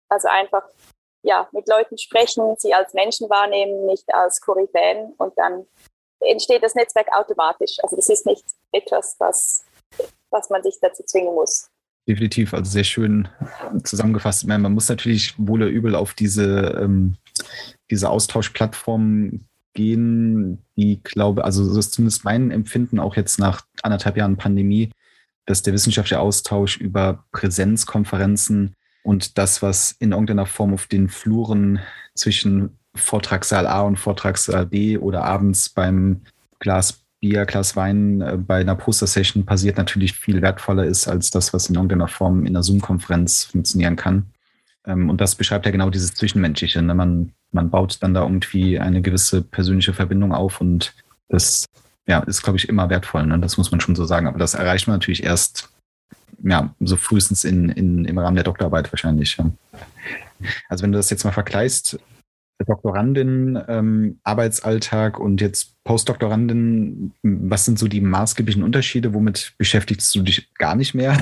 Also 0.09 0.29
einfach 0.29 0.63
ja, 1.23 1.49
mit 1.53 1.69
Leuten 1.69 1.99
sprechen, 1.99 2.55
sie 2.59 2.73
als 2.73 2.95
Menschen 2.95 3.29
wahrnehmen, 3.29 3.87
nicht 3.87 4.13
als 4.15 4.41
Koryphäen 4.41 5.15
und 5.19 5.37
dann 5.37 5.67
entsteht 6.21 6.63
das 6.63 6.75
Netzwerk 6.75 7.09
automatisch. 7.13 7.77
Also 7.83 7.97
das 7.97 8.09
ist 8.09 8.27
nicht 8.27 8.45
etwas, 8.73 9.17
was, 9.19 9.65
was 10.31 10.51
man 10.51 10.63
sich 10.63 10.79
dazu 10.81 11.03
zwingen 11.05 11.35
muss. 11.35 11.71
Definitiv, 12.09 12.55
also 12.55 12.71
sehr 12.71 12.85
schön 12.85 13.29
zusammengefasst. 13.85 14.47
Man 14.47 14.73
muss 14.73 14.89
natürlich 14.89 15.35
wohl 15.37 15.63
oder 15.63 15.71
übel 15.71 15.95
auf 15.95 16.15
diese, 16.15 16.79
ähm, 16.81 17.17
diese 17.91 18.09
Austauschplattformen 18.09 19.48
gehen, 19.75 20.65
die 20.77 21.01
glaube, 21.03 21.45
also 21.45 21.67
das 21.67 21.77
ist 21.77 21.95
zumindest 21.95 22.25
mein 22.25 22.51
Empfinden 22.51 22.99
auch 22.99 23.17
jetzt 23.17 23.39
nach 23.39 23.63
anderthalb 23.83 24.17
Jahren 24.17 24.37
Pandemie, 24.37 24.91
dass 25.47 25.63
der 25.63 25.73
wissenschaftliche 25.73 26.21
Austausch 26.21 26.77
über 26.79 27.25
Präsenzkonferenzen 27.33 28.75
und 29.03 29.39
das, 29.39 29.63
was 29.63 29.93
in 29.93 30.13
irgendeiner 30.13 30.47
Form 30.47 30.75
auf 30.75 30.87
den 30.87 31.09
Fluren 31.09 31.81
zwischen 32.15 32.79
Vortragssaal 32.95 33.67
A 33.67 33.83
und 33.83 33.97
Vortragssaal 33.97 34.67
B 34.67 34.99
oder 34.99 35.25
abends 35.25 35.69
beim 35.69 36.23
Glas 36.59 37.05
Bier, 37.21 37.47
Glas 37.47 37.75
Wein 37.77 38.21
äh, 38.21 38.37
bei 38.37 38.61
einer 38.61 38.75
Poster-Session 38.75 39.45
passiert, 39.45 39.77
natürlich 39.77 40.13
viel 40.13 40.43
wertvoller 40.43 40.85
ist 40.85 41.09
als 41.09 41.31
das, 41.31 41.53
was 41.53 41.69
in 41.69 41.75
irgendeiner 41.75 42.09
Form 42.09 42.41
in 42.41 42.49
einer 42.49 42.63
Zoom-Konferenz 42.63 43.45
funktionieren 43.45 43.97
kann. 43.97 44.33
Ähm, 44.89 45.11
und 45.11 45.21
das 45.21 45.37
beschreibt 45.37 45.67
ja 45.67 45.73
genau 45.73 45.91
dieses 45.91 46.15
Zwischenmenschliche. 46.15 46.83
Ne? 46.83 46.95
Man 46.95 47.33
man 47.53 47.71
baut 47.71 47.99
dann 48.03 48.15
da 48.15 48.23
irgendwie 48.23 48.79
eine 48.79 49.03
gewisse 49.03 49.43
persönliche 49.43 49.95
Verbindung 49.95 50.33
auf 50.33 50.61
und 50.61 50.95
das 51.29 51.67
ja, 52.07 52.21
ist, 52.21 52.43
glaube 52.43 52.59
ich, 52.59 52.69
immer 52.69 52.89
wertvoll. 52.89 53.27
Ne? 53.27 53.39
Das 53.39 53.59
muss 53.59 53.71
man 53.71 53.81
schon 53.81 53.95
so 53.95 54.05
sagen. 54.05 54.27
Aber 54.27 54.39
das 54.39 54.55
erreicht 54.55 54.87
man 54.87 54.97
natürlich 54.97 55.23
erst, 55.23 55.71
ja, 56.43 56.75
so 56.81 56.97
frühestens 56.97 57.45
in, 57.45 57.69
in, 57.69 58.05
im 58.05 58.19
Rahmen 58.19 58.37
der 58.37 58.45
Doktorarbeit 58.45 58.91
wahrscheinlich. 58.93 59.37
Ja. 59.37 59.51
Also 60.69 60.83
wenn 60.83 60.93
du 60.93 60.99
das 60.99 61.11
jetzt 61.11 61.25
mal 61.25 61.33
vergleichst, 61.33 61.99
Doktorandin, 62.67 63.63
ähm, 63.69 64.19
Arbeitsalltag 64.25 65.21
und 65.21 65.41
jetzt 65.41 65.77
Postdoktorandin, 65.85 67.13
was 67.23 67.65
sind 67.65 67.79
so 67.79 67.87
die 67.87 68.01
maßgeblichen 68.01 68.65
Unterschiede? 68.65 69.15
Womit 69.15 69.55
beschäftigst 69.59 70.13
du 70.15 70.23
dich 70.23 70.53
gar 70.55 70.75
nicht 70.75 70.95
mehr? 70.95 71.17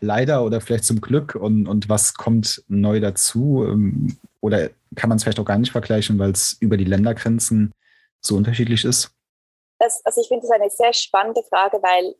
Leider 0.00 0.44
oder 0.44 0.60
vielleicht 0.60 0.84
zum 0.84 1.00
Glück 1.00 1.34
und, 1.34 1.66
und 1.66 1.88
was 1.88 2.14
kommt 2.14 2.62
neu 2.68 3.00
dazu? 3.00 3.64
Ähm, 3.68 4.18
oder 4.40 4.70
kann 4.96 5.08
man 5.08 5.16
es 5.16 5.24
vielleicht 5.24 5.40
auch 5.40 5.44
gar 5.44 5.58
nicht 5.58 5.72
vergleichen, 5.72 6.18
weil 6.18 6.30
es 6.30 6.56
über 6.60 6.76
die 6.76 6.84
Ländergrenzen 6.84 7.72
so 8.20 8.36
unterschiedlich 8.36 8.84
ist? 8.84 9.10
Das, 9.78 10.04
also 10.04 10.20
ich 10.20 10.28
finde 10.28 10.46
das 10.46 10.50
eine 10.50 10.70
sehr 10.70 10.92
spannende 10.92 11.42
Frage, 11.42 11.78
weil 11.82 12.14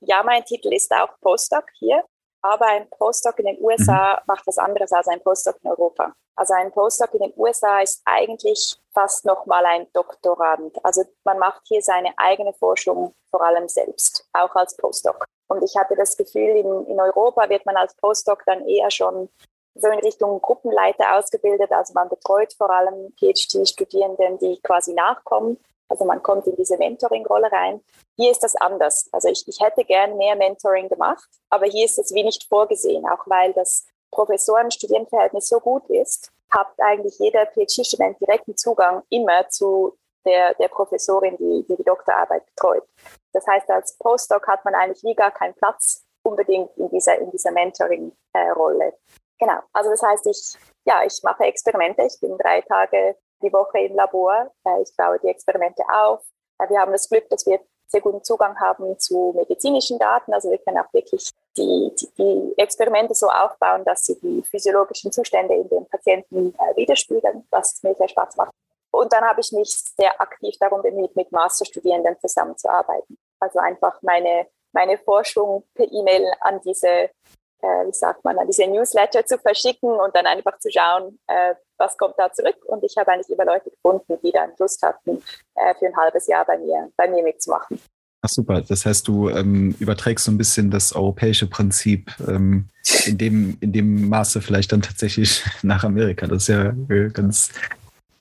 ja, 0.00 0.22
mein 0.22 0.44
Titel 0.44 0.72
ist 0.72 0.92
auch 0.92 1.18
Postdoc 1.20 1.64
hier, 1.78 2.04
aber 2.42 2.66
ein 2.66 2.88
Postdoc 2.90 3.38
in 3.38 3.46
den 3.46 3.58
USA 3.60 4.14
mhm. 4.14 4.22
macht 4.26 4.46
was 4.46 4.58
anderes 4.58 4.92
als 4.92 5.08
ein 5.08 5.22
Postdoc 5.22 5.56
in 5.62 5.70
Europa. 5.70 6.12
Also 6.34 6.54
ein 6.54 6.72
Postdoc 6.72 7.14
in 7.14 7.20
den 7.20 7.32
USA 7.36 7.80
ist 7.80 8.02
eigentlich 8.04 8.76
fast 8.94 9.24
nochmal 9.24 9.64
ein 9.66 9.86
Doktorand. 9.92 10.76
Also 10.84 11.04
man 11.24 11.38
macht 11.38 11.62
hier 11.66 11.82
seine 11.82 12.12
eigene 12.16 12.52
Forschung 12.54 13.14
vor 13.30 13.44
allem 13.44 13.68
selbst, 13.68 14.26
auch 14.32 14.54
als 14.56 14.76
Postdoc. 14.76 15.24
Und 15.52 15.62
ich 15.62 15.76
hatte 15.76 15.94
das 15.96 16.16
Gefühl, 16.16 16.56
in, 16.56 16.86
in 16.86 16.98
Europa 16.98 17.48
wird 17.50 17.66
man 17.66 17.76
als 17.76 17.94
Postdoc 17.96 18.42
dann 18.46 18.66
eher 18.66 18.90
schon 18.90 19.28
so 19.74 19.88
in 19.88 19.98
Richtung 20.00 20.40
Gruppenleiter 20.40 21.16
ausgebildet. 21.16 21.70
Also 21.72 21.92
man 21.92 22.08
betreut 22.08 22.54
vor 22.54 22.70
allem 22.70 23.12
PhD-Studierenden, 23.18 24.38
die 24.38 24.58
quasi 24.62 24.94
nachkommen. 24.94 25.58
Also 25.88 26.06
man 26.06 26.22
kommt 26.22 26.46
in 26.46 26.56
diese 26.56 26.78
Mentoring-Rolle 26.78 27.52
rein. 27.52 27.82
Hier 28.16 28.30
ist 28.30 28.42
das 28.42 28.56
anders. 28.56 29.10
Also 29.12 29.28
ich, 29.28 29.46
ich 29.46 29.60
hätte 29.60 29.84
gern 29.84 30.16
mehr 30.16 30.36
Mentoring 30.36 30.88
gemacht, 30.88 31.28
aber 31.50 31.66
hier 31.66 31.84
ist 31.84 31.98
es 31.98 32.14
wie 32.14 32.24
nicht 32.24 32.48
vorgesehen, 32.48 33.06
auch 33.06 33.26
weil 33.26 33.52
das 33.52 33.84
Professoren-Studierendenverhältnis 34.10 35.48
so 35.48 35.60
gut 35.60 35.88
ist, 35.90 36.30
hat 36.50 36.68
eigentlich 36.78 37.18
jeder 37.18 37.46
PhD-Student 37.46 38.20
direkten 38.20 38.56
Zugang 38.56 39.02
immer 39.10 39.48
zu 39.50 39.98
der, 40.24 40.54
der 40.54 40.68
Professorin, 40.68 41.36
die, 41.36 41.64
die 41.68 41.76
die 41.76 41.84
Doktorarbeit 41.84 42.44
betreut. 42.46 42.84
Das 43.32 43.46
heißt, 43.46 43.70
als 43.70 43.96
Postdoc 43.98 44.46
hat 44.46 44.64
man 44.64 44.74
eigentlich 44.74 45.02
wie 45.02 45.14
gar 45.14 45.30
keinen 45.30 45.54
Platz 45.54 46.04
unbedingt 46.22 46.76
in 46.76 46.88
dieser, 46.90 47.18
in 47.18 47.30
dieser 47.30 47.50
Mentoring-Rolle. 47.50 48.94
Genau. 49.38 49.58
Also 49.72 49.90
das 49.90 50.02
heißt, 50.02 50.26
ich, 50.26 50.56
ja, 50.84 51.02
ich 51.04 51.20
mache 51.22 51.44
Experimente. 51.44 52.02
Ich 52.02 52.18
bin 52.20 52.36
drei 52.38 52.60
Tage 52.60 53.16
die 53.42 53.52
Woche 53.52 53.80
im 53.80 53.96
Labor. 53.96 54.52
Äh, 54.64 54.82
ich 54.82 54.94
baue 54.96 55.18
die 55.18 55.28
Experimente 55.28 55.82
auf. 55.92 56.20
Äh, 56.58 56.68
wir 56.68 56.78
haben 56.78 56.92
das 56.92 57.08
Glück, 57.08 57.28
dass 57.28 57.46
wir 57.46 57.60
sehr 57.88 58.00
guten 58.00 58.22
Zugang 58.24 58.58
haben 58.58 58.98
zu 58.98 59.32
medizinischen 59.36 59.98
Daten. 59.98 60.32
Also 60.32 60.50
wir 60.50 60.58
können 60.58 60.78
auch 60.78 60.92
wirklich 60.92 61.30
die, 61.56 61.92
die, 62.00 62.08
die 62.16 62.54
Experimente 62.56 63.14
so 63.14 63.28
aufbauen, 63.28 63.84
dass 63.84 64.06
sie 64.06 64.18
die 64.20 64.42
physiologischen 64.42 65.12
Zustände 65.12 65.54
in 65.54 65.68
den 65.68 65.86
Patienten 65.86 66.54
äh, 66.54 66.76
widerspiegeln, 66.76 67.46
was 67.50 67.82
mir 67.82 67.94
sehr 67.94 68.08
Spaß 68.08 68.36
macht. 68.36 68.52
Und 68.92 69.12
dann 69.12 69.24
habe 69.24 69.40
ich 69.40 69.50
mich 69.52 69.70
sehr 69.96 70.20
aktiv 70.20 70.54
darum 70.60 70.82
bemüht, 70.82 71.16
mit 71.16 71.32
Masterstudierenden 71.32 72.16
zusammenzuarbeiten. 72.20 73.18
Also 73.40 73.58
einfach 73.58 74.00
meine, 74.02 74.46
meine 74.72 74.98
Forschung 74.98 75.64
per 75.74 75.90
E-Mail 75.90 76.30
an 76.40 76.60
diese, 76.64 76.88
äh, 76.88 77.86
wie 77.86 77.92
sagt 77.92 78.22
man, 78.22 78.38
an 78.38 78.46
diese 78.46 78.66
Newsletter 78.66 79.24
zu 79.24 79.38
verschicken 79.38 79.90
und 79.90 80.14
dann 80.14 80.26
einfach 80.26 80.58
zu 80.58 80.70
schauen, 80.70 81.18
äh, 81.26 81.54
was 81.78 81.96
kommt 81.96 82.14
da 82.18 82.30
zurück. 82.32 82.56
Und 82.66 82.84
ich 82.84 82.96
habe 82.98 83.12
eigentlich 83.12 83.30
immer 83.30 83.46
Leute 83.46 83.70
gefunden, 83.70 84.18
die 84.22 84.30
dann 84.30 84.52
Lust 84.58 84.82
hatten, 84.82 85.22
äh, 85.54 85.74
für 85.74 85.86
ein 85.86 85.96
halbes 85.96 86.26
Jahr 86.26 86.44
bei 86.44 86.58
mir, 86.58 86.92
bei 86.96 87.08
mir 87.08 87.22
mitzumachen. 87.22 87.80
Ach 88.24 88.28
super, 88.28 88.60
das 88.60 88.86
heißt, 88.86 89.08
du 89.08 89.30
ähm, 89.30 89.74
überträgst 89.80 90.26
so 90.26 90.30
ein 90.30 90.38
bisschen 90.38 90.70
das 90.70 90.94
europäische 90.94 91.48
Prinzip 91.48 92.12
ähm, 92.28 92.68
in, 93.04 93.18
dem, 93.18 93.56
in 93.60 93.72
dem 93.72 94.08
Maße 94.08 94.40
vielleicht 94.40 94.70
dann 94.70 94.80
tatsächlich 94.82 95.42
nach 95.62 95.82
Amerika. 95.82 96.28
Das 96.28 96.42
ist 96.42 96.48
ja 96.48 96.72
äh, 96.88 97.08
ganz, 97.08 97.50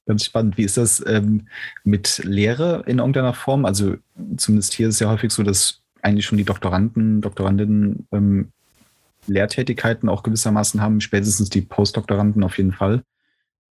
ganz 0.06 0.26
spannend. 0.26 0.58
Wie 0.58 0.64
ist 0.64 0.78
das 0.78 1.04
ähm, 1.08 1.48
mit 1.84 2.20
Lehre 2.24 2.84
in 2.88 3.00
irgendeiner 3.00 3.34
Form? 3.34 3.66
Also 3.66 3.96
zumindest 4.38 4.74
hier 4.74 4.88
ist 4.88 4.96
es 4.96 5.00
ja 5.00 5.10
häufig 5.10 5.32
so, 5.32 5.44
dass 5.44 5.82
eigentlich 6.02 6.26
schon 6.26 6.38
die 6.38 6.44
Doktoranden, 6.44 7.22
Doktorandinnen 7.22 8.08
ähm, 8.12 8.52
Lehrtätigkeiten 9.28 10.10
auch 10.10 10.24
gewissermaßen 10.24 10.82
haben, 10.82 11.02
spätestens 11.02 11.50
die 11.50 11.62
Postdoktoranden 11.62 12.44
auf 12.44 12.58
jeden 12.58 12.74
Fall. 12.74 13.04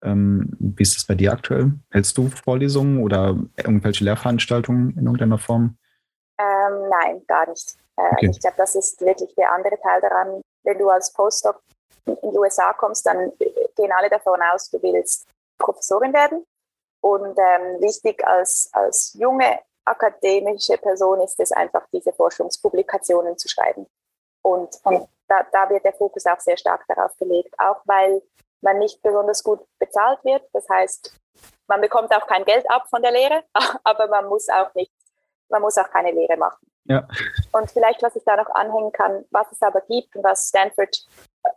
Ähm, 0.03 0.51
wie 0.59 0.83
ist 0.83 0.97
das 0.97 1.07
bei 1.07 1.15
dir 1.15 1.33
aktuell? 1.33 1.73
Hältst 1.91 2.17
du 2.17 2.29
Vorlesungen 2.29 3.03
oder 3.03 3.37
irgendwelche 3.57 4.05
Lehrveranstaltungen 4.05 4.91
in 4.97 5.05
irgendeiner 5.05 5.39
Form? 5.39 5.77
Ähm, 6.39 6.89
nein, 6.89 7.23
gar 7.27 7.49
nicht. 7.49 7.75
Äh, 7.97 8.03
okay. 8.13 8.31
Ich 8.31 8.41
glaube, 8.41 8.57
das 8.57 8.75
ist 8.77 9.01
wirklich 9.01 9.35
der 9.37 9.53
andere 9.53 9.77
Teil 9.83 10.01
daran. 10.01 10.41
Wenn 10.65 10.79
du 10.79 10.89
als 10.89 11.13
Postdoc 11.13 11.61
in 12.07 12.17
die 12.31 12.39
USA 12.39 12.73
kommst, 12.73 13.05
dann 13.05 13.31
gehen 13.77 13.93
alle 13.93 14.09
davon 14.09 14.41
aus, 14.53 14.71
du 14.71 14.83
willst 14.83 15.27
Professorin 15.61 16.13
werden. 16.13 16.45
Und 17.03 17.39
ähm, 17.39 17.81
wichtig 17.81 18.27
als, 18.27 18.69
als 18.73 19.15
junge 19.15 19.61
akademische 19.85 20.77
Person 20.79 21.21
ist 21.21 21.41
es 21.41 21.53
einfach, 21.53 21.87
diese 21.93 22.13
Forschungspublikationen 22.13 23.39
zu 23.39 23.49
schreiben. 23.49 23.87
Und, 24.43 24.77
und 24.85 25.09
da, 25.29 25.47
da 25.53 25.71
wird 25.71 25.85
der 25.85 25.93
Fokus 25.93 26.27
auch 26.27 26.41
sehr 26.41 26.57
stark 26.57 26.85
darauf 26.89 27.17
gelegt, 27.17 27.55
auch 27.59 27.81
weil 27.85 28.23
man 28.63 28.79
nicht 28.79 29.03
besonders 29.03 29.43
gut 29.43 29.61
bezahlt 29.79 30.23
wird. 30.25 30.43
Das 30.53 30.69
heißt, 30.69 31.17
man 31.67 31.81
bekommt 31.81 32.15
auch 32.15 32.27
kein 32.27 32.45
Geld 32.45 32.69
ab 32.71 32.89
von 32.89 33.03
der 33.03 33.13
Lehre, 33.13 33.45
aber 33.85 34.09
man 34.09 34.27
muss 34.27 34.49
auch 34.49 34.75
nicht, 34.75 34.93
man 35.49 35.63
muss 35.63 35.79
auch 35.79 35.91
keine 35.91 36.13
Lehre 36.13 36.37
machen. 36.37 36.67
Ja. 36.85 37.07
Und 37.53 37.71
vielleicht, 37.71 38.03
was 38.03 38.17
ich 38.17 38.25
da 38.25 38.37
noch 38.37 38.51
anhängen 38.51 38.93
kann, 38.93 39.25
was 39.31 39.51
es 39.53 39.63
aber 39.63 39.81
gibt 39.83 40.17
und 40.17 40.25
was 40.25 40.49
Stanford, 40.49 41.07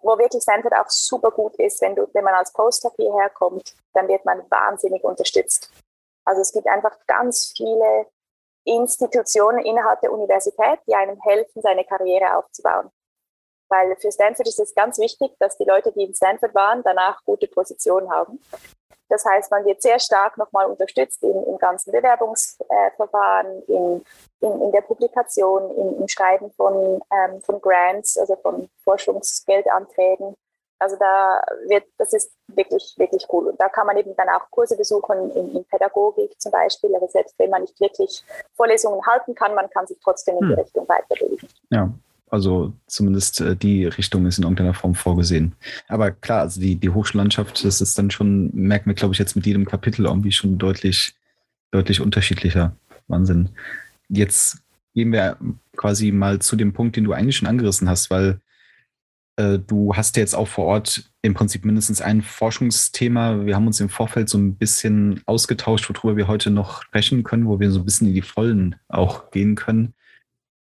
wo 0.01 0.17
wirklich 0.17 0.43
Stanford 0.43 0.73
auch 0.73 0.89
super 0.89 1.31
gut 1.31 1.55
ist, 1.55 1.81
wenn 1.81 1.95
du, 1.95 2.07
wenn 2.13 2.23
man 2.23 2.35
als 2.35 2.53
Postdoc 2.53 2.93
hierher 2.95 3.29
kommt, 3.29 3.75
dann 3.93 4.07
wird 4.07 4.25
man 4.25 4.49
wahnsinnig 4.49 5.03
unterstützt. 5.03 5.71
Also 6.25 6.41
es 6.41 6.51
gibt 6.51 6.67
einfach 6.67 6.97
ganz 7.07 7.53
viele 7.55 8.07
Institutionen 8.65 9.65
innerhalb 9.65 9.99
der 10.01 10.11
Universität, 10.11 10.79
die 10.87 10.95
einem 10.95 11.19
helfen, 11.21 11.61
seine 11.61 11.83
Karriere 11.83 12.37
aufzubauen. 12.37 12.89
Weil 13.69 13.95
für 13.97 14.11
Stanford 14.11 14.47
ist 14.47 14.59
es 14.59 14.75
ganz 14.75 14.99
wichtig, 14.99 15.31
dass 15.39 15.57
die 15.57 15.65
Leute, 15.65 15.91
die 15.91 16.03
in 16.03 16.13
Stanford 16.13 16.53
waren, 16.53 16.83
danach 16.83 17.23
gute 17.25 17.47
Positionen 17.47 18.09
haben. 18.09 18.39
Das 19.09 19.25
heißt, 19.25 19.51
man 19.51 19.65
wird 19.65 19.81
sehr 19.81 19.99
stark 19.99 20.37
nochmal 20.37 20.65
unterstützt 20.65 21.23
im, 21.23 21.43
im 21.45 21.57
ganzen 21.57 21.91
Bewerbungsverfahren, 21.91 23.63
in, 23.67 24.03
in, 24.41 24.61
in, 24.61 24.71
der 24.71 24.81
Publikation, 24.81 25.69
im, 25.75 26.01
im 26.01 26.07
Schreiben 26.07 26.51
von, 26.51 27.01
ähm, 27.11 27.41
von 27.41 27.61
Grants, 27.61 28.17
also 28.17 28.35
von 28.37 28.69
Forschungsgeldanträgen. 28.83 30.35
Also 30.79 30.97
da 30.97 31.41
wird, 31.67 31.85
das 31.97 32.11
ist 32.13 32.33
wirklich, 32.47 32.95
wirklich 32.97 33.25
cool. 33.31 33.47
Und 33.47 33.59
da 33.59 33.69
kann 33.69 33.87
man 33.87 33.95
eben 33.97 34.15
dann 34.15 34.29
auch 34.29 34.49
Kurse 34.51 34.75
besuchen 34.75 35.31
in, 35.31 35.55
in 35.55 35.65
Pädagogik 35.65 36.39
zum 36.41 36.51
Beispiel. 36.51 36.93
Aber 36.95 37.07
selbst 37.07 37.37
wenn 37.39 37.49
man 37.49 37.61
nicht 37.61 37.79
wirklich 37.79 38.23
Vorlesungen 38.55 39.05
halten 39.05 39.33
kann, 39.33 39.55
man 39.55 39.69
kann 39.69 39.87
sich 39.87 39.97
trotzdem 40.03 40.35
in 40.37 40.47
die 40.47 40.55
hm. 40.55 40.59
Richtung 40.59 40.87
weiterbilden. 40.89 41.47
Ja, 41.69 41.89
also 42.33 42.73
zumindest 42.87 43.41
äh, 43.41 43.55
die 43.55 43.85
Richtung 43.85 44.25
ist 44.25 44.39
in 44.39 44.43
irgendeiner 44.43 44.73
Form 44.73 44.95
vorgesehen. 44.95 45.53
Aber 45.87 46.09
klar, 46.09 46.41
also 46.41 46.59
die, 46.59 46.77
die 46.77 46.89
Hochschullandschaft, 46.89 47.63
das 47.63 47.79
ist 47.79 47.95
dann 47.99 48.09
schon, 48.09 48.49
merken 48.55 48.89
wir, 48.89 48.95
glaube 48.95 49.13
ich, 49.13 49.19
jetzt 49.19 49.35
mit 49.35 49.45
jedem 49.45 49.65
Kapitel 49.65 50.07
irgendwie 50.07 50.31
schon 50.31 50.57
deutlich, 50.57 51.13
deutlich 51.69 52.01
unterschiedlicher. 52.01 52.75
Wahnsinn. 53.07 53.49
Jetzt 54.09 54.63
gehen 54.95 55.11
wir 55.11 55.37
quasi 55.77 56.11
mal 56.11 56.39
zu 56.39 56.55
dem 56.55 56.73
Punkt, 56.73 56.95
den 56.95 57.03
du 57.03 57.13
eigentlich 57.13 57.37
schon 57.37 57.47
angerissen 57.47 57.87
hast, 57.87 58.09
weil 58.09 58.39
äh, 59.35 59.59
du 59.59 59.95
hast 59.95 60.15
ja 60.15 60.21
jetzt 60.21 60.33
auch 60.33 60.47
vor 60.47 60.65
Ort 60.65 61.11
im 61.21 61.35
Prinzip 61.35 61.65
mindestens 61.65 62.01
ein 62.01 62.23
Forschungsthema. 62.23 63.45
Wir 63.45 63.55
haben 63.55 63.67
uns 63.67 63.79
im 63.79 63.89
Vorfeld 63.89 64.27
so 64.27 64.39
ein 64.39 64.55
bisschen 64.55 65.21
ausgetauscht, 65.27 65.87
worüber 65.87 66.17
wir 66.17 66.27
heute 66.27 66.49
noch 66.49 66.81
sprechen 66.81 67.21
können, 67.21 67.45
wo 67.45 67.59
wir 67.59 67.69
so 67.69 67.81
ein 67.81 67.85
bisschen 67.85 68.07
in 68.07 68.15
die 68.15 68.23
Vollen 68.23 68.75
auch 68.87 69.29
gehen 69.29 69.53
können. 69.53 69.93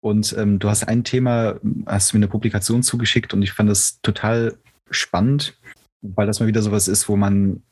Und 0.00 0.34
ähm, 0.38 0.58
du 0.58 0.68
hast 0.68 0.84
ein 0.84 1.04
Thema, 1.04 1.58
hast 1.87 2.12
mir 2.14 2.18
eine 2.18 2.29
Publikation 2.29 2.83
zugeschickt 2.83 3.35
und 3.35 3.42
ich 3.42 3.52
fand 3.52 3.68
das 3.68 4.00
total 4.00 4.56
spannend, 4.90 5.56
weil 6.02 6.27
das 6.27 6.40
mal 6.40 6.46
wieder 6.46 6.62
sowas 6.62 6.88
ist, 6.88 7.08
wo 7.08 7.16
man 7.16 7.62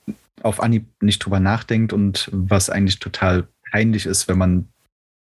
auf 0.42 0.60
Anhieb 0.60 0.86
nicht 1.00 1.20
drüber 1.20 1.40
nachdenkt 1.40 1.92
und 1.92 2.28
was 2.32 2.68
eigentlich 2.68 2.98
total 2.98 3.48
peinlich 3.70 4.06
ist, 4.06 4.28
wenn 4.28 4.38
man 4.38 4.68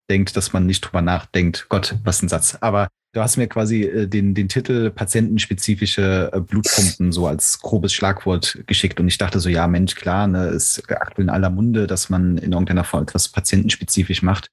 denkt, 0.10 0.36
dass 0.36 0.54
man 0.54 0.66
nicht 0.66 0.82
drüber 0.82 1.02
nachdenkt. 1.02 1.68
Gott, 1.70 1.96
was 2.04 2.22
ein 2.22 2.30
Satz. 2.30 2.58
Aber 2.62 2.88
du 3.14 3.22
hast 3.22 3.38
mir 3.38 3.48
quasi 3.48 3.84
äh, 3.84 4.08
den, 4.08 4.34
den 4.34 4.50
Titel 4.50 4.90
patientenspezifische 4.90 6.32
äh, 6.34 6.40
Blutpumpen 6.42 7.12
so 7.12 7.28
als 7.28 7.60
grobes 7.60 7.94
Schlagwort 7.94 8.60
geschickt 8.68 9.00
und 9.00 9.08
ich 9.08 9.18
dachte 9.18 9.40
so, 9.40 9.50
ja 9.50 9.68
Mensch, 9.68 9.96
klar, 9.96 10.28
ne, 10.28 10.48
ist 10.48 10.90
aktuell 10.92 11.26
in 11.26 11.30
aller 11.30 11.50
Munde, 11.50 11.88
dass 11.88 12.10
man 12.10 12.38
in 12.38 12.52
irgendeiner 12.52 12.84
Form 12.84 13.04
etwas 13.04 13.30
patientenspezifisch 13.30 14.22
macht. 14.22 14.52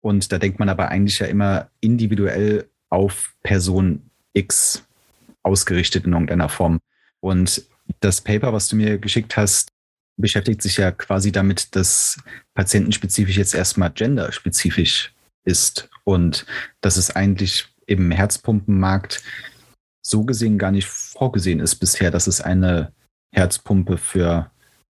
Und 0.00 0.32
da 0.32 0.38
denkt 0.38 0.58
man 0.58 0.68
aber 0.68 0.88
eigentlich 0.88 1.18
ja 1.18 1.26
immer 1.26 1.70
individuell 1.80 2.68
auf 2.90 3.34
Person 3.42 4.10
X 4.32 4.86
ausgerichtet 5.42 6.04
in 6.04 6.12
irgendeiner 6.12 6.48
Form. 6.48 6.78
Und 7.20 7.64
das 8.00 8.20
Paper, 8.20 8.52
was 8.52 8.68
du 8.68 8.76
mir 8.76 8.98
geschickt 8.98 9.36
hast, 9.36 9.70
beschäftigt 10.16 10.62
sich 10.62 10.76
ja 10.76 10.90
quasi 10.90 11.32
damit, 11.32 11.74
dass 11.76 12.20
patientenspezifisch 12.54 13.36
jetzt 13.36 13.54
erstmal 13.54 13.90
genderspezifisch 13.90 15.14
ist 15.44 15.88
und 16.04 16.44
dass 16.80 16.96
es 16.96 17.14
eigentlich 17.14 17.66
im 17.86 18.10
Herzpumpenmarkt 18.10 19.22
so 20.02 20.24
gesehen 20.24 20.58
gar 20.58 20.70
nicht 20.70 20.86
vorgesehen 20.86 21.60
ist 21.60 21.76
bisher, 21.76 22.10
dass 22.10 22.26
es 22.26 22.40
eine 22.40 22.92
Herzpumpe 23.32 23.96
für 23.96 24.50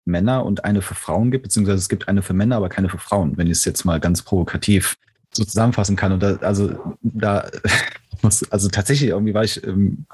Männer 0.06 0.46
und 0.46 0.66
eine 0.66 0.82
für 0.82 0.96
Frauen 0.96 1.32
gibt, 1.32 1.44
beziehungsweise 1.44 1.78
es 1.78 1.90
gibt 1.90 2.08
eine 2.08 2.22
für 2.22 2.34
Männer, 2.34 2.58
aber 2.58 2.70
keine 2.70 2.90
für 2.90 2.98
Frauen, 2.98 3.38
wenn 3.38 3.48
ich 3.48 3.54
es 3.54 3.66
jetzt 3.66 3.86
mal 3.86 4.00
ganz 4.00 4.22
provokativ 4.22 4.98
so 5.32 5.44
zusammenfassen 5.44 5.96
kann. 5.96 6.12
Und 6.12 6.22
da, 6.22 6.36
also 6.38 6.96
da 7.02 7.50
muss, 8.22 8.50
also 8.52 8.70
tatsächlich 8.70 9.10
irgendwie 9.10 9.34
war 9.34 9.44
ich 9.44 9.64
ähm, 9.66 10.06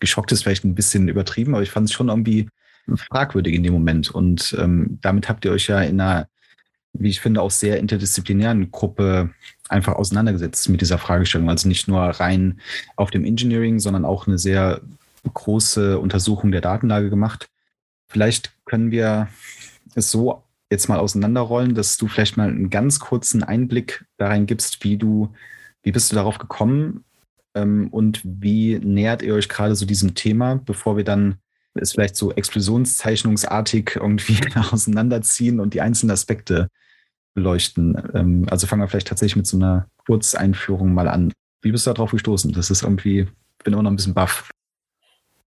geschockt, 0.00 0.32
ist 0.32 0.42
vielleicht 0.42 0.64
ein 0.64 0.74
bisschen 0.74 1.08
übertrieben, 1.08 1.54
aber 1.54 1.62
ich 1.62 1.70
fand 1.70 1.88
es 1.88 1.92
schon 1.92 2.08
irgendwie 2.08 2.48
fragwürdig 3.10 3.54
in 3.54 3.62
dem 3.62 3.72
Moment. 3.72 4.10
Und 4.10 4.54
ähm, 4.58 4.98
damit 5.02 5.28
habt 5.28 5.44
ihr 5.44 5.52
euch 5.52 5.68
ja 5.68 5.80
in 5.80 6.00
einer, 6.00 6.28
wie 6.92 7.10
ich 7.10 7.20
finde, 7.20 7.42
auch 7.42 7.50
sehr 7.50 7.78
interdisziplinären 7.78 8.70
Gruppe 8.70 9.30
einfach 9.68 9.94
auseinandergesetzt 9.94 10.68
mit 10.68 10.80
dieser 10.80 10.98
Fragestellung. 10.98 11.48
Also 11.48 11.68
nicht 11.68 11.88
nur 11.88 12.00
rein 12.00 12.60
auf 12.96 13.10
dem 13.10 13.24
Engineering, 13.24 13.80
sondern 13.80 14.04
auch 14.04 14.26
eine 14.26 14.38
sehr 14.38 14.80
große 15.32 15.98
Untersuchung 15.98 16.52
der 16.52 16.60
Datenlage 16.60 17.10
gemacht. 17.10 17.48
Vielleicht 18.12 18.52
können 18.66 18.90
wir 18.90 19.28
es 19.94 20.10
so 20.10 20.42
jetzt 20.70 20.88
mal 20.88 20.98
auseinanderrollen, 20.98 21.74
dass 21.74 21.96
du 21.96 22.08
vielleicht 22.08 22.36
mal 22.36 22.48
einen 22.48 22.70
ganz 22.70 23.00
kurzen 23.00 23.42
Einblick 23.42 24.04
darin 24.18 24.46
gibst, 24.46 24.84
wie 24.84 24.96
du, 24.96 25.32
wie 25.82 25.92
bist 25.92 26.12
du 26.12 26.16
darauf 26.16 26.38
gekommen 26.38 27.04
ähm, 27.54 27.88
und 27.90 28.20
wie 28.24 28.78
nähert 28.78 29.22
ihr 29.22 29.34
euch 29.34 29.48
gerade 29.48 29.74
so 29.74 29.86
diesem 29.86 30.14
Thema, 30.14 30.56
bevor 30.56 30.96
wir 30.96 31.04
dann 31.04 31.38
es 31.74 31.92
vielleicht 31.92 32.16
so 32.16 32.32
explosionszeichnungsartig 32.32 33.96
irgendwie 33.96 34.38
auseinanderziehen 34.72 35.58
und 35.58 35.72
die 35.72 35.80
einzelnen 35.80 36.10
Aspekte 36.10 36.68
beleuchten. 37.34 38.10
Ähm, 38.14 38.46
also 38.50 38.66
fangen 38.66 38.82
wir 38.82 38.88
vielleicht 38.88 39.08
tatsächlich 39.08 39.36
mit 39.36 39.46
so 39.46 39.56
einer 39.56 39.86
Kurzeinführung 40.06 40.92
mal 40.92 41.08
an. 41.08 41.32
Wie 41.62 41.72
bist 41.72 41.86
du 41.86 41.92
darauf 41.92 42.10
gestoßen? 42.10 42.52
Das 42.52 42.70
ist 42.70 42.82
irgendwie, 42.82 43.20
ich 43.20 43.64
bin 43.64 43.72
immer 43.72 43.82
noch 43.82 43.90
ein 43.90 43.96
bisschen 43.96 44.14
baff. 44.14 44.50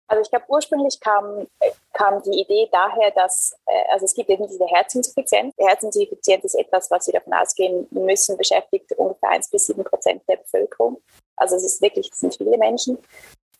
Also 0.07 0.21
ich 0.21 0.29
glaube, 0.29 0.45
ursprünglich 0.49 0.99
kam, 0.99 1.47
kam 1.95 2.21
die 2.21 2.41
Idee 2.41 2.69
daher, 2.71 3.11
dass, 3.11 3.57
äh, 3.65 3.91
also 3.91 4.05
es 4.05 4.13
gibt 4.13 4.29
eben 4.29 4.47
diese 4.47 4.65
Herzinsuffizienz. 4.65 5.55
Die 5.57 5.65
Herzinsuffizienz 5.65 6.43
ist 6.43 6.55
etwas, 6.55 6.91
was 6.91 7.07
wir 7.07 7.13
davon 7.13 7.33
ausgehen 7.33 7.87
müssen, 7.89 8.37
beschäftigt 8.37 8.91
ungefähr 8.97 9.29
1 9.29 9.49
bis 9.49 9.67
7 9.67 9.83
Prozent 9.83 10.21
der 10.27 10.37
Bevölkerung. 10.37 11.01
Also 11.37 11.55
es 11.55 11.63
ist 11.63 11.81
wirklich, 11.81 12.09
es 12.11 12.19
sind 12.19 12.35
viele 12.35 12.57
Menschen. 12.57 12.97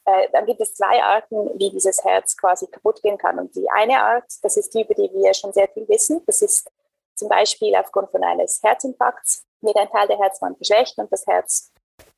Äh, 0.06 0.28
dann 0.32 0.46
gibt 0.46 0.62
es 0.62 0.76
zwei 0.76 1.02
Arten, 1.02 1.50
wie 1.58 1.72
dieses 1.72 2.04
Herz 2.04 2.38
quasi 2.38 2.68
kaputt 2.68 3.02
gehen 3.02 3.18
kann. 3.18 3.40
Und 3.40 3.56
die 3.56 3.70
eine 3.70 4.00
Art, 4.00 4.26
das 4.44 4.58
ist 4.58 4.74
die, 4.74 4.82
über 4.82 4.94
die 4.94 5.12
wir 5.14 5.34
schon 5.34 5.54
sehr 5.54 5.68
viel 5.70 5.88
wissen. 5.88 6.22
Das 6.28 6.42
ist 6.42 6.70
zum 7.16 7.30
Beispiel 7.30 7.74
aufgrund 7.76 8.12
von 8.12 8.24
eines 8.24 8.62
Herzinfarkts 8.62 9.46
wird 9.62 9.78
ein 9.78 9.90
Teil 9.90 10.08
der 10.08 10.20
Herzwand 10.20 10.60
geschwächt 10.60 10.98
und 10.98 11.12
das 11.12 11.26
Herz 11.26 11.72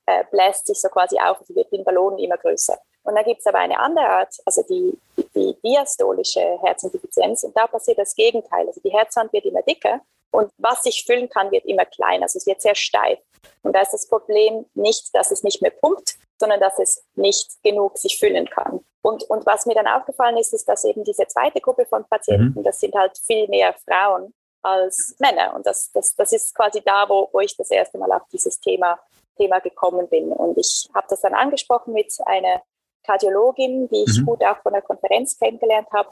äh, 0.06 0.24
bläst 0.32 0.68
sich 0.68 0.82
so 0.82 0.90
quasi 0.90 1.18
auf, 1.20 1.40
also 1.40 1.56
wird 1.56 1.72
wie 1.72 1.78
ein 1.78 1.86
Ballon 1.86 2.18
immer 2.18 2.38
größer. 2.38 2.78
Und 3.08 3.16
dann 3.16 3.24
gibt 3.24 3.40
es 3.40 3.48
aber 3.48 3.60
eine 3.60 3.80
andere 3.80 4.06
Art, 4.06 4.36
also 4.46 4.64
die, 4.64 5.00
die 5.34 5.56
diastolische 5.64 6.60
Herzinsuffizienz, 6.62 7.44
und 7.44 7.56
da 7.56 7.66
passiert 7.66 7.98
das 7.98 8.14
Gegenteil. 8.14 8.68
Also 8.68 8.82
die 8.82 8.92
Herzwand 8.92 9.32
wird 9.32 9.46
immer 9.46 9.62
dicker 9.62 10.02
und 10.32 10.52
was 10.58 10.84
sich 10.84 11.06
füllen 11.06 11.30
kann, 11.30 11.50
wird 11.52 11.64
immer 11.64 11.86
kleiner. 11.86 12.24
Also 12.24 12.38
es 12.38 12.46
wird 12.46 12.62
sehr 12.62 12.76
steif. 12.76 13.20
Und 13.64 13.74
da 13.74 13.82
ist 13.82 13.94
das 13.94 14.10
Problem 14.10 14.66
nicht, 14.74 15.16
dass 15.16 15.32
es 15.32 15.42
nicht 15.42 15.62
mehr 15.62 15.72
pumpt, 15.72 16.16
sondern 16.38 16.60
dass 16.60 16.80
es 16.80 17.02
nicht 17.16 17.64
genug 17.64 17.98
sich 17.98 18.20
füllen 18.20 18.50
kann. 18.50 18.82
Und, 19.02 19.24
und 19.30 19.46
was 19.46 19.66
mir 19.66 19.76
dann 19.76 19.88
aufgefallen 19.88 20.36
ist, 20.36 20.54
ist, 20.54 20.68
dass 20.68 20.84
eben 20.84 21.06
diese 21.06 21.28
zweite 21.28 21.62
Gruppe 21.62 21.86
von 21.86 22.04
Patienten, 22.10 22.60
mhm. 22.60 22.64
das 22.64 22.82
sind 22.82 22.94
halt 22.94 23.18
viel 23.26 23.48
mehr 23.48 23.74
Frauen 23.86 24.34
als 24.64 25.16
Männer. 25.20 25.56
Und 25.56 25.66
das, 25.66 25.92
das, 25.94 26.14
das 26.16 26.34
ist 26.34 26.54
quasi 26.54 26.82
da, 26.82 27.08
wo, 27.08 27.30
wo 27.32 27.40
ich 27.40 27.56
das 27.56 27.72
erste 27.72 27.98
Mal 27.98 28.12
auf 28.12 28.24
dieses 28.34 28.60
Thema, 28.60 29.00
Thema 29.38 29.60
gekommen 29.60 30.10
bin. 30.10 30.34
Und 30.34 30.58
ich 30.58 30.90
habe 30.94 31.08
das 31.10 31.22
dann 31.22 31.34
angesprochen 31.34 31.94
mit 31.94 32.14
einer 32.26 32.62
Kardiologin, 33.08 33.88
die 33.90 34.04
ich 34.08 34.20
mhm. 34.20 34.26
gut 34.26 34.44
auch 34.44 34.62
von 34.62 34.74
der 34.74 34.82
Konferenz 34.82 35.40
kennengelernt 35.40 35.88
habe, 35.94 36.10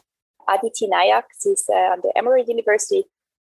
Aditi 0.47 0.87
Nayak, 0.87 1.25
sie 1.37 1.51
ist 1.51 1.69
äh, 1.69 1.73
an 1.73 2.01
der 2.01 2.15
Emory 2.15 2.43
University. 2.47 3.05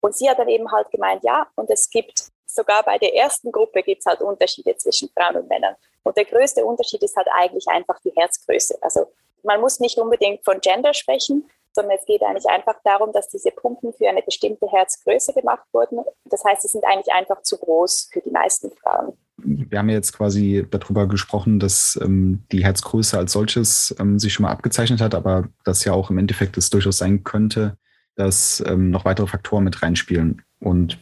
Und 0.01 0.15
sie 0.15 0.29
hat 0.29 0.39
dann 0.39 0.49
eben 0.49 0.71
halt 0.71 0.89
gemeint, 0.91 1.23
ja, 1.23 1.47
und 1.55 1.69
es 1.69 1.89
gibt 1.89 2.31
sogar 2.45 2.83
bei 2.83 2.97
der 2.97 3.15
ersten 3.15 3.51
Gruppe 3.51 3.81
gibt 3.83 3.99
es 4.01 4.05
halt 4.05 4.21
Unterschiede 4.21 4.75
zwischen 4.75 5.09
Frauen 5.09 5.37
und 5.37 5.49
Männern. 5.49 5.75
Und 6.03 6.17
der 6.17 6.25
größte 6.25 6.65
Unterschied 6.65 7.01
ist 7.03 7.15
halt 7.15 7.27
eigentlich 7.33 7.67
einfach 7.67 7.99
die 8.01 8.11
Herzgröße. 8.15 8.77
Also 8.81 9.05
man 9.43 9.61
muss 9.61 9.79
nicht 9.79 9.97
unbedingt 9.97 10.43
von 10.43 10.59
Gender 10.59 10.93
sprechen, 10.93 11.49
sondern 11.73 11.97
es 11.97 12.05
geht 12.05 12.21
eigentlich 12.21 12.47
einfach 12.47 12.75
darum, 12.83 13.11
dass 13.13 13.29
diese 13.29 13.51
Pumpen 13.51 13.93
für 13.93 14.09
eine 14.09 14.21
bestimmte 14.21 14.67
Herzgröße 14.67 15.33
gemacht 15.33 15.63
wurden. 15.71 15.99
Das 16.25 16.43
heißt, 16.43 16.61
sie 16.61 16.67
sind 16.67 16.83
eigentlich 16.85 17.13
einfach 17.13 17.41
zu 17.43 17.57
groß 17.57 18.09
für 18.11 18.21
die 18.21 18.31
meisten 18.31 18.71
Frauen. 18.71 19.13
Wir 19.37 19.79
haben 19.79 19.89
ja 19.89 19.95
jetzt 19.95 20.13
quasi 20.13 20.67
darüber 20.69 21.07
gesprochen, 21.07 21.59
dass 21.59 21.99
ähm, 22.01 22.43
die 22.51 22.63
Herzgröße 22.63 23.17
als 23.17 23.31
solches 23.31 23.95
ähm, 23.99 24.19
sich 24.19 24.33
schon 24.33 24.43
mal 24.43 24.51
abgezeichnet 24.51 25.01
hat, 25.01 25.15
aber 25.15 25.47
dass 25.63 25.83
ja 25.83 25.93
auch 25.93 26.09
im 26.09 26.17
Endeffekt 26.17 26.57
es 26.57 26.69
durchaus 26.69 26.97
sein 26.97 27.23
könnte, 27.23 27.77
dass 28.15 28.63
ähm, 28.67 28.91
noch 28.91 29.05
weitere 29.05 29.27
Faktoren 29.27 29.63
mit 29.63 29.81
reinspielen. 29.81 30.43
Und 30.59 30.99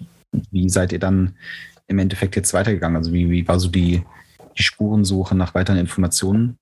wie 0.51 0.69
seid 0.69 0.93
ihr 0.93 0.99
dann 0.99 1.35
im 1.87 1.99
Endeffekt 1.99 2.35
jetzt 2.35 2.53
weitergegangen? 2.53 2.97
Also 2.97 3.11
wie, 3.11 3.29
wie 3.29 3.47
war 3.47 3.59
so 3.59 3.67
die, 3.67 4.03
die 4.57 4.63
Spurensuche 4.63 5.35
nach 5.35 5.53
weiteren 5.53 5.79
Informationen? 5.79 6.57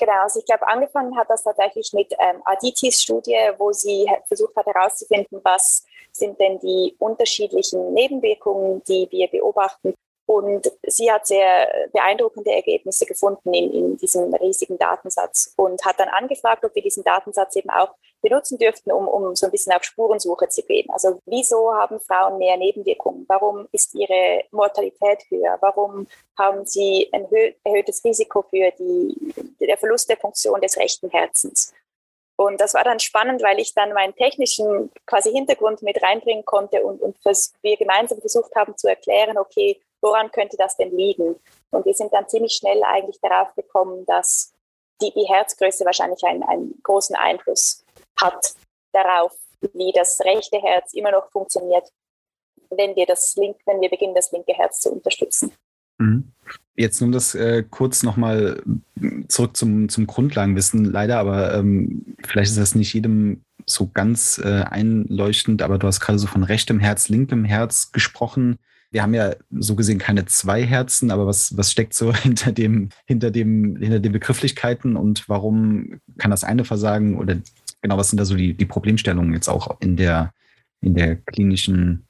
Genau, 0.00 0.22
also 0.22 0.40
ich 0.40 0.46
glaube, 0.46 0.66
angefangen 0.66 1.14
hat 1.18 1.28
das 1.28 1.44
tatsächlich 1.44 1.92
mit 1.92 2.10
ähm, 2.18 2.40
Aditis 2.46 3.02
Studie, 3.02 3.36
wo 3.58 3.70
sie 3.70 4.10
versucht 4.26 4.56
hat 4.56 4.64
herauszufinden, 4.64 5.40
was 5.44 5.84
sind 6.10 6.40
denn 6.40 6.58
die 6.58 6.96
unterschiedlichen 6.98 7.92
Nebenwirkungen, 7.92 8.82
die 8.84 9.06
wir 9.10 9.28
beobachten. 9.28 9.92
Und 10.24 10.72
sie 10.86 11.12
hat 11.12 11.26
sehr 11.26 11.68
beeindruckende 11.92 12.50
Ergebnisse 12.50 13.04
gefunden 13.04 13.52
in, 13.52 13.72
in, 13.72 13.96
diesem 13.98 14.32
riesigen 14.32 14.78
Datensatz 14.78 15.52
und 15.56 15.84
hat 15.84 16.00
dann 16.00 16.08
angefragt, 16.08 16.64
ob 16.64 16.74
wir 16.74 16.82
diesen 16.82 17.04
Datensatz 17.04 17.56
eben 17.56 17.68
auch 17.68 17.94
benutzen 18.22 18.58
dürften, 18.58 18.92
um, 18.92 19.08
um 19.08 19.34
so 19.34 19.46
ein 19.46 19.52
bisschen 19.52 19.72
auf 19.72 19.84
Spurensuche 19.84 20.48
zu 20.48 20.62
gehen. 20.62 20.88
Also 20.90 21.20
wieso 21.26 21.72
haben 21.74 22.00
Frauen 22.00 22.38
mehr 22.38 22.56
Nebenwirkungen? 22.56 23.24
Warum 23.28 23.66
ist 23.72 23.94
ihre 23.94 24.44
Mortalität 24.50 25.24
höher? 25.28 25.58
Warum 25.60 26.06
haben 26.38 26.66
sie 26.66 27.08
ein 27.12 27.26
erhöhtes 27.64 28.04
Risiko 28.04 28.42
für 28.42 28.70
die, 28.78 29.34
der 29.60 29.78
Verlust 29.78 30.08
der 30.08 30.16
Funktion 30.16 30.60
des 30.60 30.76
rechten 30.76 31.10
Herzens? 31.10 31.72
Und 32.36 32.58
das 32.58 32.72
war 32.72 32.84
dann 32.84 33.00
spannend, 33.00 33.42
weil 33.42 33.58
ich 33.58 33.74
dann 33.74 33.92
meinen 33.92 34.14
technischen 34.14 34.90
quasi 35.04 35.30
Hintergrund 35.30 35.82
mit 35.82 36.02
reinbringen 36.02 36.46
konnte 36.46 36.82
und, 36.82 37.02
und 37.02 37.16
wir 37.60 37.76
gemeinsam 37.76 38.18
versucht 38.18 38.54
haben 38.56 38.74
zu 38.78 38.88
erklären, 38.88 39.36
okay, 39.36 39.78
woran 40.00 40.30
könnte 40.30 40.56
das 40.56 40.76
denn 40.78 40.96
liegen? 40.96 41.36
Und 41.70 41.84
wir 41.84 41.92
sind 41.92 42.14
dann 42.14 42.28
ziemlich 42.30 42.54
schnell 42.54 42.82
eigentlich 42.82 43.20
darauf 43.20 43.54
gekommen, 43.54 44.06
dass 44.06 44.54
die, 45.02 45.12
die 45.12 45.28
Herzgröße 45.28 45.84
wahrscheinlich 45.84 46.22
einen, 46.24 46.42
einen 46.42 46.80
großen 46.82 47.14
Einfluss 47.14 47.84
hat 48.20 48.54
darauf, 48.92 49.32
wie 49.74 49.92
das 49.92 50.20
rechte 50.20 50.60
Herz 50.60 50.92
immer 50.94 51.12
noch 51.12 51.30
funktioniert, 51.30 51.88
wenn 52.70 52.94
wir 52.96 53.06
das 53.06 53.34
link, 53.36 53.56
wenn 53.66 53.80
wir 53.80 53.90
beginnen, 53.90 54.14
das 54.14 54.32
linke 54.32 54.54
Herz 54.54 54.80
zu 54.80 54.90
unterstützen. 54.90 55.52
Mhm. 55.98 56.32
Jetzt 56.76 57.00
nun 57.00 57.12
das 57.12 57.34
äh, 57.34 57.62
kurz 57.68 58.02
nochmal 58.02 58.62
zurück 59.28 59.56
zum, 59.56 59.88
zum 59.88 60.06
Grundlagenwissen, 60.06 60.84
leider, 60.84 61.18
aber 61.18 61.54
ähm, 61.54 62.16
vielleicht 62.24 62.52
ist 62.52 62.58
das 62.58 62.74
nicht 62.74 62.94
jedem 62.94 63.42
so 63.66 63.90
ganz 63.92 64.40
äh, 64.42 64.62
einleuchtend, 64.62 65.62
aber 65.62 65.78
du 65.78 65.86
hast 65.86 66.00
gerade 66.00 66.18
so 66.18 66.26
von 66.26 66.42
rechtem 66.42 66.80
Herz, 66.80 67.08
linkem 67.08 67.44
Herz 67.44 67.92
gesprochen. 67.92 68.56
Wir 68.90 69.02
haben 69.02 69.14
ja 69.14 69.34
so 69.50 69.76
gesehen 69.76 69.98
keine 69.98 70.24
zwei 70.24 70.64
Herzen, 70.64 71.10
aber 71.10 71.26
was, 71.26 71.56
was 71.56 71.70
steckt 71.70 71.94
so 71.94 72.14
hinter 72.14 72.50
dem, 72.50 72.88
hinter 73.06 73.30
dem, 73.30 73.76
hinter 73.76 74.00
den 74.00 74.12
Begrifflichkeiten 74.12 74.96
und 74.96 75.28
warum 75.28 76.00
kann 76.16 76.30
das 76.30 76.44
eine 76.44 76.64
versagen 76.64 77.18
oder 77.18 77.36
genau, 77.80 77.96
was 77.96 78.10
sind 78.10 78.18
da 78.18 78.24
so 78.24 78.34
die, 78.34 78.54
die 78.54 78.66
Problemstellungen 78.66 79.32
jetzt 79.32 79.48
auch 79.48 79.76
in 79.80 79.96
der, 79.96 80.32
in 80.80 80.94
der 80.94 81.16
klinischen 81.16 82.06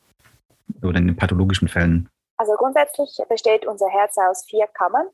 oder 0.83 0.99
in 0.99 1.07
den 1.07 1.17
pathologischen 1.17 1.69
Fällen? 1.69 2.09
Also 2.37 2.53
grundsätzlich 2.55 3.19
besteht 3.29 3.67
unser 3.67 3.89
Herz 3.89 4.17
aus 4.17 4.45
vier 4.47 4.67
Kammern, 4.69 5.07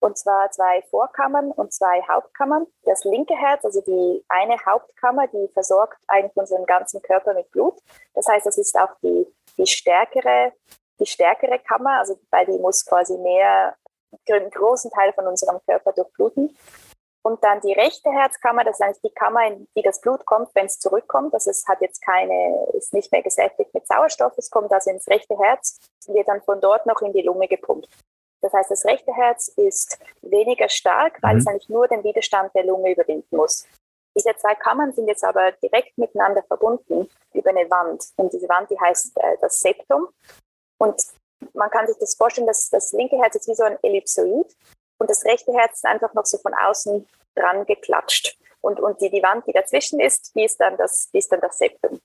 und 0.00 0.16
zwar 0.16 0.50
zwei 0.50 0.82
Vorkammern 0.90 1.50
und 1.50 1.72
zwei 1.72 2.00
Hauptkammern. 2.08 2.66
Das 2.84 3.04
linke 3.04 3.34
Herz, 3.34 3.64
also 3.64 3.80
die 3.82 4.24
eine 4.28 4.56
Hauptkammer, 4.64 5.26
die 5.28 5.48
versorgt 5.52 5.98
eigentlich 6.08 6.36
unseren 6.36 6.64
ganzen 6.66 7.02
Körper 7.02 7.34
mit 7.34 7.50
Blut. 7.50 7.74
Das 8.14 8.26
heißt, 8.26 8.46
das 8.46 8.56
ist 8.56 8.78
auch 8.78 8.94
die, 9.02 9.26
die 9.58 9.66
stärkere, 9.66 10.52
die 10.98 11.06
stärkere 11.06 11.58
Kammer, 11.58 11.98
also 11.98 12.18
bei 12.30 12.44
die 12.44 12.58
muss 12.58 12.84
quasi 12.84 13.16
mehr, 13.18 13.76
einen 14.28 14.50
großen 14.50 14.90
Teil 14.90 15.12
von 15.12 15.26
unserem 15.26 15.60
Körper 15.66 15.92
durchbluten. 15.92 16.56
Und 17.22 17.44
dann 17.44 17.60
die 17.60 17.72
rechte 17.72 18.10
Herzkammer, 18.10 18.64
das 18.64 18.76
ist 18.76 18.82
eigentlich 18.82 19.02
die 19.02 19.14
Kammer, 19.14 19.46
in 19.46 19.68
die 19.76 19.82
das 19.82 20.00
Blut 20.00 20.24
kommt, 20.24 20.48
wenn 20.54 20.66
es 20.66 20.78
zurückkommt. 20.78 21.34
Also 21.34 21.50
es 21.50 21.66
hat 21.68 21.80
jetzt 21.82 22.00
keine, 22.02 22.66
ist 22.72 22.94
nicht 22.94 23.12
mehr 23.12 23.22
gesättigt 23.22 23.74
mit 23.74 23.86
Sauerstoff, 23.86 24.32
es 24.38 24.50
kommt 24.50 24.72
also 24.72 24.90
ins 24.90 25.06
rechte 25.06 25.38
Herz 25.38 25.78
und 26.06 26.14
wird 26.14 26.28
dann 26.28 26.40
von 26.42 26.60
dort 26.60 26.86
noch 26.86 27.02
in 27.02 27.12
die 27.12 27.22
Lunge 27.22 27.46
gepumpt. 27.46 27.88
Das 28.40 28.54
heißt, 28.54 28.70
das 28.70 28.86
rechte 28.86 29.12
Herz 29.14 29.48
ist 29.48 29.98
weniger 30.22 30.70
stark, 30.70 31.18
weil 31.20 31.34
mhm. 31.34 31.40
es 31.40 31.46
eigentlich 31.46 31.68
nur 31.68 31.88
den 31.88 32.02
Widerstand 32.02 32.54
der 32.54 32.64
Lunge 32.64 32.92
überwinden 32.92 33.36
muss. 33.36 33.66
Diese 34.16 34.34
zwei 34.36 34.54
Kammern 34.54 34.92
sind 34.92 35.06
jetzt 35.06 35.22
aber 35.22 35.52
direkt 35.52 35.96
miteinander 35.98 36.42
verbunden 36.42 37.08
über 37.34 37.50
eine 37.50 37.70
Wand. 37.70 38.04
Und 38.16 38.32
diese 38.32 38.48
Wand, 38.48 38.70
die 38.70 38.80
heißt 38.80 39.16
äh, 39.16 39.36
das 39.40 39.60
Septum. 39.60 40.08
Und 40.78 41.00
man 41.52 41.70
kann 41.70 41.86
sich 41.86 41.96
das 41.98 42.14
vorstellen, 42.14 42.46
dass 42.46 42.70
das 42.70 42.92
linke 42.92 43.16
Herz 43.18 43.36
ist 43.36 43.48
wie 43.48 43.54
so 43.54 43.64
ein 43.64 43.78
Ellipsoid 43.82 44.56
und 45.00 45.10
das 45.10 45.24
rechte 45.24 45.52
Herz 45.52 45.76
ist 45.76 45.86
einfach 45.86 46.12
noch 46.14 46.26
so 46.26 46.38
von 46.38 46.54
außen 46.54 47.08
dran 47.34 47.64
geklatscht. 47.64 48.36
Und, 48.60 48.78
und 48.78 49.00
die, 49.00 49.10
die 49.10 49.22
Wand, 49.22 49.46
die 49.46 49.52
dazwischen 49.52 49.98
ist, 49.98 50.34
die 50.34 50.44
ist 50.44 50.60
dann 50.60 50.76
das, 50.76 51.10
die 51.10 51.18
ist 51.18 51.32
dann 51.32 51.40
das 51.40 51.56
Septum. 51.56 52.00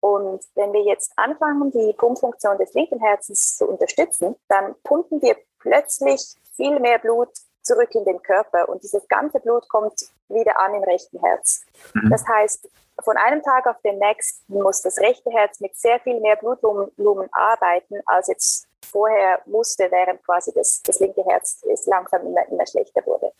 Und 0.00 0.44
wenn 0.54 0.72
wir 0.72 0.82
jetzt 0.84 1.12
anfangen, 1.16 1.72
die 1.72 1.92
Pumpfunktion 1.94 2.56
des 2.58 2.72
linken 2.74 3.00
Herzens 3.00 3.56
zu 3.56 3.66
unterstützen, 3.66 4.36
dann 4.46 4.76
pumpen 4.84 5.20
wir 5.20 5.36
plötzlich 5.58 6.20
viel 6.54 6.78
mehr 6.78 7.00
Blut 7.00 7.30
zurück 7.66 7.94
in 7.94 8.04
den 8.04 8.22
Körper 8.22 8.68
und 8.68 8.82
dieses 8.82 9.06
ganze 9.08 9.40
Blut 9.40 9.68
kommt 9.68 9.94
wieder 10.28 10.58
an 10.60 10.74
im 10.74 10.82
rechten 10.84 11.20
Herz. 11.20 11.64
Mhm. 11.94 12.10
Das 12.10 12.26
heißt, 12.26 12.68
von 13.02 13.16
einem 13.16 13.42
Tag 13.42 13.66
auf 13.66 13.80
den 13.82 13.98
nächsten 13.98 14.54
muss 14.54 14.80
das 14.82 14.98
rechte 14.98 15.30
Herz 15.30 15.60
mit 15.60 15.76
sehr 15.76 16.00
viel 16.00 16.20
mehr 16.20 16.36
Blutvolumen 16.36 17.28
arbeiten, 17.32 18.00
als 18.06 18.28
jetzt 18.28 18.66
vorher 18.90 19.40
musste, 19.44 19.90
während 19.90 20.24
quasi 20.24 20.52
das, 20.54 20.80
das 20.82 21.00
linke 21.00 21.24
Herz 21.24 21.62
langsam 21.86 22.26
immer, 22.26 22.48
immer 22.48 22.66
schlechter 22.66 23.04
wurde. 23.04 23.32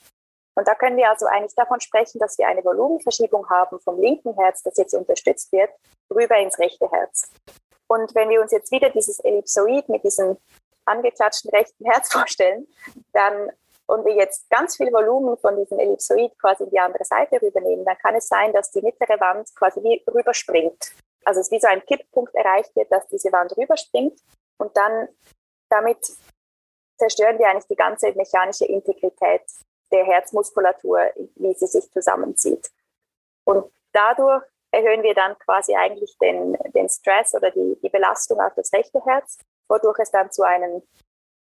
Und 0.55 0.67
da 0.67 0.75
können 0.75 0.97
wir 0.97 1.09
also 1.11 1.27
eigentlich 1.27 1.55
davon 1.55 1.81
sprechen, 1.81 2.19
dass 2.19 2.39
wir 2.39 2.49
eine 2.49 2.65
Volumenverschiebung 2.65 3.49
haben 3.49 3.79
vom 3.81 4.01
linken 4.01 4.35
Herz, 4.35 4.63
das 4.63 4.77
jetzt 4.77 4.95
unterstützt 4.95 5.53
wird, 5.53 5.71
rüber 6.11 6.37
ins 6.39 6.59
rechte 6.59 6.91
Herz. 6.91 7.31
Und 7.89 8.15
wenn 8.15 8.31
wir 8.31 8.41
uns 8.41 8.53
jetzt 8.53 8.73
wieder 8.73 8.91
dieses 8.91 9.21
Ellipsoid 9.21 9.89
mit 9.89 10.03
diesem 10.03 10.37
angeklatschten 10.87 11.51
rechten 11.51 11.85
Herz 11.85 12.09
vorstellen, 12.13 12.67
dann 13.13 13.51
und 13.87 14.05
wir 14.05 14.15
jetzt 14.15 14.49
ganz 14.51 14.77
viel 14.77 14.93
Volumen 14.93 15.37
von 15.39 15.57
diesem 15.57 15.79
Ellipsoid 15.79 16.39
quasi 16.39 16.65
in 16.65 16.71
die 16.71 16.81
andere 16.81 17.05
Seite 17.05 17.41
rübernehmen, 17.41 17.85
dann 17.85 17.99
kann 17.99 18.15
es 18.15 18.29
sein, 18.29 18.53
dass 18.53 18.71
die 18.71 18.83
mittlere 18.83 19.21
Wand 19.21 19.55
quasi 19.55 19.83
wie 19.83 20.03
rüberspringt. 20.13 20.93
Also 21.25 21.41
es 21.41 21.47
ist 21.47 21.53
wie 21.53 21.61
so 21.61 21.69
ein 21.69 21.85
Kipppunkt 21.85 22.35
erreicht 22.35 22.75
wird, 22.77 22.91
dass 22.91 23.07
diese 23.09 23.33
Wand 23.33 23.57
rüberspringt 23.57 24.21
und 24.59 24.77
dann 24.77 25.09
damit 25.69 25.99
zerstören 26.99 27.39
wir 27.39 27.49
eigentlich 27.49 27.67
die 27.67 27.77
ganze 27.77 28.13
mechanische 28.13 28.65
Integrität 28.65 29.43
der 29.93 30.05
Herzmuskulatur, 30.05 31.01
wie 31.37 31.55
sie 31.55 31.67
sich 31.67 31.91
zusammenzieht. 31.93 32.71
Und 33.45 33.71
dadurch 33.93 34.43
erhöhen 34.71 35.03
wir 35.03 35.15
dann 35.15 35.39
quasi 35.39 35.75
eigentlich 35.75 36.17
den, 36.19 36.57
den 36.75 36.89
Stress 36.89 37.35
oder 37.35 37.51
die, 37.51 37.79
die 37.83 37.89
Belastung 37.89 38.41
auf 38.41 38.55
das 38.57 38.73
rechte 38.73 39.01
Herz, 39.05 39.39
wodurch 39.69 39.99
es 40.01 40.11
dann 40.11 40.31
zu 40.31 40.43
einem 40.43 40.83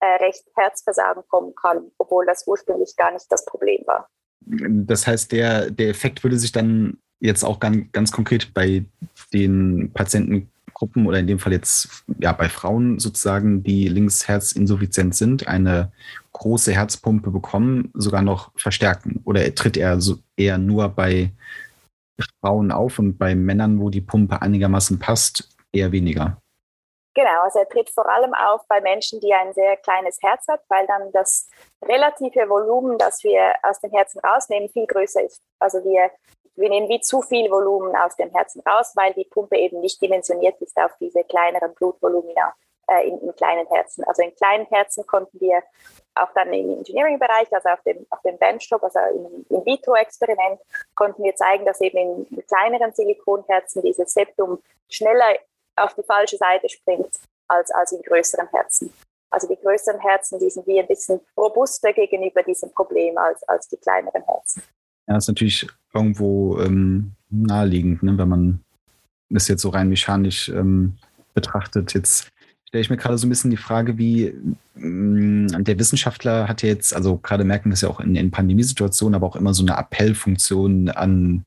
äh, 0.01 0.25
recht 0.25 0.45
Herzversagen 0.57 1.23
kommen 1.29 1.55
kann, 1.55 1.91
obwohl 1.99 2.27
das 2.27 2.47
ursprünglich 2.47 2.95
gar 2.97 3.13
nicht 3.13 3.27
das 3.31 3.45
Problem 3.45 3.83
war. 3.87 4.09
Das 4.41 5.07
heißt, 5.07 5.33
der, 5.33 5.71
der 5.71 5.89
Effekt 5.89 6.23
würde 6.23 6.39
sich 6.39 6.53
dann 6.53 6.99
jetzt 7.21 7.45
auch 7.45 7.59
ganz, 7.61 7.91
ganz 7.93 8.13
konkret 8.13 8.55
bei 8.55 8.85
den 9.33 9.91
Patientengruppen 9.93 11.07
oder 11.07 11.19
in 11.19 11.27
dem 11.27 11.39
Fall 11.39 11.53
jetzt 11.53 12.05
ja 12.21 12.33
bei 12.33 12.49
Frauen 12.49 12.99
sozusagen, 12.99 13.63
die 13.63 13.89
linksherzinsuffizient 13.89 15.15
sind, 15.15 15.49
eine 15.49 15.93
große 16.33 16.73
Herzpumpe 16.73 17.31
bekommen, 17.31 17.91
sogar 17.95 18.23
noch 18.23 18.53
verstärken? 18.57 19.21
Oder 19.25 19.55
tritt 19.55 19.77
er 19.77 20.01
so 20.01 20.19
eher 20.37 20.59
nur 20.59 20.89
bei 20.89 21.33
Frauen 22.41 22.71
auf 22.71 22.99
und 22.99 23.19
bei 23.19 23.35
Männern, 23.35 23.81
wo 23.81 23.91
die 23.91 24.01
Pumpe 24.01 24.41
einigermaßen 24.41 24.99
passt, 24.99 25.57
eher 25.73 25.93
weniger? 25.93 26.41
Genau, 27.19 27.43
also 27.43 27.59
er 27.59 27.69
tritt 27.69 27.91
vor 27.91 28.09
allem 28.09 28.33
auf 28.33 28.61
bei 28.69 28.81
Menschen, 28.81 29.19
die 29.19 29.35
ein 29.35 29.53
sehr 29.53 29.77
kleines 29.79 30.23
Herz 30.23 30.47
hat, 30.47 30.61
weil 30.69 30.87
dann 30.87 31.11
das 31.11 31.49
relative 31.83 32.49
Volumen, 32.49 32.97
das 32.97 33.25
wir 33.25 33.55
aus 33.65 33.81
dem 33.81 33.91
Herzen 33.91 34.21
rausnehmen, 34.21 34.69
viel 34.69 34.87
größer 34.87 35.25
ist. 35.25 35.43
Also 35.59 35.83
wir, 35.83 36.13
wir 36.55 36.69
nehmen 36.69 36.89
wie 36.89 37.01
zu 37.01 37.21
viel 37.23 37.51
Volumen 37.51 37.97
aus 37.97 38.15
dem 38.15 38.31
Herzen 38.31 38.63
raus, 38.65 38.93
weil 38.95 39.15
die 39.15 39.25
Pumpe 39.25 39.57
eben 39.57 39.81
nicht 39.81 40.01
dimensioniert 40.01 40.63
ist 40.63 40.77
auf 40.77 40.93
diese 41.01 41.25
kleineren 41.25 41.75
Blutvolumina 41.75 42.55
äh, 42.87 43.09
in, 43.09 43.19
in 43.19 43.35
kleinen 43.35 43.67
Herzen. 43.67 44.05
Also 44.05 44.23
in 44.23 44.33
kleinen 44.37 44.67
Herzen 44.67 45.05
konnten 45.05 45.41
wir 45.41 45.65
auch 46.15 46.33
dann 46.37 46.53
im 46.53 46.71
Engineering-Bereich, 46.71 47.53
also 47.53 47.71
auf 47.71 47.83
dem, 47.83 48.07
auf 48.11 48.23
dem 48.23 48.39
Benchtop, 48.39 48.85
also 48.85 49.01
im 49.13 49.45
In-vitro-Experiment, 49.51 50.61
konnten 50.95 51.25
wir 51.25 51.35
zeigen, 51.35 51.67
dass 51.67 51.81
eben 51.81 52.29
in 52.31 52.47
kleineren 52.47 52.93
Silikonherzen 52.93 53.83
dieses 53.83 54.13
Septum 54.13 54.63
schneller 54.89 55.35
auf 55.85 55.95
die 55.95 56.03
falsche 56.03 56.37
Seite 56.37 56.69
springt 56.69 57.19
als, 57.49 57.71
als 57.71 57.93
in 57.93 58.03
größeren 58.03 58.49
Herzen. 58.49 58.93
Also 59.31 59.47
die 59.47 59.57
größeren 59.57 60.01
Herzen, 60.01 60.39
die 60.39 60.51
sind 60.51 60.67
wie 60.67 60.81
ein 60.81 60.87
bisschen 60.87 61.21
robuster 61.37 61.93
gegenüber 61.93 62.43
diesem 62.43 62.71
Problem 62.73 63.17
als, 63.19 63.43
als 63.45 63.69
die 63.69 63.77
kleineren 63.77 64.23
Herzen. 64.23 64.63
Ja, 65.07 65.15
das 65.15 65.25
ist 65.25 65.29
natürlich 65.29 65.67
irgendwo 65.93 66.61
ähm, 66.61 67.13
naheliegend, 67.31 68.03
ne, 68.03 68.17
wenn 68.17 68.29
man 68.29 68.65
das 69.31 69.49
jetzt 69.49 69.63
so 69.63 69.69
rein 69.69 69.89
mechanisch 69.89 70.49
ähm, 70.49 70.97
betrachtet. 71.35 71.93
Jetzt 71.95 72.29
stelle 72.67 72.83
ich 72.83 72.91
mir 72.91 72.97
gerade 72.97 73.19
so 73.19 73.27
ein 73.27 73.31
bisschen 73.31 73.51
die 73.51 73.57
Frage, 73.57 73.99
wie 73.99 74.35
mh, 74.75 75.59
mm, 75.59 75.65
der 75.65 75.79
Wissenschaftler 75.79 76.49
hat 76.49 76.63
jetzt, 76.63 76.95
also 76.95 77.19
gerade 77.19 77.45
merken 77.45 77.71
wir 77.71 77.75
es 77.75 77.83
ja 77.83 77.89
auch 77.89 78.01
in, 78.01 78.17
in 78.17 78.31
Pandemiesituationen, 78.31 79.15
aber 79.15 79.27
auch 79.27 79.37
immer 79.37 79.55
so 79.55 79.63
eine 79.63 79.77
Appellfunktion 79.77 80.89
an 80.89 81.45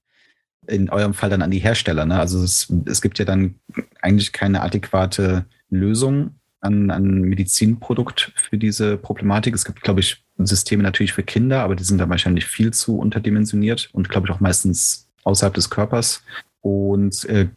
in 0.68 0.90
eurem 0.90 1.14
Fall 1.14 1.30
dann 1.30 1.42
an 1.42 1.52
die 1.52 1.60
Hersteller. 1.60 2.06
Ne? 2.06 2.20
Also 2.20 2.44
es, 2.44 2.72
es 2.86 3.02
gibt 3.02 3.20
ja 3.20 3.26
dann 3.26 3.56
eigentlich 4.02 4.32
keine 4.32 4.62
adäquate 4.62 5.46
Lösung 5.70 6.36
an, 6.60 6.92
an 6.92 7.22
Medizinprodukt 7.22 8.32
für 8.36 8.58
diese 8.58 8.98
Problematik. 8.98 9.56
Es 9.56 9.66
gibt, 9.66 9.82
glaube 9.82 10.00
ich, 10.02 10.24
Systeme 10.38 10.84
natürlich 10.84 11.14
für 11.14 11.24
Kinder, 11.24 11.64
aber 11.64 11.76
die 11.76 11.84
sind 11.84 11.98
da 11.98 12.10
wahrscheinlich 12.10 12.46
viel 12.46 12.72
zu 12.72 12.98
unterdimensioniert 12.98 13.90
und, 13.94 14.10
glaube 14.10 14.28
ich, 14.28 14.34
auch 14.34 14.40
meistens 14.40 15.08
außerhalb 15.24 15.54
des 15.54 15.70
Körpers. 15.70 16.24
Und 16.62 17.26
äh, 17.26 17.48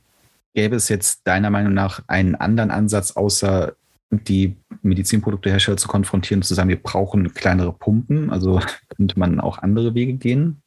gäbe 0.54 0.76
es 0.76 0.88
jetzt 0.88 1.26
deiner 1.26 1.50
Meinung 1.50 1.74
nach 1.74 2.02
einen 2.06 2.34
anderen 2.34 2.70
Ansatz, 2.70 3.12
außer 3.12 3.74
die 4.10 4.56
Medizinproduktehersteller 4.82 5.76
zu 5.76 5.88
konfrontieren 5.88 6.38
und 6.38 6.44
zu 6.44 6.54
sagen, 6.54 6.68
wir 6.68 6.82
brauchen 6.82 7.34
kleinere 7.34 7.72
Pumpen? 7.72 8.30
Also 8.30 8.60
könnte 8.96 9.18
man 9.18 9.40
auch 9.40 9.58
andere 9.58 9.94
Wege 9.94 10.14
gehen? 10.14 10.62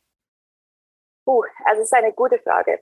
Uh, 1.25 1.43
es 1.77 1.85
ist 1.85 1.93
eine 1.93 2.13
gute 2.13 2.39
Frage. 2.39 2.81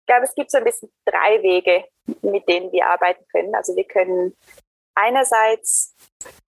Ich 0.00 0.06
glaube, 0.06 0.24
es 0.24 0.34
gibt 0.34 0.50
so 0.50 0.58
ein 0.58 0.64
bisschen 0.64 0.92
drei 1.04 1.42
Wege, 1.42 1.84
mit 2.22 2.48
denen 2.48 2.70
wir 2.72 2.86
arbeiten 2.86 3.24
können. 3.32 3.54
Also 3.54 3.74
wir 3.74 3.84
können 3.84 4.36
einerseits 4.94 5.96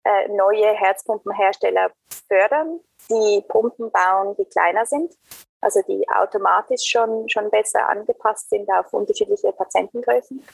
äh, 0.04 0.28
neue 0.28 0.72
Herzpumpenhersteller 0.74 1.92
fördern, 2.28 2.80
die 3.08 3.44
Pumpen 3.48 3.90
bauen, 3.90 4.34
die 4.36 4.44
kleiner 4.46 4.86
sind, 4.86 5.14
also 5.60 5.80
die 5.82 6.06
automatisch 6.08 6.84
schon, 6.84 7.28
schon 7.28 7.50
besser 7.50 7.88
angepasst 7.88 8.50
sind 8.50 8.68
auf 8.70 8.92
unterschiedliche 8.92 9.52
Patientengrößen. 9.52 10.44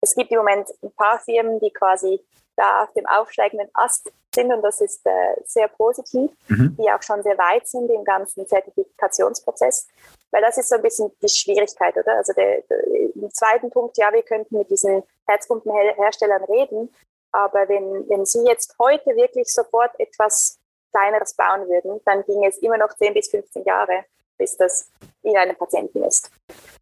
Es 0.00 0.14
gibt 0.14 0.30
im 0.30 0.38
Moment 0.38 0.68
ein 0.82 0.92
paar 0.92 1.18
Firmen, 1.18 1.58
die 1.60 1.72
quasi 1.72 2.20
da 2.56 2.84
auf 2.84 2.92
dem 2.94 3.06
aufsteigenden 3.06 3.68
Ast 3.74 4.10
sind 4.34 4.52
und 4.52 4.62
das 4.62 4.80
ist 4.80 5.04
äh, 5.06 5.36
sehr 5.44 5.68
positiv, 5.68 6.30
mhm. 6.48 6.76
die 6.78 6.90
auch 6.90 7.02
schon 7.02 7.22
sehr 7.22 7.38
weit 7.38 7.66
sind 7.66 7.90
im 7.90 8.04
ganzen 8.04 8.46
Zertifikationsprozess, 8.46 9.86
weil 10.30 10.42
das 10.42 10.58
ist 10.58 10.68
so 10.68 10.76
ein 10.76 10.82
bisschen 10.82 11.10
die 11.22 11.28
Schwierigkeit, 11.28 11.96
oder? 11.96 12.16
Also 12.16 12.32
der, 12.32 12.62
der, 12.62 12.86
im 13.14 13.30
zweiten 13.32 13.70
Punkt, 13.70 13.96
ja, 13.98 14.12
wir 14.12 14.22
könnten 14.22 14.58
mit 14.58 14.70
diesen 14.70 15.02
Herzpumpenherstellern 15.26 16.44
reden, 16.44 16.94
aber 17.32 17.68
wenn, 17.68 18.08
wenn 18.08 18.24
sie 18.24 18.44
jetzt 18.44 18.76
heute 18.78 19.16
wirklich 19.16 19.52
sofort 19.52 19.98
etwas 19.98 20.58
Kleineres 20.92 21.34
bauen 21.34 21.68
würden, 21.68 22.00
dann 22.04 22.24
ging 22.24 22.44
es 22.44 22.58
immer 22.58 22.78
noch 22.78 22.94
10 22.94 23.14
bis 23.14 23.28
15 23.28 23.64
Jahre, 23.64 24.04
bis 24.38 24.56
das 24.56 24.90
in 25.22 25.36
einem 25.36 25.56
Patienten 25.56 26.02
ist. 26.04 26.30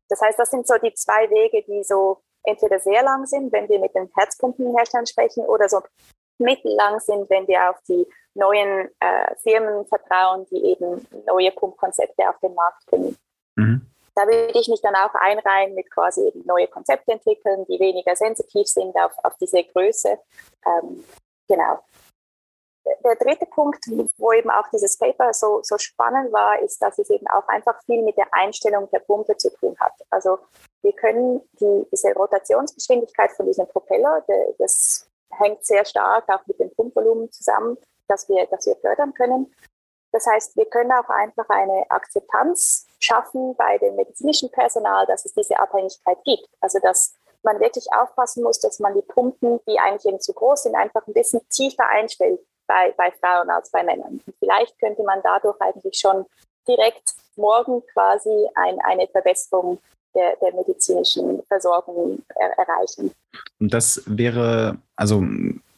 Das 0.09 0.21
heißt, 0.21 0.39
das 0.39 0.51
sind 0.51 0.67
so 0.67 0.75
die 0.79 0.95
zwei 0.95 1.29
Wege, 1.31 1.63
die 1.63 1.83
so 1.83 2.19
entweder 2.45 2.79
sehr 2.79 3.03
lang 3.03 3.27
sind, 3.27 3.53
wenn 3.53 3.69
wir 3.69 3.79
mit 3.79 3.95
den 3.95 4.11
Herzpumpenherstellern 4.17 5.07
sprechen, 5.07 5.45
oder 5.47 5.69
so 5.69 5.81
mittellang 6.39 7.01
sind, 7.01 7.29
wenn 7.31 7.47
wir 7.47 7.71
auf 7.71 7.77
die 7.89 8.07
neuen 8.35 8.89
äh, 9.01 9.35
Firmen 9.43 9.87
vertrauen, 9.87 10.47
die 10.51 10.65
eben 10.65 11.07
neue 11.27 11.53
Pumpkonzepte 11.53 12.29
auf 12.29 12.39
den 12.41 12.55
Markt 12.55 12.85
bringen. 12.87 13.17
Mhm. 13.57 13.91
Da 14.17 14.27
würde 14.27 14.59
ich 14.59 14.69
mich 14.69 14.81
dann 14.81 14.95
auch 14.95 15.15
einreihen 15.15 15.75
mit 15.75 15.91
quasi 15.91 16.27
eben 16.29 16.45
neue 16.47 16.69
Konzepte 16.69 17.13
entwickeln, 17.13 17.65
die 17.69 17.81
weniger 17.81 18.15
sensitiv 18.15 18.67
sind 18.69 18.95
auf, 18.97 19.13
auf 19.25 19.37
diese 19.41 19.65
Größe. 19.65 20.19
Ähm, 20.67 21.05
genau. 21.49 21.81
Der 23.03 23.17
dritte 23.17 23.47
Punkt, 23.47 23.85
wo 24.19 24.33
eben 24.33 24.51
auch 24.51 24.69
dieses 24.73 24.99
Paper 24.99 25.33
so, 25.33 25.61
so 25.63 25.79
spannend 25.79 26.33
war, 26.33 26.61
ist, 26.61 26.81
dass 26.83 26.99
es 26.99 27.11
eben 27.11 27.27
auch 27.29 27.49
einfach 27.49 27.83
viel 27.87 28.03
mit 28.03 28.17
der 28.17 28.29
Einstellung 28.33 28.89
der 28.91 28.99
Pumpe 29.01 29.37
zu 29.37 29.51
tun 29.57 29.75
hat. 29.81 29.95
Also 30.11 30.39
wir 30.85 30.93
können 30.93 31.41
die, 31.59 31.87
diese 31.91 32.13
Rotationsgeschwindigkeit 32.13 33.33
von 33.33 33.47
diesem 33.47 33.67
Propeller, 33.67 34.23
der, 34.29 34.53
das 34.59 35.09
hängt 35.31 35.65
sehr 35.65 35.85
stark 35.85 36.29
auch 36.29 36.47
mit 36.47 36.61
dem 36.61 36.71
Pumpvolumen 36.75 37.33
zusammen, 37.33 37.79
dass 38.07 38.29
wir, 38.29 38.47
dass 38.47 38.67
wir 38.67 38.77
fördern 38.77 39.15
können. 39.15 39.53
Das 40.13 40.27
heißt, 40.27 40.57
wir 40.57 40.67
können 40.67 40.93
auch 40.93 41.09
einfach 41.09 41.49
eine 41.49 41.91
Akzeptanz 41.91 42.87
schaffen 43.01 43.57
bei 43.57 43.79
dem 43.79 43.97
medizinischen 43.97 44.51
Personal, 44.51 45.07
dass 45.07 45.25
es 45.25 45.35
diese 45.35 45.59
Abhängigkeit 45.59 46.19
gibt. 46.25 46.49
Also 46.61 46.79
dass 46.79 47.15
man 47.43 47.59
wirklich 47.61 47.87
aufpassen 47.93 48.43
muss, 48.43 48.61
dass 48.61 48.79
man 48.79 48.95
die 48.95 49.03
Pumpen, 49.03 49.61
die 49.67 49.79
eigentlich 49.79 50.07
eben 50.07 50.21
zu 50.21 50.33
groß 50.33 50.65
sind, 50.65 50.75
einfach 50.77 51.07
ein 51.07 51.15
bisschen 51.15 51.41
tiefer 51.49 51.89
einstellt 51.89 52.41
bei, 52.67 52.93
bei 52.93 53.11
Frauen 53.11 53.51
als 53.51 53.71
bei 53.71 53.83
Männern. 53.83 54.23
Und 54.25 54.37
vielleicht 54.39 54.79
könnte 54.79 55.03
man 55.03 55.21
dadurch 55.23 55.61
eigentlich 55.61 55.99
schon 55.99 56.27
direkt 56.69 57.15
morgen 57.37 57.85
quasi 57.93 58.49
ein, 58.55 58.81
eine 58.83 59.09
Verbesserung 59.09 59.79
der, 60.15 60.37
der 60.41 60.55
medizinischen 60.55 61.43
Versorgung 61.49 62.23
er, 62.37 62.51
erreichen. 62.59 63.11
Und 63.59 63.75
das 63.75 64.03
wäre, 64.07 64.79
also 64.97 65.25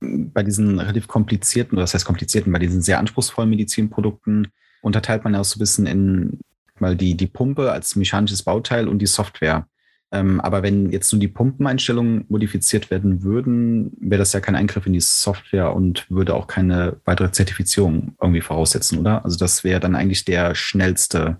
bei 0.00 0.42
diesen 0.42 0.78
relativ 0.78 1.08
komplizierten, 1.08 1.76
oder 1.76 1.82
das 1.82 1.94
heißt 1.94 2.04
komplizierten, 2.04 2.52
bei 2.52 2.58
diesen 2.58 2.82
sehr 2.82 2.98
anspruchsvollen 2.98 3.50
Medizinprodukten 3.50 4.48
unterteilt 4.82 5.24
man 5.24 5.34
ja 5.34 5.40
auch 5.40 5.44
so 5.44 5.56
ein 5.56 5.60
bisschen 5.60 5.86
in 5.86 6.40
mal 6.80 6.96
die, 6.96 7.16
die 7.16 7.26
Pumpe 7.26 7.72
als 7.72 7.96
mechanisches 7.96 8.42
Bauteil 8.42 8.88
und 8.88 8.98
die 8.98 9.06
Software. 9.06 9.66
Ähm, 10.12 10.40
aber 10.40 10.62
wenn 10.62 10.92
jetzt 10.92 11.12
nur 11.12 11.20
die 11.20 11.28
Pumpeneinstellungen 11.28 12.26
modifiziert 12.28 12.90
werden 12.90 13.22
würden, 13.22 13.92
wäre 13.98 14.20
das 14.20 14.32
ja 14.32 14.40
kein 14.40 14.54
Eingriff 14.54 14.86
in 14.86 14.92
die 14.92 15.00
Software 15.00 15.74
und 15.74 16.08
würde 16.10 16.34
auch 16.34 16.46
keine 16.46 17.00
weitere 17.04 17.32
Zertifizierung 17.32 18.14
irgendwie 18.20 18.40
voraussetzen, 18.40 18.98
oder? 18.98 19.24
Also 19.24 19.36
das 19.36 19.64
wäre 19.64 19.80
dann 19.80 19.96
eigentlich 19.96 20.24
der 20.24 20.54
schnellste 20.54 21.38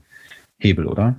Hebel, 0.58 0.86
oder? 0.86 1.16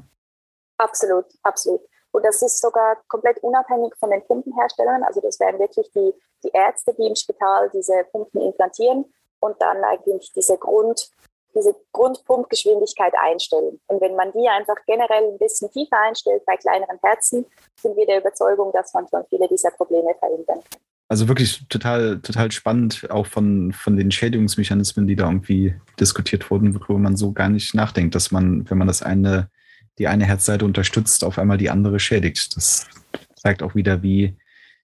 Absolut, 0.77 1.25
absolut. 1.43 1.81
Und 2.11 2.25
das 2.25 2.41
ist 2.41 2.61
sogar 2.61 2.97
komplett 3.07 3.37
unabhängig 3.43 3.93
von 3.99 4.09
den 4.09 4.25
Pumpenherstellern. 4.25 5.03
Also 5.03 5.21
das 5.21 5.39
wären 5.39 5.59
wirklich 5.59 5.89
die, 5.91 6.13
die 6.43 6.51
Ärzte, 6.53 6.93
die 6.97 7.07
im 7.07 7.15
Spital 7.15 7.69
diese 7.73 8.05
Pumpen 8.11 8.41
implantieren 8.41 9.05
und 9.39 9.61
dann 9.61 9.83
eigentlich 9.83 10.31
diese 10.33 10.57
Grund, 10.57 11.09
diese 11.55 11.75
Grundpumpgeschwindigkeit 11.91 13.13
einstellen. 13.21 13.79
Und 13.87 14.01
wenn 14.01 14.15
man 14.15 14.31
die 14.31 14.47
einfach 14.47 14.77
generell 14.85 15.31
ein 15.31 15.37
bisschen 15.37 15.69
tiefer 15.71 15.99
einstellt 15.99 16.43
bei 16.45 16.55
kleineren 16.57 16.99
Herzen, 17.03 17.45
sind 17.79 17.95
wir 17.95 18.05
der 18.05 18.19
Überzeugung, 18.19 18.71
dass 18.73 18.93
man 18.93 19.07
schon 19.07 19.23
viele 19.29 19.47
dieser 19.47 19.71
Probleme 19.71 20.15
verhindern 20.19 20.61
kann. 20.69 20.81
Also 21.09 21.29
wirklich 21.29 21.67
total, 21.69 22.19
total 22.19 22.51
spannend, 22.51 23.07
auch 23.09 23.27
von, 23.27 23.71
von 23.71 23.95
den 23.95 24.11
Schädigungsmechanismen, 24.11 25.07
die 25.07 25.15
da 25.15 25.25
irgendwie 25.25 25.75
diskutiert 25.99 26.49
wurden, 26.51 26.75
worüber 26.75 26.99
man 26.99 27.15
so 27.15 27.31
gar 27.31 27.47
nicht 27.47 27.73
nachdenkt, 27.73 28.13
dass 28.13 28.31
man, 28.31 28.69
wenn 28.69 28.77
man 28.77 28.87
das 28.87 29.03
eine, 29.03 29.49
die 29.97 30.07
eine 30.07 30.25
Herzseite 30.25 30.65
unterstützt, 30.65 31.23
auf 31.23 31.39
einmal 31.39 31.57
die 31.57 31.69
andere 31.69 31.99
schädigt. 31.99 32.55
Das 32.55 32.87
zeigt 33.35 33.63
auch 33.63 33.75
wieder, 33.75 34.03
wie, 34.03 34.35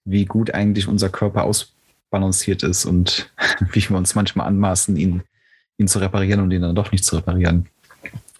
wie 0.04 0.24
gut 0.24 0.52
eigentlich 0.52 0.88
unser 0.88 1.08
Körper 1.08 1.44
ausbalanciert 1.44 2.62
ist 2.62 2.84
und 2.84 3.32
wie 3.72 3.88
wir 3.88 3.96
uns 3.96 4.14
manchmal 4.14 4.46
anmaßen, 4.46 4.96
ihn 4.96 5.22
ihn 5.78 5.88
zu 5.88 5.98
reparieren 5.98 6.40
und 6.40 6.50
ihn 6.50 6.62
dann 6.62 6.74
doch 6.74 6.92
nicht 6.92 7.04
zu 7.04 7.16
reparieren. 7.16 7.66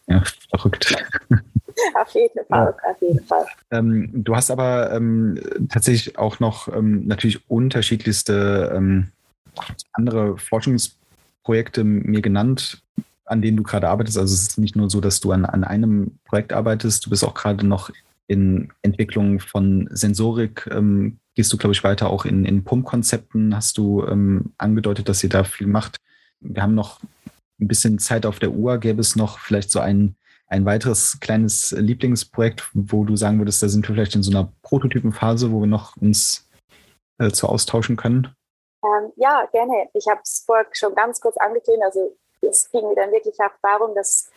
Ja, 0.07 0.23
verrückt. 0.51 0.95
Auf 1.95 2.15
jeden 2.15 2.47
Fall, 2.47 2.75
ja. 2.85 2.91
auf 2.91 3.03
jeden 3.03 3.25
Fall. 3.27 3.47
Ähm, 3.73 4.09
du 4.13 4.37
hast 4.37 4.53
aber 4.53 4.93
ähm, 4.93 5.41
tatsächlich 5.69 6.17
auch 6.17 6.39
noch 6.39 6.69
ähm, 6.69 7.05
natürlich 7.09 7.51
unterschiedlichste 7.51 8.73
ähm, 8.77 9.11
andere 9.93 10.39
Forschungsprojekte 10.39 11.83
mir 11.83 12.23
genannt, 12.23 12.81
an 13.25 13.43
denen 13.43 13.57
du 13.57 13.63
gerade 13.63 13.89
arbeitest. 13.89 14.19
Also 14.19 14.35
es 14.35 14.43
ist 14.43 14.59
nicht 14.59 14.77
nur 14.77 14.91
so, 14.91 15.01
dass 15.01 15.21
du 15.21 15.33
an, 15.33 15.45
an 15.45 15.65
einem 15.65 16.19
Projekt 16.25 16.53
arbeitest, 16.53 17.07
du 17.07 17.11
bist 17.11 17.25
auch 17.25 17.35
gerade 17.35 17.67
noch 17.67 17.91
in 18.27 18.73
Entwicklung 18.83 19.41
von 19.41 19.89
Sensorik. 19.91 20.69
Ähm, 20.71 21.19
gehst 21.35 21.53
du, 21.53 21.57
glaube 21.57 21.75
ich, 21.75 21.85
weiter 21.85 22.11
auch 22.11 22.25
in, 22.25 22.45
in 22.45 22.65
Pumpkonzepten, 22.65 23.55
hast 23.55 23.79
du 23.79 24.05
ähm, 24.07 24.55
angedeutet, 24.59 25.09
dass 25.09 25.23
ihr 25.23 25.31
da 25.31 25.45
viel 25.45 25.67
macht. 25.67 25.97
Wir 26.41 26.63
haben 26.63 26.75
noch 26.75 27.01
ein 27.61 27.69
bisschen 27.69 27.99
Zeit 27.99 28.27
auf 28.27 28.39
der 28.39 28.53
Uhr, 28.53 28.79
gäbe 28.79 29.01
es 29.01 29.17
noch 29.17 29.39
vielleicht 29.39 29.71
so 29.71 29.81
ein, 29.81 30.17
ein 30.47 30.65
weiteres 30.65 31.19
kleines 31.21 31.73
Lieblingsprojekt, 31.73 32.71
wo 32.73 33.05
du 33.05 33.17
sagen 33.17 33.39
würdest, 33.39 33.63
da 33.63 33.69
sind 33.69 33.87
wir 33.89 33.95
vielleicht 33.95 34.15
in 34.15 34.23
so 34.23 34.31
einer 34.31 34.53
Prototypenphase, 34.63 35.51
wo 35.51 35.61
wir 35.61 35.67
noch 35.67 35.97
uns 35.97 36.49
äh, 37.19 37.31
zu 37.31 37.49
austauschen 37.49 37.97
können? 37.97 38.29
Ähm, 38.85 39.13
ja, 39.17 39.47
gerne. 39.53 39.89
Ich 39.95 40.07
habe 40.09 40.21
es 40.23 40.43
vorher 40.45 40.67
schon 40.73 40.95
ganz 40.95 41.21
kurz 41.21 41.37
angetönt. 41.39 41.83
Also 41.85 42.17
es 42.47 42.71
ging 42.71 42.87
mir 42.89 42.95
dann 42.95 43.13
wirklich 43.13 43.39
auch 43.41 43.53
darum, 43.63 43.95
dass, 43.95 44.31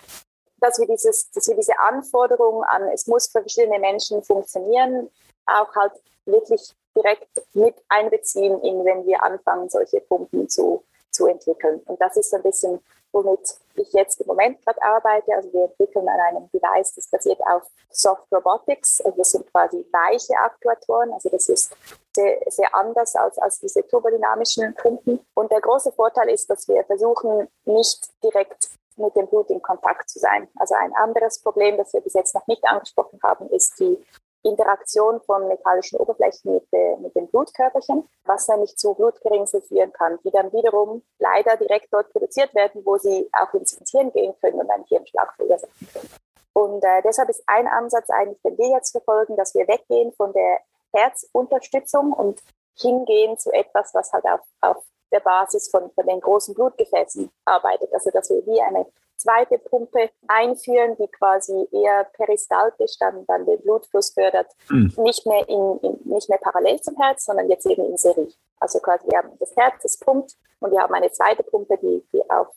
dass, 0.58 0.80
wir 0.80 0.88
dieses, 0.88 1.30
dass 1.32 1.48
wir 1.48 1.56
diese 1.56 1.78
Anforderungen 1.80 2.64
an, 2.66 2.88
es 2.90 3.08
muss 3.08 3.28
für 3.28 3.42
verschiedene 3.42 3.80
Menschen 3.80 4.24
funktionieren, 4.24 5.10
auch 5.46 5.74
halt 5.76 5.94
wirklich 6.26 6.74
direkt 6.96 7.30
mit 7.54 7.76
einbeziehen, 7.90 8.60
in, 8.62 8.84
wenn 8.84 9.06
wir 9.06 9.22
anfangen, 9.24 9.70
solche 9.70 10.02
Pumpen 10.02 10.50
zu, 10.50 10.84
zu 11.12 11.28
entwickeln. 11.28 11.82
Und 11.86 12.02
das 12.02 12.18
ist 12.18 12.34
ein 12.34 12.42
bisschen 12.42 12.80
womit 13.18 13.56
ich 13.76 13.92
jetzt 13.94 14.22
im 14.22 14.28
Moment 14.28 14.64
gerade 14.64 14.82
arbeite. 14.82 15.34
Also 15.34 15.52
wir 15.54 15.66
entwickeln 15.66 16.08
an 16.08 16.20
einem 16.20 16.50
Device, 16.52 16.94
das 16.96 17.08
basiert 17.10 17.40
auf 17.42 17.64
Soft 17.90 18.32
Robotics. 18.32 19.02
Also 19.02 19.18
das 19.18 19.32
sind 19.32 19.52
quasi 19.52 19.86
weiche 19.92 20.36
Aktuatoren. 20.38 21.12
Also 21.14 21.30
das 21.30 21.50
ist 21.50 21.76
sehr, 22.16 22.40
sehr 22.48 22.74
anders 22.74 23.16
als, 23.16 23.38
als 23.40 23.60
diese 23.60 23.86
turbodynamischen 23.88 24.74
Pumpen. 24.76 25.20
Und 25.34 25.52
der 25.52 25.62
große 25.62 25.92
Vorteil 25.92 26.30
ist, 26.30 26.50
dass 26.50 26.68
wir 26.68 26.84
versuchen, 26.86 27.48
nicht 27.66 28.10
direkt 28.24 28.70
mit 28.98 29.16
dem 29.16 29.28
Blut 29.28 29.50
in 29.50 29.62
Kontakt 29.62 30.10
zu 30.10 30.20
sein. 30.20 30.48
Also 30.56 30.76
ein 30.76 30.94
anderes 30.96 31.40
Problem, 31.40 31.78
das 31.78 31.94
wir 31.94 32.02
bis 32.02 32.14
jetzt 32.14 32.34
noch 32.34 32.48
nicht 32.48 32.64
angesprochen 32.66 33.20
haben, 33.24 33.48
ist 33.50 33.80
die 33.80 34.04
Interaktion 34.44 35.20
von 35.22 35.48
metallischen 35.48 36.00
Oberflächen 36.00 36.54
mit, 36.54 36.68
äh, 36.72 36.96
mit 36.98 37.16
den 37.16 37.28
Blutkörperchen, 37.28 38.08
was 38.26 38.48
nämlich 38.48 38.78
zu 38.78 38.94
Blutgerinnseln 38.94 39.64
führen 39.64 39.92
kann, 39.94 40.20
die 40.24 40.32
dann 40.32 40.52
wiederum 40.54 41.04
leider 41.20 41.58
direkt 41.58 41.92
dort 41.92 42.12
produziert 42.12 42.54
werden, 42.56 42.86
wo 42.86 42.98
sie 42.98 43.30
auch 43.34 43.54
ins 43.54 43.78
Hirn 43.92 44.12
gehen 44.12 44.34
können 44.42 44.60
und 44.60 44.70
einen 44.70 44.86
Hirnschlag 44.86 45.34
verursachen 45.36 45.88
können. 45.92 46.10
Und 46.54 46.84
äh, 46.84 47.02
deshalb 47.04 47.30
ist 47.30 47.44
ein 47.46 47.68
Ansatz 47.68 48.10
eigentlich, 48.10 48.42
den 48.42 48.58
wir 48.58 48.70
jetzt 48.70 48.92
verfolgen, 48.92 49.36
dass 49.36 49.54
wir 49.54 49.68
weggehen 49.68 50.12
von 50.14 50.34
der 50.34 50.60
Herzunterstützung 50.94 52.14
und 52.14 52.42
hingehen 52.76 53.38
zu 53.38 53.52
etwas, 53.52 53.94
was 53.94 54.12
halt 54.14 54.26
auf, 54.26 54.42
auf 54.62 54.84
der 55.12 55.20
Basis 55.20 55.70
von, 55.70 55.92
von 55.92 56.06
den 56.08 56.20
großen 56.20 56.54
Blutgefäßen 56.54 57.32
arbeitet. 57.46 57.94
Also 57.94 58.10
dass 58.12 58.30
wir 58.30 58.46
wie 58.46 58.62
eine 58.62 58.86
zweite 59.18 59.58
Pumpe 59.58 60.10
einführen, 60.28 60.96
die 60.98 61.08
quasi 61.08 61.68
eher 61.72 62.06
peristaltisch 62.14 62.98
dann, 63.00 63.26
dann 63.26 63.46
den 63.46 63.62
Blutfluss 63.62 64.12
fördert. 64.12 64.52
Mhm. 64.70 64.94
Nicht, 64.98 65.26
mehr 65.26 65.48
in, 65.50 65.80
in, 65.82 66.00
nicht 66.06 66.30
mehr 66.30 66.40
parallel 66.40 66.80
zum 66.82 66.96
Herz, 66.98 67.26
sondern 67.26 67.50
jetzt 67.50 67.66
eben 67.66 67.86
in 67.86 67.98
Serie. 67.98 68.30
Also 68.60 68.80
quasi 68.80 69.08
wir 69.08 69.18
haben 69.18 69.38
das 69.40 69.56
Herz, 69.56 69.82
das 69.84 69.98
pumpt 69.98 70.36
und 70.60 70.72
wir 70.72 70.80
haben 70.80 70.94
eine 70.94 71.12
zweite 71.12 71.44
Pumpe, 71.44 71.78
die, 71.78 72.04
die 72.14 72.30
auf, 72.30 72.48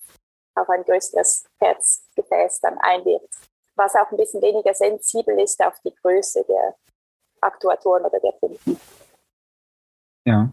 auf 0.55 0.69
ein 0.69 0.85
größeres 0.85 1.45
Herzgefäß 1.59 2.61
dann 2.61 2.79
einwirkt. 2.79 3.35
Was 3.77 3.95
auch 3.95 4.11
ein 4.11 4.17
bisschen 4.17 4.43
weniger 4.43 4.75
sensibel 4.75 5.39
ist 5.41 5.63
auf 5.65 5.75
die 5.85 5.95
Größe 5.95 6.45
der 6.45 6.77
Aktuatoren 7.41 8.05
oder 8.05 8.21
der 8.21 8.33
Pumpen. 8.33 8.79
Ja. 10.27 10.51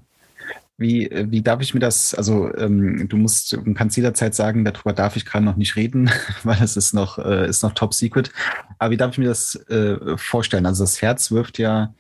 Wie, 0.80 1.10
wie 1.12 1.42
darf 1.42 1.62
ich 1.62 1.74
mir 1.74 1.80
das, 1.80 2.14
also 2.14 2.54
ähm, 2.56 3.10
du 3.10 3.18
musst, 3.18 3.52
du 3.52 3.74
kannst 3.74 3.98
jederzeit 3.98 4.36
sagen, 4.36 4.64
darüber 4.64 4.94
darf 4.94 5.16
ich 5.16 5.26
gerade 5.26 5.44
noch 5.44 5.56
nicht 5.56 5.76
reden, 5.76 6.12
weil 6.44 6.62
es 6.62 6.78
ist 6.78 6.94
noch, 6.94 7.18
äh, 7.18 7.50
ist 7.50 7.64
noch 7.64 7.74
top 7.74 7.96
secret. 7.96 8.32
Aber 8.78 8.92
wie 8.92 8.98
darf 8.98 9.14
ich 9.14 9.18
mir 9.18 9.26
das 9.26 9.56
äh, 9.70 10.18
vorstellen? 10.18 10.68
Also 10.68 10.84
das 10.84 11.02
Herz 11.02 11.32
wirft 11.32 11.58
ja 11.58 11.96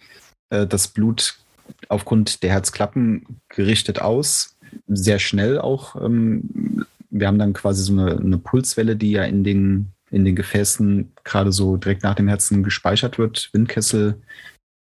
äh, 0.51 0.67
das 0.67 0.87
Blut 0.89 1.39
aufgrund 1.89 2.43
der 2.43 2.51
Herzklappen 2.51 3.39
gerichtet 3.49 3.99
aus, 3.99 4.55
sehr 4.87 5.17
schnell 5.17 5.59
auch. 5.59 5.95
Ähm, 5.95 6.85
wir 7.09 7.27
haben 7.27 7.39
dann 7.39 7.53
quasi 7.53 7.83
so 7.83 7.93
eine, 7.93 8.17
eine 8.17 8.37
Pulswelle, 8.37 8.95
die 8.95 9.11
ja 9.11 9.23
in 9.23 9.43
den, 9.43 9.91
in 10.11 10.23
den 10.23 10.35
Gefäßen 10.35 11.11
gerade 11.23 11.51
so 11.51 11.77
direkt 11.77 12.03
nach 12.03 12.15
dem 12.15 12.27
Herzen 12.27 12.63
gespeichert 12.63 13.17
wird, 13.17 13.49
Windkessel 13.53 14.21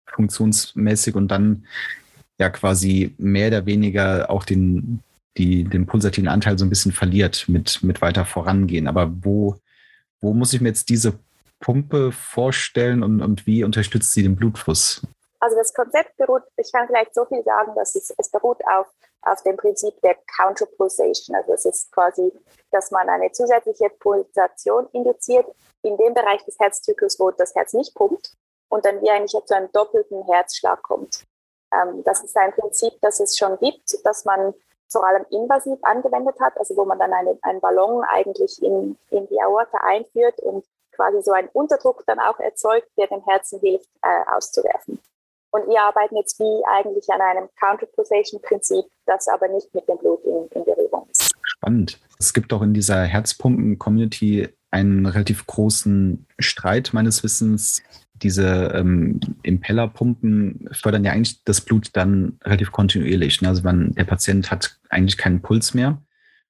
funktionsmäßig 0.06 1.14
und 1.14 1.28
dann 1.28 1.64
ja 2.41 2.51
quasi 2.51 3.14
mehr 3.18 3.49
oder 3.49 3.66
weniger 3.66 4.30
auch 4.30 4.45
den, 4.45 5.03
die, 5.36 5.64
den 5.64 5.86
pulsativen 5.86 6.28
Anteil 6.28 6.59
so 6.59 6.64
ein 6.64 6.70
bisschen 6.70 6.93
verliert 6.93 7.45
mit, 7.49 7.82
mit 7.82 8.03
weiter 8.03 8.24
vorangehen. 8.24 8.88
Aber 8.88 9.12
wo, 9.22 9.57
wo 10.20 10.32
muss 10.32 10.53
ich 10.53 10.61
mir 10.61 10.68
jetzt 10.68 10.88
diese 10.88 11.18
Pumpe 11.61 12.11
vorstellen 12.11 13.03
und, 13.03 13.20
und 13.20 13.47
wie 13.47 13.62
unterstützt 13.62 14.12
sie 14.14 14.22
den 14.22 14.36
Blutfluss? 14.36 15.03
Also 15.41 15.57
das 15.57 15.72
Konzept 15.72 16.16
beruht, 16.16 16.43
ich 16.57 16.70
kann 16.72 16.86
vielleicht 16.86 17.14
so 17.14 17.24
viel 17.26 17.43
sagen, 17.45 17.72
dass 17.74 17.95
es, 17.95 18.12
es 18.16 18.30
beruht 18.30 18.59
auf, 18.70 18.86
auf 19.22 19.43
dem 19.43 19.57
Prinzip 19.57 19.95
der 20.03 20.16
Counterpulsation. 20.36 21.36
Also 21.36 21.53
es 21.53 21.64
ist 21.64 21.93
quasi, 21.93 22.32
dass 22.72 22.91
man 22.91 23.09
eine 23.09 23.30
zusätzliche 23.32 23.91
Pulsation 24.01 24.86
induziert 24.93 25.47
in 25.82 25.97
dem 25.97 26.14
Bereich 26.14 26.45
des 26.45 26.59
Herzzyklus, 26.59 27.18
wo 27.18 27.30
das 27.30 27.55
Herz 27.55 27.72
nicht 27.72 27.95
pumpt 27.95 28.32
und 28.68 28.84
dann 28.84 29.01
wie 29.03 29.11
eigentlich 29.11 29.32
zu 29.32 29.55
einem 29.55 29.70
doppelten 29.72 30.24
Herzschlag 30.26 30.82
kommt. 30.82 31.24
Ähm, 31.72 32.02
das 32.04 32.22
ist 32.22 32.36
ein 32.36 32.52
Prinzip, 32.52 32.92
das 33.00 33.20
es 33.20 33.36
schon 33.36 33.58
gibt, 33.58 33.98
das 34.04 34.24
man 34.24 34.54
vor 34.88 35.06
allem 35.06 35.24
invasiv 35.30 35.78
angewendet 35.82 36.36
hat, 36.40 36.58
also 36.58 36.76
wo 36.76 36.84
man 36.84 36.98
dann 36.98 37.12
eine, 37.12 37.38
einen 37.42 37.60
Ballon 37.60 38.04
eigentlich 38.04 38.60
in, 38.62 38.96
in 39.10 39.28
die 39.28 39.40
Aorta 39.40 39.78
einführt 39.78 40.40
und 40.40 40.64
quasi 40.92 41.22
so 41.22 41.32
einen 41.32 41.48
Unterdruck 41.52 42.04
dann 42.06 42.18
auch 42.18 42.38
erzeugt, 42.40 42.88
der 42.98 43.06
dem 43.06 43.24
Herzen 43.24 43.60
hilft, 43.60 43.88
äh, 44.02 44.34
auszuwerfen. 44.34 44.98
Und 45.52 45.68
wir 45.68 45.82
arbeiten 45.82 46.16
jetzt 46.16 46.38
wie 46.38 46.62
eigentlich 46.66 47.08
an 47.10 47.20
einem 47.20 47.48
Counterpulsation-Prinzip, 47.58 48.84
das 49.06 49.28
aber 49.28 49.48
nicht 49.48 49.74
mit 49.74 49.88
dem 49.88 49.98
Blut 49.98 50.22
in, 50.24 50.46
in 50.54 50.64
Berührung 50.64 51.08
ist. 51.10 51.32
Spannend. 51.42 52.00
Es 52.18 52.32
gibt 52.32 52.52
auch 52.52 52.62
in 52.62 52.74
dieser 52.74 53.02
Herzpumpen-Community 53.02 54.48
einen 54.70 55.06
relativ 55.06 55.46
großen 55.46 56.26
Streit 56.38 56.90
meines 56.92 57.24
Wissens 57.24 57.82
diese 58.22 58.72
ähm, 58.74 59.20
Impellerpumpen 59.42 60.68
fördern 60.72 61.04
ja 61.04 61.12
eigentlich 61.12 61.42
das 61.44 61.60
Blut 61.60 61.90
dann 61.94 62.38
relativ 62.44 62.72
kontinuierlich. 62.72 63.40
Ne? 63.42 63.48
Also 63.48 63.62
man, 63.62 63.94
der 63.94 64.04
Patient 64.04 64.50
hat 64.50 64.78
eigentlich 64.88 65.16
keinen 65.16 65.40
Puls 65.40 65.74
mehr. 65.74 66.00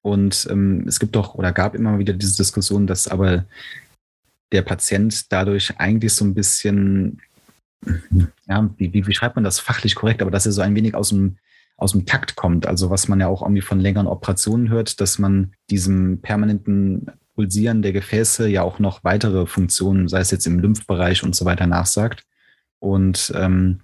Und 0.02 0.46
ähm, 0.50 0.84
es 0.86 0.98
gibt 0.98 1.14
doch 1.14 1.34
oder 1.34 1.52
gab 1.52 1.74
immer 1.74 1.98
wieder 1.98 2.14
diese 2.14 2.36
Diskussion, 2.36 2.86
dass 2.86 3.08
aber 3.08 3.44
der 4.52 4.62
Patient 4.62 5.30
dadurch 5.30 5.78
eigentlich 5.78 6.14
so 6.14 6.24
ein 6.24 6.34
bisschen, 6.34 7.20
ja, 8.48 8.68
wie, 8.78 8.92
wie, 8.92 9.06
wie 9.06 9.14
schreibt 9.14 9.36
man 9.36 9.44
das 9.44 9.60
fachlich 9.60 9.94
korrekt, 9.94 10.22
aber 10.22 10.30
dass 10.30 10.46
er 10.46 10.52
so 10.52 10.62
ein 10.62 10.74
wenig 10.74 10.94
aus 10.94 11.10
dem, 11.10 11.36
aus 11.76 11.92
dem 11.92 12.06
Takt 12.06 12.36
kommt. 12.36 12.66
Also 12.66 12.90
was 12.90 13.08
man 13.08 13.20
ja 13.20 13.28
auch 13.28 13.42
irgendwie 13.42 13.62
von 13.62 13.80
längeren 13.80 14.06
Operationen 14.06 14.68
hört, 14.68 15.00
dass 15.00 15.18
man 15.18 15.52
diesem 15.70 16.20
permanenten 16.20 17.06
Pulsieren 17.40 17.80
der 17.80 17.92
Gefäße 17.92 18.48
ja 18.48 18.62
auch 18.62 18.80
noch 18.80 19.02
weitere 19.02 19.46
Funktionen, 19.46 20.08
sei 20.08 20.20
es 20.20 20.30
jetzt 20.30 20.46
im 20.46 20.58
Lymphbereich 20.58 21.22
und 21.22 21.34
so 21.34 21.46
weiter, 21.46 21.66
nachsagt. 21.66 22.26
Und 22.80 23.32
ähm, 23.34 23.80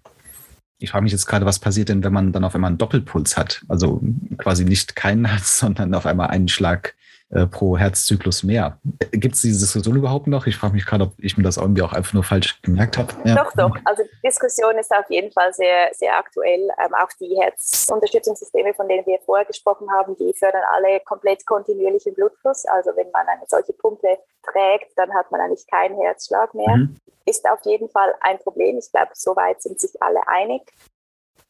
ich 0.79 0.91
frage 0.91 1.05
mich 1.05 1.13
jetzt 1.13 1.25
gerade, 1.25 1.47
was 1.47 1.59
passiert 1.59 1.89
denn, 1.89 2.05
wenn 2.05 2.13
man 2.13 2.33
dann 2.33 2.45
auf 2.45 2.55
einmal 2.55 2.69
einen 2.69 2.77
Doppelpuls 2.77 3.39
hat? 3.39 3.65
Also 3.69 4.03
quasi 4.37 4.67
nicht 4.67 4.95
keinen 4.95 5.25
Herz, 5.25 5.59
sondern 5.61 5.95
auf 5.95 6.05
einmal 6.05 6.29
einen 6.29 6.49
Schlag 6.49 6.97
äh, 7.37 7.47
pro 7.47 7.77
Herzzyklus 7.77 8.43
mehr. 8.43 8.79
Gibt 9.13 9.35
es 9.35 9.43
diese 9.43 9.61
Diskussion 9.61 9.97
überhaupt 9.97 10.27
noch? 10.27 10.47
Ich 10.47 10.57
frage 10.57 10.73
mich 10.73 10.87
gerade, 10.87 11.05
ob 11.05 11.13
ich 11.19 11.37
mir 11.37 11.43
das 11.43 11.59
irgendwie 11.59 11.83
auch 11.83 11.93
einfach 11.93 12.15
nur 12.15 12.25
falsch 12.25 12.63
gemerkt 12.63 12.97
habe. 12.97 13.13
Ja. 13.25 13.35
Doch, 13.35 13.53
doch. 13.53 13.77
Also 13.85 14.05
die 14.05 14.27
Diskussion 14.27 14.79
ist 14.79 14.91
auf 14.91 15.05
jeden 15.11 15.31
Fall 15.33 15.53
sehr, 15.53 15.91
sehr 15.93 16.17
aktuell. 16.17 16.69
Ähm, 16.83 16.95
auch 16.95 17.11
die 17.21 17.37
Herzunterstützungssysteme, 17.39 18.73
von 18.73 18.89
denen 18.89 19.05
wir 19.05 19.19
vorher 19.27 19.45
gesprochen 19.45 19.87
haben, 19.93 20.17
die 20.17 20.33
fördern 20.33 20.63
alle 20.75 21.01
komplett 21.01 21.45
kontinuierlichen 21.45 22.15
Blutfluss. 22.15 22.65
Also 22.65 22.93
wenn 22.97 23.11
man 23.11 23.27
eine 23.29 23.43
solche 23.47 23.75
Pumpe 23.75 24.19
trägt, 24.43 24.97
dann 24.97 25.13
hat 25.13 25.31
man 25.31 25.43
eigentlich 25.43 25.67
keinen 25.67 26.01
Herzschlag 26.01 26.55
mehr. 26.55 26.75
Mhm. 26.75 26.97
Ist 27.27 27.47
auf 27.51 27.61
jeden 27.67 27.91
Fall 27.91 28.15
ein 28.21 28.39
Problem. 28.39 28.79
Ich 28.79 28.91
glaube, 28.91 29.11
soweit 29.13 29.61
sind 29.61 29.79
sich 29.79 29.93
alle 30.01 30.27
einig 30.27 30.63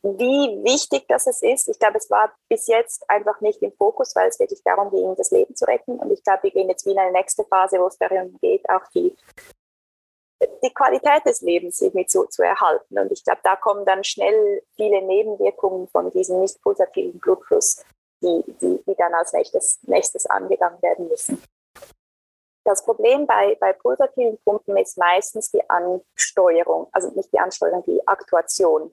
wie 0.02 0.64
wichtig 0.64 1.04
das 1.08 1.26
ist. 1.26 1.68
Ich 1.68 1.78
glaube, 1.78 1.98
es 1.98 2.10
war 2.10 2.32
bis 2.48 2.66
jetzt 2.66 3.08
einfach 3.08 3.40
nicht 3.40 3.62
im 3.62 3.72
Fokus, 3.72 4.14
weil 4.14 4.28
es 4.28 4.38
wirklich 4.38 4.62
darum 4.62 4.90
ging, 4.90 5.14
das 5.16 5.30
Leben 5.30 5.54
zu 5.56 5.64
retten. 5.64 5.98
Und 5.98 6.10
ich 6.10 6.22
glaube, 6.22 6.44
wir 6.44 6.50
gehen 6.50 6.68
jetzt 6.68 6.86
wie 6.86 6.92
in 6.92 6.98
eine 6.98 7.12
nächste 7.12 7.44
Phase, 7.44 7.78
wo 7.78 7.86
es 7.86 7.98
darum 7.98 8.36
geht, 8.40 8.68
auch 8.68 8.86
die, 8.94 9.16
die 10.62 10.72
Qualität 10.72 11.24
des 11.24 11.40
Lebens 11.40 11.80
irgendwie 11.80 12.06
zu, 12.06 12.24
zu 12.26 12.42
erhalten. 12.42 12.98
Und 12.98 13.10
ich 13.10 13.24
glaube, 13.24 13.40
da 13.42 13.56
kommen 13.56 13.84
dann 13.84 14.04
schnell 14.04 14.62
viele 14.76 15.02
Nebenwirkungen 15.02 15.88
von 15.88 16.10
diesem 16.12 16.40
nicht 16.40 16.60
pulsativen 16.62 17.18
Blutfluss, 17.18 17.84
die, 18.22 18.44
die, 18.60 18.80
die 18.86 18.94
dann 18.96 19.14
als 19.14 19.32
nächstes, 19.32 19.78
nächstes 19.82 20.26
angegangen 20.26 20.80
werden 20.82 21.08
müssen. 21.08 21.42
Das 22.64 22.84
Problem 22.84 23.26
bei, 23.26 23.56
bei 23.60 23.72
pulsativen 23.72 24.38
Pumpen 24.44 24.76
ist 24.76 24.98
meistens 24.98 25.52
die 25.52 25.62
Ansteuerung, 25.70 26.88
also 26.90 27.10
nicht 27.10 27.32
die 27.32 27.38
Ansteuerung, 27.38 27.84
die 27.86 28.06
Aktuation. 28.08 28.92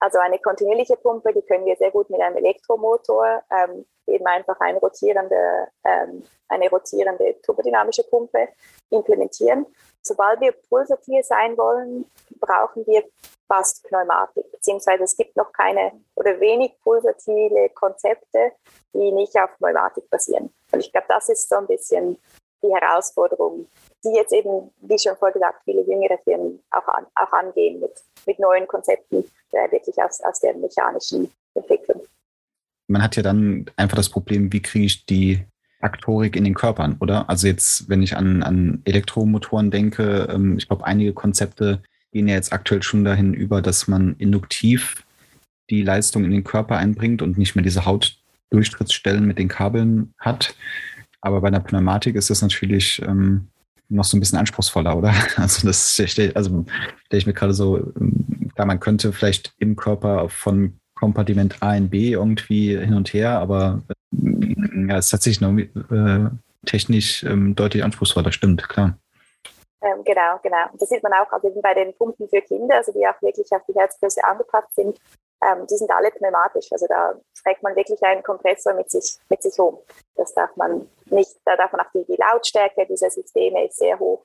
Also 0.00 0.18
eine 0.18 0.38
kontinuierliche 0.38 0.96
Pumpe, 0.96 1.32
die 1.32 1.42
können 1.42 1.66
wir 1.66 1.76
sehr 1.76 1.90
gut 1.90 2.08
mit 2.10 2.20
einem 2.20 2.36
Elektromotor, 2.36 3.42
ähm, 3.50 3.84
eben 4.06 4.26
einfach 4.26 4.58
eine 4.60 4.78
rotierende, 4.78 5.68
ähm, 5.84 6.22
eine 6.48 6.70
rotierende 6.70 7.40
turbodynamische 7.42 8.04
Pumpe 8.04 8.48
implementieren. 8.90 9.66
Sobald 10.02 10.40
wir 10.40 10.52
pulsatil 10.52 11.22
sein 11.22 11.56
wollen, 11.58 12.10
brauchen 12.40 12.86
wir 12.86 13.04
fast 13.46 13.84
Pneumatik, 13.88 14.50
beziehungsweise 14.52 15.04
es 15.04 15.16
gibt 15.16 15.36
noch 15.36 15.52
keine 15.52 15.92
oder 16.14 16.38
wenig 16.38 16.78
pulsatile 16.80 17.70
Konzepte, 17.70 18.52
die 18.92 19.10
nicht 19.12 19.36
auf 19.38 19.56
Pneumatik 19.58 20.08
basieren. 20.10 20.54
Und 20.70 20.80
ich 20.80 20.92
glaube, 20.92 21.06
das 21.08 21.28
ist 21.28 21.48
so 21.48 21.56
ein 21.56 21.66
bisschen 21.66 22.18
die 22.62 22.74
Herausforderung, 22.74 23.68
die 24.04 24.12
jetzt 24.12 24.32
eben, 24.32 24.72
wie 24.80 24.98
schon 24.98 25.16
vorher 25.16 25.54
viele 25.64 25.82
jüngere 25.82 26.18
Firmen 26.18 26.62
auch, 26.70 26.86
an, 26.88 27.06
auch 27.14 27.32
angehen 27.32 27.80
mit, 27.80 27.92
mit 28.26 28.38
neuen 28.38 28.66
Konzepten, 28.66 29.24
äh, 29.52 29.70
wirklich 29.70 29.96
aus, 29.98 30.20
aus 30.20 30.40
der 30.40 30.54
mechanischen 30.56 31.30
Entwicklung. 31.54 32.02
Man 32.86 33.02
hat 33.02 33.16
ja 33.16 33.22
dann 33.22 33.66
einfach 33.76 33.96
das 33.96 34.08
Problem, 34.08 34.52
wie 34.52 34.62
kriege 34.62 34.86
ich 34.86 35.04
die 35.06 35.44
Aktorik 35.80 36.36
in 36.36 36.44
den 36.44 36.54
Körpern, 36.54 36.96
oder? 37.00 37.28
Also 37.28 37.46
jetzt, 37.46 37.88
wenn 37.88 38.02
ich 38.02 38.16
an, 38.16 38.42
an 38.42 38.82
Elektromotoren 38.84 39.70
denke, 39.70 40.28
ähm, 40.30 40.58
ich 40.58 40.66
glaube, 40.66 40.84
einige 40.84 41.12
Konzepte 41.12 41.82
gehen 42.12 42.28
ja 42.28 42.34
jetzt 42.34 42.52
aktuell 42.52 42.82
schon 42.82 43.04
dahin 43.04 43.34
über, 43.34 43.62
dass 43.62 43.86
man 43.86 44.16
induktiv 44.18 45.04
die 45.70 45.82
Leistung 45.82 46.24
in 46.24 46.30
den 46.30 46.44
Körper 46.44 46.76
einbringt 46.76 47.22
und 47.22 47.36
nicht 47.36 47.54
mehr 47.54 47.62
diese 47.62 47.84
Hautdurchtrittsstellen 47.84 49.26
mit 49.26 49.38
den 49.38 49.48
Kabeln 49.48 50.14
hat. 50.18 50.54
Aber 51.20 51.40
bei 51.40 51.48
einer 51.48 51.60
Pneumatik 51.60 52.16
ist 52.16 52.30
das 52.30 52.42
natürlich 52.42 53.02
ähm, 53.06 53.48
noch 53.88 54.04
so 54.04 54.16
ein 54.16 54.20
bisschen 54.20 54.38
anspruchsvoller, 54.38 54.96
oder? 54.96 55.12
Also 55.36 55.66
das 55.66 55.94
stelle 56.06 56.34
also 56.34 56.64
stell 57.06 57.18
ich 57.18 57.26
mir 57.26 57.34
gerade 57.34 57.54
so, 57.54 57.92
klar, 58.54 58.66
man 58.66 58.80
könnte 58.80 59.12
vielleicht 59.12 59.54
im 59.58 59.76
Körper 59.76 60.28
von 60.28 60.78
Kompartiment 60.94 61.62
A 61.62 61.76
in 61.76 61.88
B 61.88 62.12
irgendwie 62.12 62.76
hin 62.76 62.94
und 62.94 63.12
her, 63.12 63.38
aber 63.38 63.82
ja, 64.10 64.96
es 64.96 65.06
ist 65.06 65.10
tatsächlich 65.10 65.40
noch 65.40 65.56
äh, 65.56 66.30
technisch 66.66 67.22
ähm, 67.24 67.54
deutlich 67.54 67.84
anspruchsvoller, 67.84 68.32
stimmt, 68.32 68.68
klar. 68.68 68.98
Ähm, 69.80 70.02
genau, 70.04 70.38
genau. 70.42 70.66
Das 70.74 70.88
sieht 70.88 71.02
man 71.02 71.12
auch 71.12 71.30
also 71.30 71.48
bei 71.62 71.74
den 71.74 71.94
Pumpen 71.94 72.28
für 72.28 72.40
Kinder, 72.42 72.76
also 72.76 72.92
die 72.92 73.06
auch 73.06 73.20
wirklich 73.22 73.46
auf 73.52 73.62
die 73.68 73.74
Herzgröße 73.78 74.24
angepasst 74.24 74.74
sind. 74.74 74.98
Ähm, 75.40 75.66
die 75.70 75.76
sind 75.76 75.90
alle 75.90 76.10
pneumatisch. 76.10 76.66
Also 76.72 76.86
da 76.88 77.14
trägt 77.44 77.62
man 77.62 77.76
wirklich 77.76 78.02
einen 78.02 78.24
Kompressor 78.24 78.74
mit 78.74 78.90
sich, 78.90 79.18
mit 79.28 79.40
sich 79.40 79.56
um. 79.58 79.78
Das 80.16 80.34
darf 80.34 80.54
man 80.56 80.88
nicht, 81.10 81.30
da 81.44 81.56
darf 81.56 81.72
man 81.72 81.82
auch 81.82 81.90
die, 81.94 82.04
die 82.08 82.18
Lautstärke 82.18 82.86
dieser 82.88 83.10
Systeme 83.10 83.66
ist 83.66 83.78
sehr 83.78 83.98
hoch. 83.98 84.24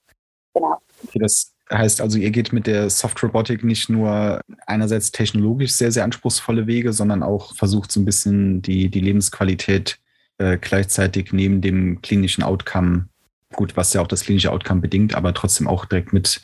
Genau. 0.53 0.77
Okay, 1.07 1.19
das 1.19 1.53
heißt 1.71 2.01
also, 2.01 2.17
ihr 2.17 2.31
geht 2.31 2.53
mit 2.53 2.67
der 2.67 2.89
Soft 2.89 3.21
Robotik 3.23 3.63
nicht 3.63 3.89
nur 3.89 4.41
einerseits 4.67 5.11
technologisch 5.11 5.71
sehr, 5.71 5.91
sehr 5.91 6.03
anspruchsvolle 6.03 6.67
Wege, 6.67 6.93
sondern 6.93 7.23
auch 7.23 7.55
versucht 7.55 7.91
so 7.91 7.99
ein 7.99 8.05
bisschen 8.05 8.61
die, 8.61 8.89
die 8.89 8.99
Lebensqualität 8.99 9.99
äh, 10.37 10.57
gleichzeitig 10.57 11.31
neben 11.33 11.61
dem 11.61 12.01
klinischen 12.01 12.43
Outcome, 12.43 13.07
gut, 13.53 13.75
was 13.77 13.93
ja 13.93 14.01
auch 14.01 14.07
das 14.07 14.23
klinische 14.23 14.51
Outcome 14.51 14.81
bedingt, 14.81 15.15
aber 15.15 15.33
trotzdem 15.33 15.67
auch 15.67 15.85
direkt 15.85 16.13
mit, 16.13 16.41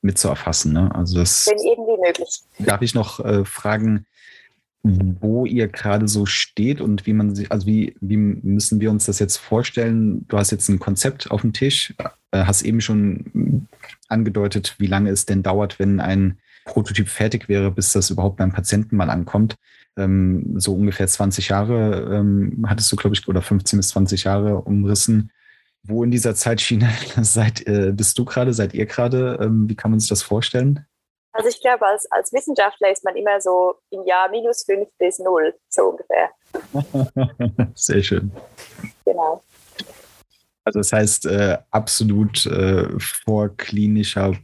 mit 0.00 0.18
zu 0.18 0.28
erfassen. 0.28 0.72
Ne? 0.72 0.90
Also 0.94 1.18
das, 1.18 1.46
Wenn 1.46 1.58
irgendwie 1.58 2.00
möglich. 2.00 2.42
Darf 2.58 2.82
ich 2.82 2.94
noch 2.94 3.20
äh, 3.20 3.44
fragen, 3.44 4.06
wo 4.82 5.46
ihr 5.46 5.68
gerade 5.68 6.08
so 6.08 6.26
steht 6.26 6.80
und 6.80 7.06
wie 7.06 7.12
man 7.12 7.34
sich, 7.34 7.52
also 7.52 7.66
wie, 7.66 7.94
wie 8.00 8.16
müssen 8.16 8.80
wir 8.80 8.90
uns 8.90 9.06
das 9.06 9.20
jetzt 9.20 9.36
vorstellen? 9.36 10.26
Du 10.26 10.38
hast 10.38 10.50
jetzt 10.50 10.68
ein 10.68 10.80
Konzept 10.80 11.30
auf 11.30 11.42
dem 11.42 11.52
Tisch, 11.52 11.94
äh, 12.32 12.44
hast 12.44 12.62
eben 12.62 12.80
schon 12.80 13.68
angedeutet, 14.08 14.74
wie 14.78 14.88
lange 14.88 15.10
es 15.10 15.24
denn 15.24 15.42
dauert, 15.44 15.78
wenn 15.78 16.00
ein 16.00 16.38
Prototyp 16.64 17.08
fertig 17.08 17.48
wäre, 17.48 17.70
bis 17.70 17.92
das 17.92 18.10
überhaupt 18.10 18.36
beim 18.38 18.52
Patienten 18.52 18.96
mal 18.96 19.10
ankommt. 19.10 19.54
Ähm, 19.96 20.58
so 20.58 20.74
ungefähr 20.74 21.06
20 21.06 21.48
Jahre 21.48 22.16
ähm, 22.16 22.64
hattest 22.66 22.90
du, 22.90 22.96
glaube 22.96 23.14
ich, 23.14 23.28
oder 23.28 23.42
15 23.42 23.78
bis 23.78 23.88
20 23.88 24.24
Jahre 24.24 24.62
umrissen. 24.62 25.30
Wo 25.84 26.02
in 26.02 26.10
dieser 26.10 26.34
Zeitschiene 26.34 26.88
seid, 27.22 27.66
äh, 27.66 27.92
bist 27.94 28.18
du 28.18 28.24
gerade, 28.24 28.52
seid 28.52 28.74
ihr 28.74 28.86
gerade? 28.86 29.38
Ähm, 29.40 29.68
wie 29.68 29.76
kann 29.76 29.90
man 29.92 30.00
sich 30.00 30.08
das 30.08 30.22
vorstellen? 30.22 30.86
Also 31.32 31.48
ich 31.48 31.60
glaube, 31.60 31.86
als, 31.86 32.10
als 32.12 32.32
Wissenschaftler 32.32 32.90
ist 32.90 33.04
man 33.04 33.16
immer 33.16 33.40
so 33.40 33.74
im 33.90 34.04
Jahr 34.04 34.28
minus 34.28 34.64
fünf 34.64 34.88
bis 34.98 35.18
null, 35.18 35.54
so 35.68 35.90
ungefähr. 35.90 36.30
Sehr 37.74 38.02
schön. 38.02 38.30
Genau. 39.04 39.42
Also 40.64 40.80
das 40.80 40.92
heißt, 40.92 41.26
äh, 41.26 41.58
absolut 41.70 42.46
äh, 42.46 42.86
vorklinischer 42.98 44.34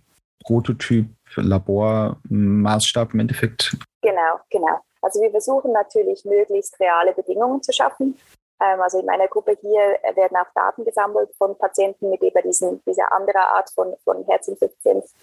Prototyp, 0.44 1.06
Labormaßstab 1.36 3.12
im 3.12 3.20
Endeffekt. 3.20 3.76
Genau, 4.00 4.40
genau. 4.50 4.80
Also 5.02 5.20
wir 5.20 5.30
versuchen 5.30 5.72
natürlich 5.72 6.24
möglichst 6.24 6.80
reale 6.80 7.12
Bedingungen 7.12 7.62
zu 7.62 7.72
schaffen. 7.72 8.18
Ähm, 8.60 8.80
also 8.80 8.98
in 8.98 9.06
meiner 9.06 9.28
Gruppe 9.28 9.56
hier 9.60 9.98
werden 10.16 10.36
auch 10.36 10.52
Daten 10.54 10.84
gesammelt 10.84 11.30
von 11.36 11.56
Patienten 11.56 12.10
mit 12.10 12.22
eben 12.22 12.42
diesen, 12.42 12.82
dieser 12.84 13.12
anderen 13.12 13.42
Art 13.42 13.70
von, 13.70 13.94
von 14.04 14.24
Herzinsuffizienz 14.24 15.14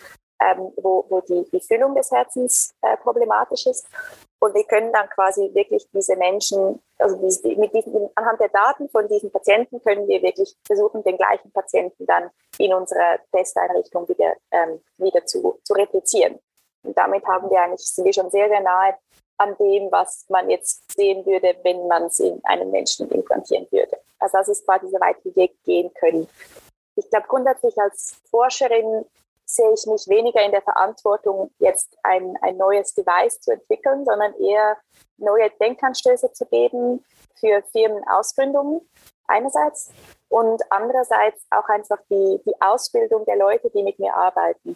ähm, 0.41 0.71
wo, 0.77 1.05
wo 1.09 1.21
die, 1.21 1.47
die 1.51 1.59
Füllung 1.59 1.95
des 1.95 2.11
Herzens 2.11 2.73
äh, 2.81 2.97
problematisch 2.97 3.65
ist. 3.67 3.87
Und 4.39 4.53
wir 4.53 4.63
können 4.65 4.91
dann 4.91 5.09
quasi 5.09 5.49
wirklich 5.53 5.87
diese 5.93 6.15
Menschen, 6.15 6.81
also 6.99 7.15
die, 7.15 7.55
mit 7.55 7.73
diesen, 7.73 8.09
anhand 8.15 8.39
der 8.39 8.49
Daten 8.49 8.89
von 8.89 9.07
diesen 9.07 9.31
Patienten 9.31 9.81
können 9.81 10.07
wir 10.07 10.21
wirklich 10.21 10.55
versuchen, 10.65 11.03
den 11.03 11.17
gleichen 11.17 11.51
Patienten 11.51 12.05
dann 12.05 12.29
in 12.57 12.73
unserer 12.73 13.19
Testeinrichtung 13.31 14.07
wieder, 14.09 14.33
ähm, 14.51 14.81
wieder 14.97 15.25
zu, 15.25 15.59
zu 15.63 15.73
replizieren. 15.73 16.39
Und 16.83 16.97
damit 16.97 17.25
haben 17.25 17.49
wir 17.49 17.61
eigentlich, 17.61 17.87
sind 17.87 18.05
wir 18.05 18.13
schon 18.13 18.29
sehr, 18.29 18.49
sehr 18.49 18.61
nahe 18.61 18.95
an 19.37 19.55
dem, 19.57 19.91
was 19.91 20.25
man 20.29 20.49
jetzt 20.49 20.91
sehen 20.95 21.25
würde, 21.25 21.55
wenn 21.63 21.87
man 21.87 22.03
es 22.03 22.19
in 22.19 22.39
einem 22.45 22.71
Menschen 22.71 23.09
implantieren 23.09 23.67
würde. 23.71 23.97
Also 24.19 24.37
das 24.37 24.49
ist 24.49 24.65
quasi 24.65 24.87
so 24.87 24.99
weit, 24.99 25.17
wie 25.23 25.35
wir 25.35 25.49
gehen 25.65 25.93
können. 25.93 26.27
Ich 26.95 27.09
glaube, 27.09 27.27
grundsätzlich 27.27 27.77
als 27.77 28.15
Forscherin 28.29 29.05
sehe 29.45 29.71
ich 29.73 29.85
mich 29.85 30.07
weniger 30.07 30.43
in 30.43 30.51
der 30.51 30.61
Verantwortung, 30.61 31.51
jetzt 31.59 31.97
ein, 32.03 32.35
ein 32.41 32.57
neues 32.57 32.93
Device 32.93 33.39
zu 33.39 33.51
entwickeln, 33.51 34.03
sondern 34.03 34.33
eher 34.39 34.77
neue 35.17 35.49
Denkanstöße 35.61 36.33
zu 36.33 36.45
geben 36.47 37.05
für 37.39 37.61
Firmenausgründungen 37.71 38.81
einerseits 39.27 39.91
und 40.29 40.61
andererseits 40.69 41.45
auch 41.51 41.67
einfach 41.69 41.99
die, 42.09 42.41
die 42.45 42.61
Ausbildung 42.61 43.25
der 43.25 43.37
Leute, 43.37 43.69
die 43.69 43.83
mit 43.83 43.99
mir 43.99 44.13
arbeiten. 44.15 44.75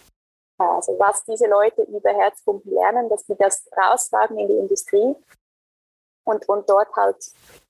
Also 0.58 0.98
was 1.00 1.24
diese 1.26 1.48
Leute 1.48 1.84
über 1.84 2.12
Herzpumpen 2.12 2.72
lernen, 2.72 3.10
dass 3.10 3.26
sie 3.26 3.36
das 3.36 3.68
raustragen 3.76 4.38
in 4.38 4.48
die 4.48 4.58
Industrie 4.58 5.16
und, 6.26 6.48
und 6.50 6.70
dort 6.70 6.94
halt 6.96 7.18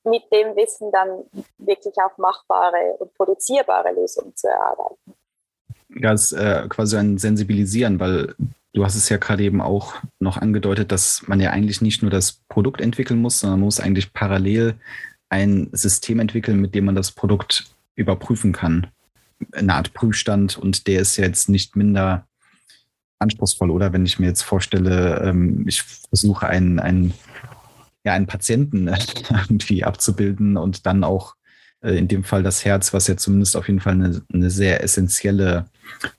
mit 0.03 0.23
dem 0.33 0.55
Wissen 0.55 0.91
dann 0.91 1.29
wirklich 1.57 1.95
auch 1.97 2.17
machbare 2.17 2.97
und 2.99 3.13
produzierbare 3.13 3.91
Lösungen 3.91 4.35
zu 4.35 4.47
erarbeiten 4.47 5.18
ja, 5.95 6.13
ist 6.13 6.31
äh, 6.31 6.65
quasi 6.69 6.97
ein 6.97 7.17
Sensibilisieren, 7.17 7.99
weil 7.99 8.35
du 8.73 8.85
hast 8.85 8.95
es 8.95 9.09
ja 9.09 9.17
gerade 9.17 9.43
eben 9.43 9.61
auch 9.61 9.95
noch 10.19 10.37
angedeutet, 10.37 10.91
dass 10.91 11.27
man 11.27 11.39
ja 11.39 11.51
eigentlich 11.51 11.81
nicht 11.81 12.01
nur 12.01 12.11
das 12.11 12.41
Produkt 12.47 12.81
entwickeln 12.81 13.21
muss, 13.21 13.39
sondern 13.39 13.59
man 13.59 13.65
muss 13.65 13.79
eigentlich 13.79 14.13
parallel 14.13 14.75
ein 15.29 15.69
System 15.71 16.19
entwickeln, 16.19 16.59
mit 16.59 16.75
dem 16.75 16.85
man 16.85 16.95
das 16.95 17.11
Produkt 17.11 17.65
überprüfen 17.95 18.51
kann. 18.51 18.87
Eine 19.53 19.75
Art 19.75 19.93
Prüfstand 19.93 20.57
und 20.57 20.87
der 20.87 21.01
ist 21.01 21.17
jetzt 21.17 21.49
nicht 21.49 21.75
minder 21.75 22.27
anspruchsvoll, 23.19 23.69
oder? 23.69 23.93
Wenn 23.93 24.05
ich 24.05 24.19
mir 24.19 24.27
jetzt 24.27 24.43
vorstelle, 24.43 25.21
ähm, 25.23 25.67
ich 25.67 25.83
versuche 25.83 26.47
einen, 26.47 26.79
einen, 26.79 27.13
ja, 28.03 28.13
einen 28.13 28.27
Patienten 28.27 28.87
irgendwie 29.29 29.83
abzubilden 29.83 30.57
und 30.57 30.85
dann 30.85 31.03
auch 31.03 31.35
äh, 31.81 31.97
in 31.97 32.07
dem 32.07 32.23
Fall 32.23 32.43
das 32.43 32.65
Herz, 32.65 32.93
was 32.93 33.07
ja 33.07 33.17
zumindest 33.17 33.55
auf 33.55 33.67
jeden 33.67 33.81
Fall 33.81 33.93
eine, 33.93 34.21
eine 34.33 34.49
sehr 34.49 34.83
essentielle 34.83 35.65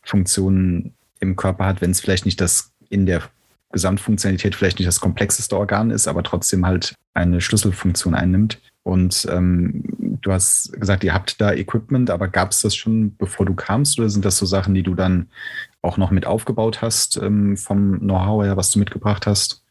Funktion 0.03 0.95
im 1.21 1.37
Körper 1.37 1.67
hat, 1.67 1.81
wenn 1.81 1.91
es 1.91 2.01
vielleicht 2.01 2.25
nicht 2.25 2.41
das 2.41 2.73
in 2.89 3.07
der 3.07 3.23
Gesamtfunktionalität 3.73 4.55
vielleicht 4.55 4.79
nicht 4.79 4.89
das 4.89 5.01
komplexeste 5.01 5.57
Organ 5.57 5.91
ist, 5.91 6.09
aber 6.09 6.23
trotzdem 6.23 6.67
halt 6.67 6.95
eine 7.15 7.41
Schlüsselfunktion 7.41 8.15
einnimmt. 8.15 8.61
Und 8.83 9.27
ähm, 9.31 10.19
du 10.23 10.33
hast 10.33 10.73
gesagt, 10.73 11.05
ihr 11.05 11.15
habt 11.15 11.41
da 11.41 11.53
Equipment, 11.53 12.11
aber 12.11 12.29
gab 12.29 12.51
es 12.51 12.63
das 12.63 12.75
schon, 12.75 13.17
bevor 13.17 13.47
du 13.47 13.55
kamst, 13.55 13.99
oder 13.99 14.09
sind 14.09 14.25
das 14.25 14.39
so 14.39 14.47
Sachen, 14.47 14.75
die 14.75 14.83
du 14.83 14.95
dann 14.95 15.31
auch 15.83 15.97
noch 15.97 16.11
mit 16.11 16.27
aufgebaut 16.27 16.83
hast 16.83 17.17
ähm, 17.19 17.57
vom 17.57 18.01
Know-how 18.01 18.45
her, 18.45 18.57
was 18.57 18.71
du 18.71 18.79
mitgebracht 18.79 19.27
hast? 19.27 19.63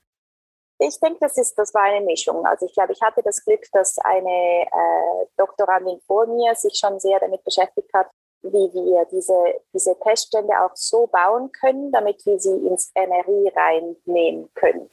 Ich 0.82 0.98
denke, 1.02 1.18
das 1.20 1.38
ist, 1.38 1.56
das 1.56 1.74
war 1.74 1.84
eine 1.84 2.06
Mischung. 2.06 2.46
Also 2.46 2.66
ich 2.66 2.74
glaube, 2.74 2.94
ich 2.94 3.02
hatte 3.02 3.22
das 3.24 3.44
Glück, 3.44 3.64
dass 3.74 3.98
eine 3.98 4.64
äh, 4.64 5.26
Doktorandin 5.38 6.00
vor 6.08 6.26
mir 6.28 6.56
sich 6.56 6.78
schon 6.80 7.00
sehr 7.00 7.20
damit 7.20 7.44
beschäftigt 7.44 7.90
hat, 7.94 8.08
wie 8.42 8.74
wir 8.74 9.06
diese, 9.12 9.38
diese 9.74 9.98
Teststände 10.00 10.54
auch 10.62 10.76
so 10.76 11.08
bauen 11.08 11.52
können, 11.52 11.92
damit 11.92 12.26
wir 12.26 12.40
sie 12.40 12.56
ins 12.68 12.92
MRI 12.96 13.52
reinnehmen 13.56 14.50
können. 14.54 14.90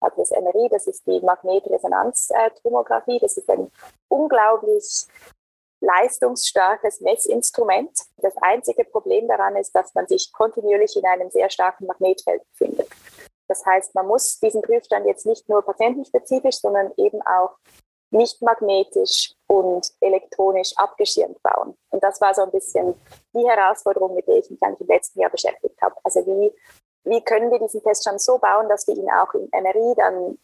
Also 0.00 0.16
das 0.22 0.30
MRI, 0.30 0.68
das 0.70 0.86
ist 0.86 1.06
die 1.06 1.20
Magnetresonanztomographie, 1.20 3.18
das 3.20 3.36
ist 3.36 3.50
ein 3.50 3.70
unglaublich 4.08 5.06
leistungsstarkes 5.80 7.00
Messinstrument. 7.00 7.90
Das 8.18 8.36
einzige 8.40 8.84
Problem 8.84 9.28
daran 9.28 9.56
ist, 9.56 9.72
dass 9.72 9.94
man 9.94 10.06
sich 10.06 10.32
kontinuierlich 10.32 10.96
in 10.96 11.06
einem 11.06 11.30
sehr 11.30 11.50
starken 11.50 11.86
Magnetfeld 11.86 12.42
befindet. 12.50 12.88
Das 13.48 13.64
heißt, 13.64 13.94
man 13.94 14.06
muss 14.06 14.38
diesen 14.40 14.62
Prüfstand 14.62 15.06
jetzt 15.06 15.24
nicht 15.24 15.48
nur 15.48 15.62
patientenspezifisch, 15.62 16.56
sondern 16.56 16.92
eben 16.96 17.22
auch 17.22 17.56
nicht 18.10 18.42
magnetisch 18.42 19.34
und 19.48 19.90
elektronisch 20.00 20.72
abgeschirmt 20.76 21.42
bauen. 21.42 21.76
Und 21.90 22.02
das 22.02 22.20
war 22.20 22.34
so 22.34 22.42
ein 22.42 22.50
bisschen 22.50 22.94
die 23.34 23.48
Herausforderung, 23.48 24.14
mit 24.14 24.28
der 24.28 24.36
ich 24.36 24.50
mich 24.50 24.62
eigentlich 24.62 24.82
im 24.82 24.94
letzten 24.94 25.20
Jahr 25.20 25.30
beschäftigt 25.30 25.80
habe. 25.80 25.96
Also 26.04 26.24
wie, 26.26 26.52
wie 27.04 27.24
können 27.24 27.50
wir 27.50 27.58
diesen 27.58 27.82
Test 27.82 28.04
schon 28.04 28.18
so 28.18 28.38
bauen, 28.38 28.68
dass 28.68 28.86
wir 28.86 28.94
ihn 28.94 29.10
auch 29.10 29.32
im 29.34 29.48
MRI 29.50 29.94
dann 29.96 30.38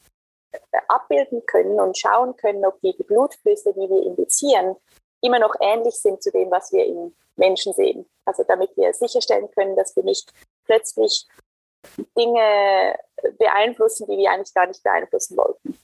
äh, 0.52 0.78
abbilden 0.88 1.44
können 1.46 1.78
und 1.78 1.98
schauen 1.98 2.34
können, 2.36 2.64
ob 2.64 2.80
die 2.80 2.94
Blutflüsse, 3.06 3.74
die 3.74 3.88
wir 3.88 4.02
indizieren, 4.02 4.74
immer 5.20 5.38
noch 5.38 5.54
ähnlich 5.60 6.00
sind 6.00 6.22
zu 6.22 6.30
dem, 6.30 6.50
was 6.50 6.72
wir 6.72 6.86
im 6.86 7.14
Menschen 7.36 7.74
sehen. 7.74 8.08
Also 8.24 8.42
damit 8.44 8.74
wir 8.76 8.94
sicherstellen 8.94 9.50
können, 9.50 9.76
dass 9.76 9.94
wir 9.96 10.02
nicht 10.02 10.32
plötzlich 10.64 11.26
Dinge 12.16 12.98
beeinflussen, 13.38 14.06
die 14.06 14.16
wir 14.16 14.30
eigentlich 14.30 14.54
gar 14.54 14.66
nicht 14.66 14.82
beeinflussen 14.82 15.36
wollten 15.36 15.78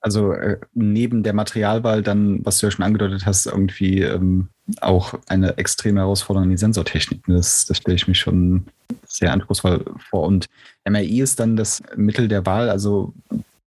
also 0.00 0.32
äh, 0.32 0.58
neben 0.74 1.22
der 1.22 1.32
Materialwahl 1.32 2.02
dann, 2.02 2.44
was 2.44 2.58
du 2.58 2.66
ja 2.66 2.70
schon 2.70 2.84
angedeutet 2.84 3.26
hast, 3.26 3.46
irgendwie 3.46 4.02
ähm, 4.02 4.48
auch 4.80 5.14
eine 5.28 5.58
extreme 5.58 6.00
Herausforderung 6.00 6.44
in 6.44 6.50
die 6.50 6.58
Sensortechnik. 6.58 7.22
Das, 7.26 7.66
das 7.66 7.78
stelle 7.78 7.96
ich 7.96 8.08
mir 8.08 8.14
schon 8.14 8.66
sehr 9.06 9.32
anspruchsvoll 9.32 9.84
vor. 10.10 10.24
Und 10.24 10.46
MRI 10.88 11.20
ist 11.20 11.40
dann 11.40 11.56
das 11.56 11.82
Mittel 11.96 12.28
der 12.28 12.46
Wahl, 12.46 12.68
also 12.70 13.14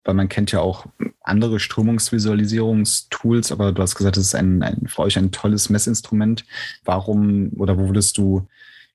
weil 0.05 0.15
man 0.15 0.29
kennt 0.29 0.53
ja 0.53 0.61
auch 0.61 0.87
andere 1.23 1.59
Strömungsvisualisierungstools, 1.59 3.51
aber 3.51 3.73
du 3.73 3.83
hast 3.83 3.97
gesagt, 3.97 4.17
es 4.17 4.27
ist 4.27 4.35
ein, 4.35 4.63
ein, 4.63 4.87
für 4.87 5.03
euch 5.03 5.19
ein 5.19 5.33
tolles 5.33 5.69
Messinstrument. 5.69 6.45
Warum 6.85 7.51
oder 7.57 7.77
wo 7.77 7.89
würdest 7.89 8.17
du 8.17 8.47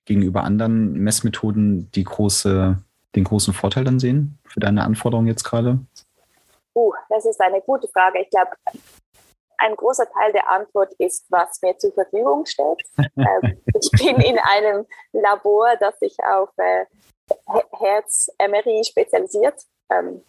gegenüber 0.05 0.43
anderen 0.43 0.93
Messmethoden 0.93 1.91
die 1.91 2.05
große, 2.05 2.77
den 3.15 3.23
großen 3.23 3.53
Vorteil 3.53 3.83
dann 3.83 3.99
sehen 3.99 4.37
für 4.45 4.61
deine 4.61 4.83
Anforderungen 4.83 5.27
jetzt 5.27 5.43
gerade? 5.43 5.79
Uh, 6.73 6.93
das 7.09 7.25
ist 7.25 7.39
eine 7.41 7.61
gute 7.61 7.87
Frage. 7.89 8.21
Ich 8.21 8.29
glaube, 8.29 8.51
ein 9.57 9.75
großer 9.75 10.09
Teil 10.09 10.31
der 10.31 10.49
Antwort 10.49 10.93
ist, 10.97 11.25
was 11.29 11.61
mir 11.61 11.77
zur 11.77 11.93
Verfügung 11.93 12.45
steht. 12.45 12.81
ähm, 13.17 13.61
ich 13.79 13.91
bin 13.91 14.19
in 14.21 14.39
einem 14.39 14.85
Labor, 15.11 15.75
das 15.79 15.99
sich 15.99 16.15
auf 16.23 16.49
äh, 16.57 16.85
Herz-MRI 17.79 18.83
spezialisiert. 18.83 19.61
Ähm, 19.91 20.23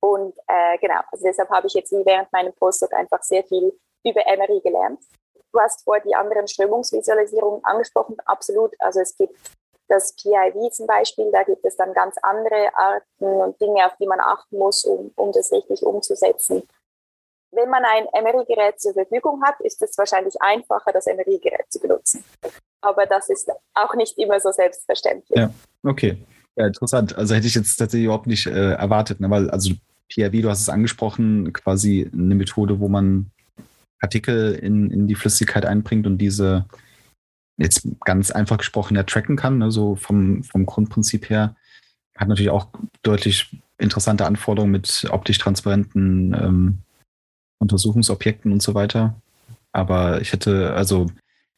und 0.00 0.36
äh, 0.46 0.78
genau, 0.78 1.00
also 1.10 1.24
deshalb 1.24 1.50
habe 1.50 1.66
ich 1.66 1.74
jetzt 1.74 1.92
während 1.92 2.32
meinem 2.32 2.52
Postdoc 2.54 2.92
einfach 2.94 3.22
sehr 3.22 3.44
viel 3.44 3.72
über 4.04 4.22
MRI 4.36 4.60
gelernt. 4.62 5.00
Du 5.52 5.58
hast 5.58 5.82
vorher 5.82 6.02
die 6.04 6.14
anderen 6.14 6.46
Strömungsvisualisierungen 6.46 7.64
angesprochen, 7.64 8.16
absolut. 8.24 8.74
Also 8.78 9.00
es 9.00 9.16
gibt 9.16 9.36
das 9.90 10.14
PIV 10.14 10.70
zum 10.72 10.86
Beispiel, 10.86 11.30
da 11.32 11.42
gibt 11.42 11.64
es 11.64 11.76
dann 11.76 11.92
ganz 11.92 12.16
andere 12.22 12.74
Arten 12.74 13.24
und 13.24 13.60
Dinge, 13.60 13.84
auf 13.86 13.96
die 14.00 14.06
man 14.06 14.20
achten 14.20 14.58
muss, 14.58 14.84
um, 14.84 15.10
um 15.16 15.32
das 15.32 15.52
richtig 15.52 15.82
umzusetzen. 15.82 16.62
Wenn 17.52 17.68
man 17.68 17.82
ein 17.84 18.04
MRI-Gerät 18.22 18.80
zur 18.80 18.92
Verfügung 18.92 19.42
hat, 19.42 19.60
ist 19.60 19.82
es 19.82 19.98
wahrscheinlich 19.98 20.40
einfacher, 20.40 20.92
das 20.92 21.06
MRI-Gerät 21.06 21.66
zu 21.68 21.80
benutzen. 21.80 22.24
Aber 22.80 23.06
das 23.06 23.28
ist 23.28 23.50
auch 23.74 23.94
nicht 23.94 24.16
immer 24.18 24.38
so 24.38 24.52
selbstverständlich. 24.52 25.38
Ja, 25.38 25.50
okay. 25.84 26.24
Ja, 26.56 26.66
interessant. 26.66 27.16
Also 27.16 27.34
hätte 27.34 27.48
ich 27.48 27.54
jetzt 27.54 27.76
tatsächlich 27.76 28.04
überhaupt 28.04 28.26
nicht 28.26 28.46
äh, 28.46 28.72
erwartet, 28.74 29.20
ne? 29.20 29.28
weil 29.30 29.50
also 29.50 29.72
PIV, 30.08 30.42
du 30.42 30.50
hast 30.50 30.60
es 30.60 30.68
angesprochen, 30.68 31.52
quasi 31.52 32.08
eine 32.12 32.34
Methode, 32.34 32.80
wo 32.80 32.88
man 32.88 33.30
Partikel 33.98 34.54
in, 34.54 34.90
in 34.90 35.08
die 35.08 35.14
Flüssigkeit 35.14 35.66
einbringt 35.66 36.06
und 36.06 36.18
diese 36.18 36.66
jetzt 37.60 37.86
ganz 38.04 38.30
einfach 38.30 38.58
gesprochen 38.58 38.96
ja 38.96 39.02
tracken 39.02 39.36
kann, 39.36 39.58
ne, 39.58 39.70
so 39.70 39.96
vom, 39.96 40.42
vom 40.44 40.66
Grundprinzip 40.66 41.30
her. 41.30 41.56
Hat 42.16 42.28
natürlich 42.28 42.50
auch 42.50 42.68
deutlich 43.02 43.56
interessante 43.78 44.26
Anforderungen 44.26 44.72
mit 44.72 45.06
optisch 45.10 45.38
transparenten 45.38 46.34
ähm, 46.34 46.78
Untersuchungsobjekten 47.58 48.52
und 48.52 48.62
so 48.62 48.74
weiter. 48.74 49.14
Aber 49.72 50.20
ich 50.20 50.32
hätte, 50.32 50.72
also 50.74 51.06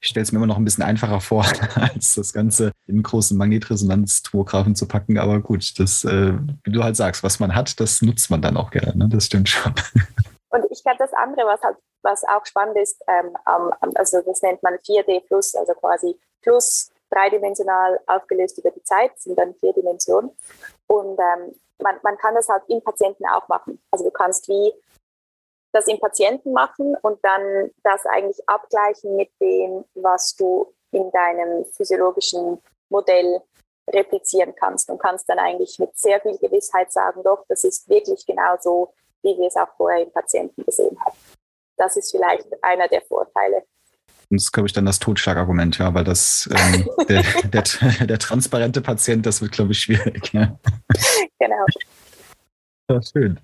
ich 0.01 0.09
stelle 0.09 0.23
es 0.23 0.33
mir 0.33 0.39
immer 0.39 0.47
noch 0.47 0.57
ein 0.57 0.65
bisschen 0.65 0.85
einfacher 0.85 1.21
vor, 1.21 1.45
als 1.75 2.15
das 2.15 2.33
Ganze 2.33 2.73
in 2.87 3.03
großen 3.03 3.37
Magnetresonanztomographen 3.39 4.75
zu 4.75 4.87
packen. 4.87 5.19
Aber 5.19 5.41
gut, 5.41 5.79
das, 5.79 6.05
äh, 6.05 6.35
wie 6.65 6.73
du 6.73 6.83
halt 6.83 6.97
sagst, 6.97 7.23
was 7.23 7.41
man 7.41 7.55
hat, 7.55 7.81
das 7.81 8.03
nutzt 8.03 8.31
man 8.31 8.43
dann 8.43 8.57
auch 8.57 8.71
gerne. 8.71 8.97
Ne? 8.97 9.09
Das 9.09 9.27
stimmt 9.27 9.49
schon. 9.49 9.73
Und 10.51 10.65
ich 10.71 10.83
glaube, 10.83 10.99
das 10.99 11.13
andere, 11.15 11.47
was 11.47 11.63
halt 11.63 11.77
was 12.03 12.25
auch 12.25 12.45
spannend 12.47 12.77
ist, 12.77 13.03
ähm, 13.07 13.37
also 13.95 14.21
das 14.23 14.43
nennt 14.43 14.63
man 14.63 14.75
4D 14.75 15.27
plus, 15.27 15.55
also 15.55 15.73
quasi 15.75 16.19
plus 16.43 16.91
dreidimensional 17.11 18.01
aufgelöst 18.07 18.59
über 18.59 18.71
die 18.71 18.83
Zeit, 18.83 19.19
sind 19.21 19.39
dann 19.39 19.55
vier 19.55 19.73
Dimensionen. 19.73 20.31
Und 20.87 21.19
ähm, 21.19 21.55
man, 21.83 21.99
man 22.03 22.17
kann 22.19 22.35
das 22.35 22.49
halt 22.49 22.63
im 22.69 22.83
Patienten 22.83 23.27
auch 23.27 23.47
machen. 23.49 23.81
Also 23.91 24.05
du 24.05 24.11
kannst 24.11 24.49
wie 24.49 24.73
das 25.73 25.87
im 25.87 25.99
Patienten 25.99 26.53
machen 26.53 26.97
und 27.03 27.19
dann 27.23 27.71
das 27.83 28.05
eigentlich 28.07 28.47
abgleichen 28.49 29.17
mit 29.17 29.31
dem, 29.41 29.85
was 29.95 30.37
du 30.37 30.73
in 30.91 31.11
deinem 31.11 31.65
physiologischen 31.65 32.63
Modell 32.91 33.41
replizieren 33.91 34.55
kannst 34.55 34.91
und 34.91 34.99
kannst 34.99 35.29
dann 35.29 35.39
eigentlich 35.39 35.79
mit 35.79 35.97
sehr 35.99 36.21
viel 36.21 36.39
Gewissheit 36.39 36.93
sagen, 36.93 37.23
doch, 37.25 37.45
das 37.49 37.65
ist 37.65 37.89
wirklich 37.89 38.25
genau 38.27 38.57
so, 38.61 38.93
wie 39.23 39.37
wir 39.39 39.49
es 39.49 39.57
auch 39.57 39.75
vorher 39.77 40.03
im 40.03 40.13
Patienten 40.13 40.63
gesehen 40.65 40.97
haben. 41.05 41.17
Das 41.77 41.97
ist 41.97 42.11
vielleicht 42.11 42.47
einer 42.63 42.89
der 42.89 43.03
Vorteile. 43.03 43.65
Das 44.31 44.45
ist, 44.45 44.53
glaube 44.53 44.67
ich, 44.67 44.73
dann 44.73 44.87
das 44.87 44.99
Totschlagargument, 44.99 45.77
ja, 45.79 45.93
weil 45.93 46.05
das 46.05 46.49
ähm, 46.51 46.89
der, 47.09 47.23
der, 47.53 47.63
der, 48.07 48.19
transparente 48.19 48.81
Patient, 48.81 49.27
das 49.27 49.43
wird, 49.43 49.53
glaube 49.53 49.73
ich, 49.73 49.81
schwierig. 49.81 50.33
Ja. 50.33 50.59
Genau. 51.39 51.67
Ja, 52.89 53.03
schön. 53.03 53.41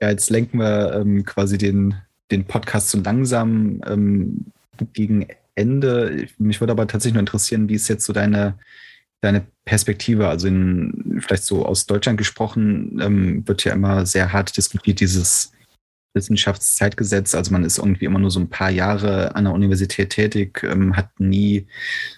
Ja, 0.00 0.10
jetzt 0.10 0.30
lenken 0.30 0.58
wir 0.58 0.94
ähm, 0.94 1.24
quasi 1.24 1.58
den, 1.58 1.94
den 2.30 2.46
Podcast 2.46 2.90
so 2.90 3.00
langsam 3.00 3.82
ähm, 3.86 4.46
gegen 4.92 5.28
Ende. 5.54 6.26
Mich 6.38 6.60
würde 6.60 6.72
aber 6.72 6.86
tatsächlich 6.86 7.14
nur 7.14 7.20
interessieren, 7.20 7.68
wie 7.68 7.74
ist 7.74 7.88
jetzt 7.88 8.04
so 8.04 8.12
deine, 8.12 8.58
deine 9.20 9.46
Perspektive? 9.64 10.28
Also 10.28 10.48
in, 10.48 11.20
vielleicht 11.20 11.44
so 11.44 11.64
aus 11.64 11.86
Deutschland 11.86 12.18
gesprochen, 12.18 13.00
ähm, 13.02 13.46
wird 13.46 13.64
ja 13.64 13.72
immer 13.72 14.06
sehr 14.06 14.32
hart 14.32 14.56
diskutiert, 14.56 15.00
dieses 15.00 15.52
Wissenschaftszeitgesetz. 16.14 17.34
Also 17.34 17.52
man 17.52 17.64
ist 17.64 17.78
irgendwie 17.78 18.04
immer 18.06 18.18
nur 18.18 18.30
so 18.30 18.40
ein 18.40 18.48
paar 18.48 18.70
Jahre 18.70 19.34
an 19.34 19.44
der 19.44 19.52
Universität 19.52 20.10
tätig, 20.10 20.62
ähm, 20.62 20.96
hat 20.96 21.08
nie 21.18 21.66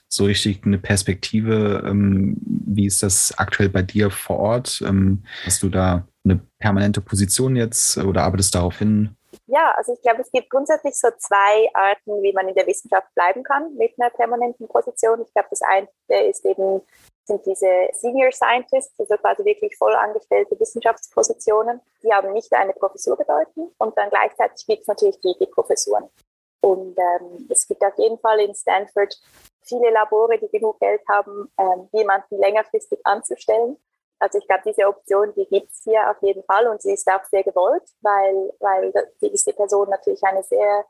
so 0.09 0.24
richtig 0.24 0.64
eine 0.64 0.78
Perspektive. 0.78 1.82
Ähm, 1.86 2.36
wie 2.44 2.86
ist 2.86 3.03
das 3.03 3.36
aktuell 3.36 3.68
bei 3.68 3.82
dir 3.82 4.11
vor 4.11 4.38
Ort? 4.38 4.82
Ähm, 4.86 5.24
hast 5.44 5.62
du 5.62 5.68
da 5.68 6.07
eine 6.24 6.40
permanente 6.59 7.01
Position 7.01 7.57
jetzt 7.57 7.99
oder 7.99 8.22
arbeitest 8.22 8.55
darauf 8.55 8.78
hin? 8.78 9.16
Ja, 9.47 9.74
also 9.76 9.94
ich 9.94 10.03
glaube, 10.03 10.22
es 10.22 10.30
gibt 10.32 10.51
grundsätzlich 10.51 10.94
so 10.94 11.09
zwei 11.18 11.68
Arten, 11.74 12.22
wie 12.22 12.32
man 12.32 12.49
in 12.49 12.55
der 12.55 12.66
Wissenschaft 12.66 13.14
bleiben 13.14 13.42
kann 13.44 13.74
mit 13.76 13.92
einer 13.99 14.11
permanenten 14.11 14.66
Position. 14.68 15.22
Ich 15.22 15.32
glaube, 15.32 15.49
das 15.51 15.61
eine 15.62 15.88
ist 16.28 16.44
eben 16.44 16.82
sind 17.27 17.45
diese 17.45 17.89
Senior 17.93 18.31
Scientists, 18.33 18.99
also 18.99 19.16
quasi 19.16 19.45
wirklich 19.45 19.77
voll 19.77 19.95
angestellte 19.95 20.59
Wissenschaftspositionen. 20.59 21.81
Die 22.03 22.12
haben 22.12 22.33
nicht 22.33 22.53
eine 22.53 22.72
Professur 22.72 23.16
bedeuten 23.16 23.72
und 23.79 23.99
dann 23.99 24.11
gleichzeitig 24.11 24.64
gibt 24.66 24.83
es 24.83 24.89
natürlich 24.89 25.20
die, 25.20 25.35
die 25.41 25.47
Professuren. 25.47 26.09
Und 26.61 26.97
ähm, 26.99 27.47
es 27.51 27.66
gibt 27.66 27.85
auf 27.85 27.97
jeden 27.99 28.18
Fall 28.18 28.41
in 28.41 28.55
Stanford 28.55 29.20
viele 29.62 29.91
Labore, 29.91 30.39
die 30.39 30.49
genug 30.49 30.79
Geld 30.81 31.01
haben, 31.09 31.53
ähm, 31.59 31.89
jemanden 31.93 32.39
längerfristig 32.39 32.99
anzustellen. 33.05 33.77
Also 34.19 34.39
ich 34.39 34.47
glaube, 34.47 34.62
diese 34.64 34.87
Option, 34.87 35.33
die 35.35 35.47
gibt 35.47 35.71
es 35.71 35.83
hier 35.85 36.11
auf 36.11 36.17
jeden 36.23 36.43
Fall 36.45 36.67
und 36.69 36.81
sie 36.81 36.93
ist 36.93 37.07
auch 37.09 37.25
sehr 37.25 37.43
gewollt, 37.43 37.83
weil, 38.01 38.53
weil 38.61 38.93
diese 39.21 39.53
Person 39.53 39.91
natürlich 39.91 40.23
eine 40.25 40.43
sehr 40.43 40.85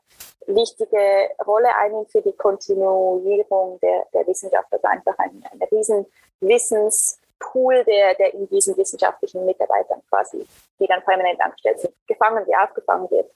wichtige 0.45 1.29
Rolle 1.45 1.75
einnimmt 1.75 2.11
für 2.11 2.21
die 2.21 2.33
Kontinuierung 2.33 3.79
der, 3.81 4.05
der 4.13 4.25
Wissenschaft. 4.27 4.67
Also 4.71 4.87
einfach 4.87 5.17
ein, 5.19 5.43
ein 5.51 5.67
riesen 5.71 6.05
Wissenspool, 6.39 7.83
der, 7.83 8.15
der 8.15 8.33
in 8.33 8.47
diesen 8.47 8.77
wissenschaftlichen 8.77 9.45
Mitarbeitern 9.45 10.01
quasi, 10.09 10.47
die 10.79 10.87
dann 10.87 11.03
permanent 11.03 11.41
angestellt 11.41 11.81
sind, 11.81 11.93
gefangen 12.07 12.45
wie 12.47 12.55
aufgefangen 12.55 13.11
wird. 13.11 13.29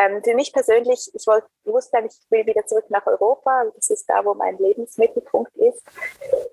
Ähm, 0.00 0.22
für 0.24 0.34
mich 0.34 0.52
persönlich, 0.52 1.10
ich 1.12 1.26
wollte, 1.26 1.46
wusste 1.64 1.98
eigentlich, 1.98 2.18
ich 2.24 2.30
will 2.30 2.46
wieder 2.46 2.64
zurück 2.66 2.86
nach 2.88 3.06
Europa. 3.06 3.64
Das 3.74 3.90
ist 3.90 4.08
da, 4.08 4.24
wo 4.24 4.32
mein 4.32 4.56
Lebensmittelpunkt 4.56 5.54
ist. 5.56 5.82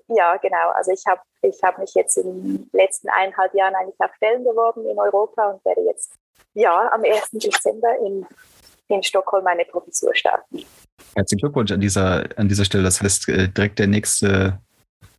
Ja, 0.08 0.36
genau. 0.36 0.70
Also 0.74 0.92
ich 0.92 1.02
habe 1.06 1.20
ich 1.40 1.58
hab 1.62 1.78
mich 1.78 1.94
jetzt 1.94 2.18
in 2.18 2.24
den 2.26 2.70
letzten 2.72 3.08
eineinhalb 3.08 3.54
Jahren 3.54 3.74
eigentlich 3.74 3.98
auf 4.00 4.14
Stellen 4.16 4.44
beworben 4.44 4.86
in 4.86 4.98
Europa 4.98 5.50
und 5.50 5.64
werde 5.64 5.80
jetzt 5.82 6.12
ja 6.52 6.92
am 6.92 7.02
1. 7.04 7.30
Dezember 7.32 7.96
in, 8.04 8.26
in 8.88 9.02
Stockholm 9.02 9.44
meine 9.44 9.64
Professur 9.64 10.14
starten. 10.14 10.64
Herzlichen 11.14 11.40
Glückwunsch 11.40 11.72
an 11.72 11.80
dieser, 11.80 12.26
an 12.36 12.48
dieser 12.48 12.66
Stelle. 12.66 12.84
Das 12.84 13.00
heißt, 13.00 13.30
äh, 13.30 13.48
direkt 13.48 13.78
der 13.78 13.86
nächste 13.86 14.60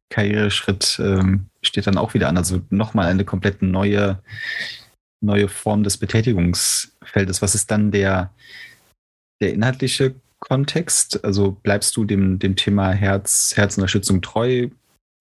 Karriereschritt 0.10 1.00
ähm, 1.00 1.50
steht 1.64 1.88
dann 1.88 1.98
auch 1.98 2.14
wieder 2.14 2.28
an. 2.28 2.38
Also 2.38 2.60
nochmal 2.70 3.08
eine 3.08 3.26
komplett 3.26 3.64
neue 3.64 4.22
neue 5.22 5.50
Form 5.50 5.84
des 5.84 5.98
Betätigungsfeldes. 5.98 7.42
Was 7.42 7.56
ist 7.56 7.72
dann 7.72 7.92
der, 7.92 8.32
der 9.42 9.54
inhaltliche 9.54 10.16
Kontext? 10.40 11.24
Also 11.24 11.52
bleibst 11.52 11.96
du 11.98 12.06
dem, 12.06 12.40
dem 12.40 12.56
Thema 12.56 12.92
Herz, 12.92 13.54
Herzunterstützung 13.56 14.22
treu? 14.22 14.70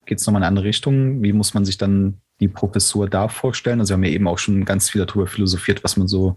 Geht 0.07 0.19
es 0.19 0.27
nochmal 0.27 0.41
in 0.41 0.45
eine 0.45 0.49
andere 0.49 0.67
Richtung? 0.67 1.23
Wie 1.23 1.33
muss 1.33 1.55
man 1.55 1.65
sich 1.65 1.77
dann 1.77 2.21
die 2.41 2.49
Professur 2.49 3.09
da 3.09 3.29
vorstellen? 3.29 3.81
Also 3.81 3.91
wir 3.91 3.95
haben 3.95 4.05
ja 4.05 4.11
eben 4.11 4.29
auch 4.29 4.39
schon 4.39 4.65
ganz 4.65 4.91
viel 4.91 5.05
darüber 5.05 5.27
philosophiert, 5.27 5.85
was 5.85 5.97
man 5.97 6.09
so 6.09 6.37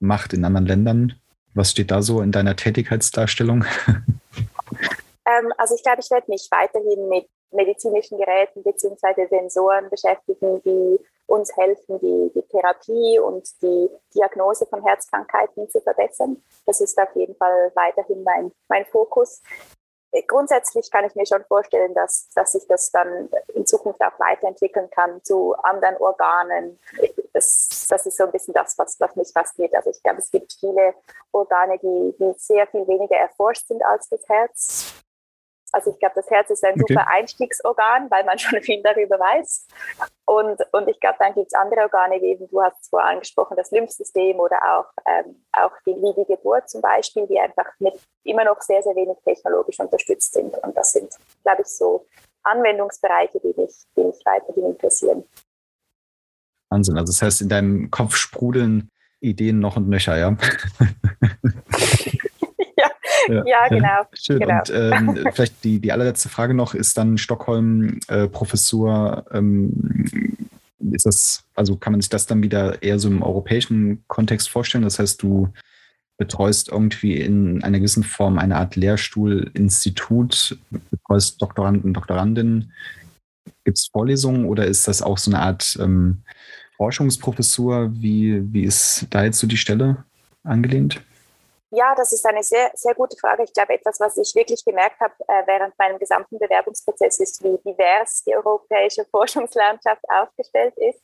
macht 0.00 0.32
in 0.32 0.44
anderen 0.44 0.66
Ländern. 0.66 1.14
Was 1.54 1.72
steht 1.72 1.90
da 1.90 2.00
so 2.00 2.22
in 2.22 2.32
deiner 2.32 2.56
Tätigkeitsdarstellung? 2.56 3.64
Ähm, 5.26 5.52
also 5.58 5.74
ich 5.74 5.82
glaube, 5.82 6.00
ich 6.00 6.10
werde 6.10 6.30
mich 6.30 6.48
weiterhin 6.50 7.08
mit 7.08 7.28
medizinischen 7.52 8.18
Geräten 8.18 8.62
bzw. 8.62 9.26
Sensoren 9.28 9.90
beschäftigen, 9.90 10.62
die 10.64 10.98
uns 11.30 11.56
helfen, 11.56 11.98
die, 12.00 12.32
die 12.34 12.42
Therapie 12.42 13.18
und 13.20 13.48
die 13.62 13.88
Diagnose 14.14 14.66
von 14.66 14.82
Herzkrankheiten 14.84 15.70
zu 15.70 15.80
verbessern. 15.80 16.42
Das 16.66 16.80
ist 16.80 16.98
auf 16.98 17.14
jeden 17.14 17.36
Fall 17.36 17.70
weiterhin 17.74 18.24
mein, 18.24 18.52
mein 18.68 18.84
Fokus. 18.86 19.40
Grundsätzlich 20.26 20.90
kann 20.90 21.04
ich 21.04 21.14
mir 21.14 21.24
schon 21.24 21.44
vorstellen, 21.44 21.94
dass, 21.94 22.30
dass 22.34 22.52
sich 22.52 22.66
das 22.66 22.90
dann 22.90 23.28
in 23.54 23.64
Zukunft 23.64 24.00
auch 24.00 24.18
weiterentwickeln 24.18 24.90
kann 24.90 25.22
zu 25.22 25.54
anderen 25.62 25.96
Organen. 25.98 26.80
Das, 27.32 27.86
das 27.88 28.06
ist 28.06 28.16
so 28.16 28.24
ein 28.24 28.32
bisschen 28.32 28.52
das, 28.52 28.76
was, 28.76 28.98
was 28.98 29.14
mich 29.14 29.30
fasziniert. 29.32 29.72
Also 29.76 29.90
ich 29.90 30.02
glaube, 30.02 30.18
es 30.18 30.32
gibt 30.32 30.52
viele 30.58 30.94
Organe, 31.30 31.78
die, 31.78 32.16
die 32.18 32.32
sehr 32.38 32.66
viel 32.66 32.88
weniger 32.88 33.16
erforscht 33.16 33.68
sind 33.68 33.84
als 33.84 34.08
das 34.08 34.28
Herz. 34.28 34.94
Also 35.72 35.90
ich 35.90 35.98
glaube, 35.98 36.14
das 36.16 36.30
Herz 36.30 36.50
ist 36.50 36.64
ein 36.64 36.74
okay. 36.74 36.84
super 36.94 37.08
Einstiegsorgan, 37.08 38.10
weil 38.10 38.24
man 38.24 38.38
schon 38.38 38.60
viel 38.62 38.82
darüber 38.82 39.18
weiß. 39.18 39.66
Und, 40.26 40.60
und 40.72 40.88
ich 40.88 40.98
glaube, 41.00 41.16
dann 41.18 41.34
gibt 41.34 41.48
es 41.48 41.54
andere 41.54 41.82
Organe, 41.82 42.20
wie 42.20 42.32
eben 42.32 42.48
du 42.48 42.62
hast 42.62 42.82
es 42.82 42.88
vorher 42.88 43.10
angesprochen, 43.10 43.56
das 43.56 43.70
Lymphsystem 43.70 44.38
oder 44.38 44.56
auch, 44.62 44.92
ähm, 45.06 45.44
auch 45.52 45.72
die, 45.86 45.92
wie 45.92 46.14
die 46.14 46.26
Geburt 46.26 46.68
zum 46.68 46.80
Beispiel, 46.80 47.26
die 47.26 47.38
einfach 47.38 47.66
mit 47.78 47.94
immer 48.24 48.44
noch 48.44 48.60
sehr, 48.60 48.82
sehr 48.82 48.94
wenig 48.94 49.16
technologisch 49.24 49.80
unterstützt 49.80 50.34
sind. 50.34 50.56
Und 50.58 50.76
das 50.76 50.92
sind, 50.92 51.12
glaube 51.42 51.62
ich, 51.62 51.68
so 51.68 52.06
Anwendungsbereiche, 52.42 53.40
die 53.40 53.54
mich, 53.60 53.74
die 53.96 54.04
mich 54.04 54.20
weiterhin 54.24 54.66
interessieren. 54.66 55.24
Wahnsinn. 56.68 56.96
Also 56.96 57.12
das 57.12 57.22
heißt, 57.22 57.42
in 57.42 57.48
deinem 57.48 57.90
Kopf 57.90 58.16
sprudeln 58.16 58.90
Ideen 59.20 59.60
noch 59.60 59.76
und 59.76 59.88
nöcher, 59.88 60.16
ja? 60.16 60.36
Ja, 63.28 63.68
genau. 63.68 64.06
Schön. 64.14 64.38
genau. 64.38 64.58
Und 64.58 64.70
ähm, 64.74 65.28
vielleicht 65.32 65.62
die, 65.64 65.78
die 65.80 65.92
allerletzte 65.92 66.28
Frage 66.28 66.54
noch, 66.54 66.74
ist 66.74 66.96
dann 66.98 67.18
Stockholm 67.18 68.00
äh, 68.08 68.26
Professur, 68.28 69.24
ähm, 69.32 70.36
ist 70.92 71.06
das, 71.06 71.44
also 71.54 71.76
kann 71.76 71.92
man 71.92 72.00
sich 72.00 72.08
das 72.08 72.26
dann 72.26 72.42
wieder 72.42 72.82
eher 72.82 72.98
so 72.98 73.08
im 73.08 73.22
europäischen 73.22 74.02
Kontext 74.08 74.48
vorstellen? 74.48 74.84
Das 74.84 74.98
heißt, 74.98 75.22
du 75.22 75.52
betreust 76.16 76.68
irgendwie 76.68 77.16
in 77.16 77.62
einer 77.64 77.78
gewissen 77.78 78.04
Form 78.04 78.38
eine 78.38 78.56
Art 78.56 78.76
Lehrstuhlinstitut, 78.76 80.58
betreust 80.90 81.40
Doktoranden, 81.40 81.94
Doktorandinnen. 81.94 82.72
Gibt 83.64 83.78
es 83.78 83.86
Vorlesungen 83.86 84.44
oder 84.44 84.66
ist 84.66 84.86
das 84.86 85.02
auch 85.02 85.18
so 85.18 85.30
eine 85.30 85.40
Art 85.40 85.78
ähm, 85.80 86.22
Forschungsprofessur? 86.76 87.90
Wie, 87.94 88.42
wie 88.52 88.64
ist 88.64 89.06
da 89.10 89.24
jetzt 89.24 89.38
so 89.38 89.46
die 89.46 89.56
Stelle 89.56 90.04
angelehnt? 90.44 91.00
Ja, 91.72 91.94
das 91.94 92.12
ist 92.12 92.26
eine 92.26 92.42
sehr, 92.42 92.72
sehr 92.74 92.94
gute 92.94 93.16
Frage. 93.16 93.44
Ich 93.44 93.52
glaube, 93.52 93.74
etwas, 93.74 94.00
was 94.00 94.16
ich 94.16 94.34
wirklich 94.34 94.64
gemerkt 94.64 94.98
habe 95.00 95.14
äh, 95.28 95.46
während 95.46 95.78
meinem 95.78 95.98
gesamten 95.98 96.38
Bewerbungsprozess, 96.38 97.20
ist, 97.20 97.42
wie 97.44 97.58
divers 97.58 98.24
die 98.24 98.34
europäische 98.34 99.04
Forschungslandschaft 99.10 100.02
aufgestellt 100.10 100.74
ist. 100.78 101.00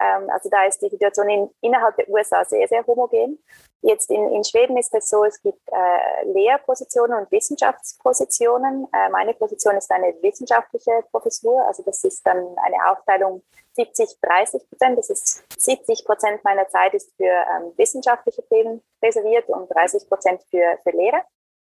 Ähm, 0.00 0.28
also 0.30 0.48
da 0.48 0.64
ist 0.64 0.82
die 0.82 0.88
Situation 0.88 1.28
in, 1.28 1.50
innerhalb 1.60 1.96
der 1.96 2.08
USA 2.08 2.44
sehr, 2.44 2.66
sehr 2.66 2.84
homogen. 2.86 3.38
Jetzt 3.82 4.10
in, 4.10 4.32
in 4.32 4.42
Schweden 4.42 4.76
ist 4.76 4.92
es 4.94 5.08
so, 5.08 5.24
es 5.24 5.40
gibt 5.42 5.60
äh, 5.70 6.24
Lehrpositionen 6.32 7.18
und 7.18 7.30
Wissenschaftspositionen. 7.30 8.88
Äh, 8.92 9.10
meine 9.10 9.34
Position 9.34 9.76
ist 9.76 9.90
eine 9.92 10.14
wissenschaftliche 10.22 11.04
Professur, 11.12 11.64
also 11.66 11.82
das 11.84 12.02
ist 12.02 12.26
dann 12.26 12.38
eine 12.38 12.90
Aufteilung 12.90 13.42
70, 13.74 14.18
30 14.20 14.68
Prozent. 14.68 14.98
Das 14.98 15.10
ist 15.10 15.44
70 15.58 16.04
Prozent 16.04 16.44
meiner 16.44 16.68
Zeit 16.68 16.94
ist 16.94 17.12
für 17.16 17.24
ähm, 17.24 17.72
wissenschaftliche 17.76 18.42
Themen 18.48 18.82
reserviert 19.02 19.48
und 19.48 19.68
30 19.68 20.08
Prozent 20.08 20.42
für, 20.50 20.78
für 20.82 20.96
Lehre. 20.96 21.22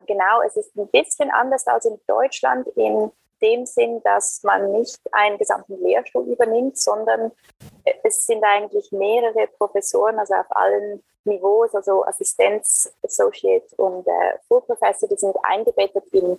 Genau, 0.07 0.43
es 0.43 0.57
ist 0.57 0.77
ein 0.77 0.89
bisschen 0.89 1.31
anders 1.31 1.67
als 1.67 1.87
in 1.87 1.99
Deutschland 2.07 2.69
in 2.77 3.11
dem 3.41 3.67
Sinn, 3.67 4.03
dass 4.05 4.43
man 4.43 4.73
nicht 4.73 5.01
einen 5.13 5.39
gesamten 5.39 5.83
Lehrstuhl 5.83 6.27
übernimmt, 6.27 6.79
sondern 6.79 7.33
es 8.03 8.27
sind 8.27 8.43
eigentlich 8.45 8.91
mehrere 8.93 9.47
Professoren, 9.59 10.19
also 10.19 10.35
auf 10.35 10.47
allen 10.51 11.03
Niveaus, 11.25 11.75
also 11.75 12.05
Assistenz, 12.05 12.93
Associate 13.03 13.67
und 13.77 14.07
äh, 14.07 14.39
Full 14.49 14.63
Professor, 14.63 15.09
die 15.09 15.17
sind 15.17 15.37
eingebettet 15.43 16.05
in, 16.13 16.39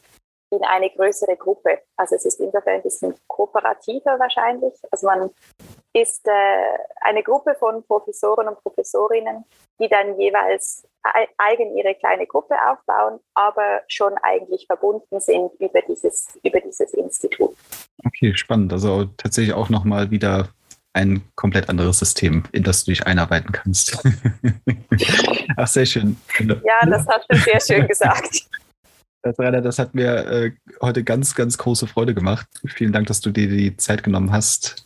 in 0.56 0.64
eine 0.64 0.90
größere 0.90 1.36
Gruppe. 1.38 1.80
Also 1.98 2.16
es 2.16 2.26
ist 2.26 2.40
insofern 2.40 2.76
ein 2.76 2.84
bisschen 2.84 3.14
kooperativer 3.28 4.20
wahrscheinlich. 4.20 4.74
Also 4.92 5.08
man 5.08 5.30
ist 5.94 6.28
äh, 6.28 6.78
eine 7.02 7.24
Gruppe 7.24 7.56
von 7.58 7.84
Professoren 7.84 8.48
und 8.48 8.62
Professorinnen, 8.62 9.46
die 9.80 9.88
dann 9.88 10.20
jeweils 10.20 10.88
eigen 11.38 11.78
ihre 11.78 11.96
kleine 11.96 12.26
Gruppe 12.26 12.56
aufbauen, 12.68 13.20
aber 13.36 13.82
schon 13.88 14.14
eigentlich 14.24 14.66
verbunden 14.66 15.20
sind 15.20 15.52
über 15.60 15.82
dieses, 15.88 16.28
über 16.44 16.60
dieses 16.60 16.94
Institut. 16.94 17.56
Okay, 18.06 18.36
spannend. 18.36 18.74
Also 18.74 19.06
tatsächlich 19.18 19.54
auch 19.54 19.70
nochmal 19.70 20.10
wieder 20.10 20.50
ein 20.94 21.24
komplett 21.36 21.70
anderes 21.70 22.00
System, 22.00 22.44
in 22.54 22.64
das 22.64 22.86
du 22.86 22.92
dich 22.92 23.06
einarbeiten 23.06 23.52
kannst. 23.52 23.98
Ach, 25.58 25.68
sehr 25.68 25.86
schön. 25.86 26.18
Ja, 26.40 26.86
das 26.90 27.06
hast 27.08 27.26
du 27.30 27.38
sehr 27.38 27.60
schön 27.60 27.88
gesagt. 27.88 28.48
Das, 29.26 29.40
Rainer, 29.40 29.62
das 29.62 29.80
hat 29.80 29.96
mir 29.96 30.28
äh, 30.28 30.52
heute 30.82 31.04
ganz, 31.04 31.34
ganz 31.34 31.58
große 31.58 31.88
Freude 31.88 32.14
gemacht. 32.14 32.46
Vielen 32.68 32.94
Dank, 32.94 33.08
dass 33.08 33.22
du 33.22 33.32
dir 33.32 33.50
die 33.50 33.76
Zeit 33.76 34.04
genommen 34.04 34.32
hast, 34.32 34.86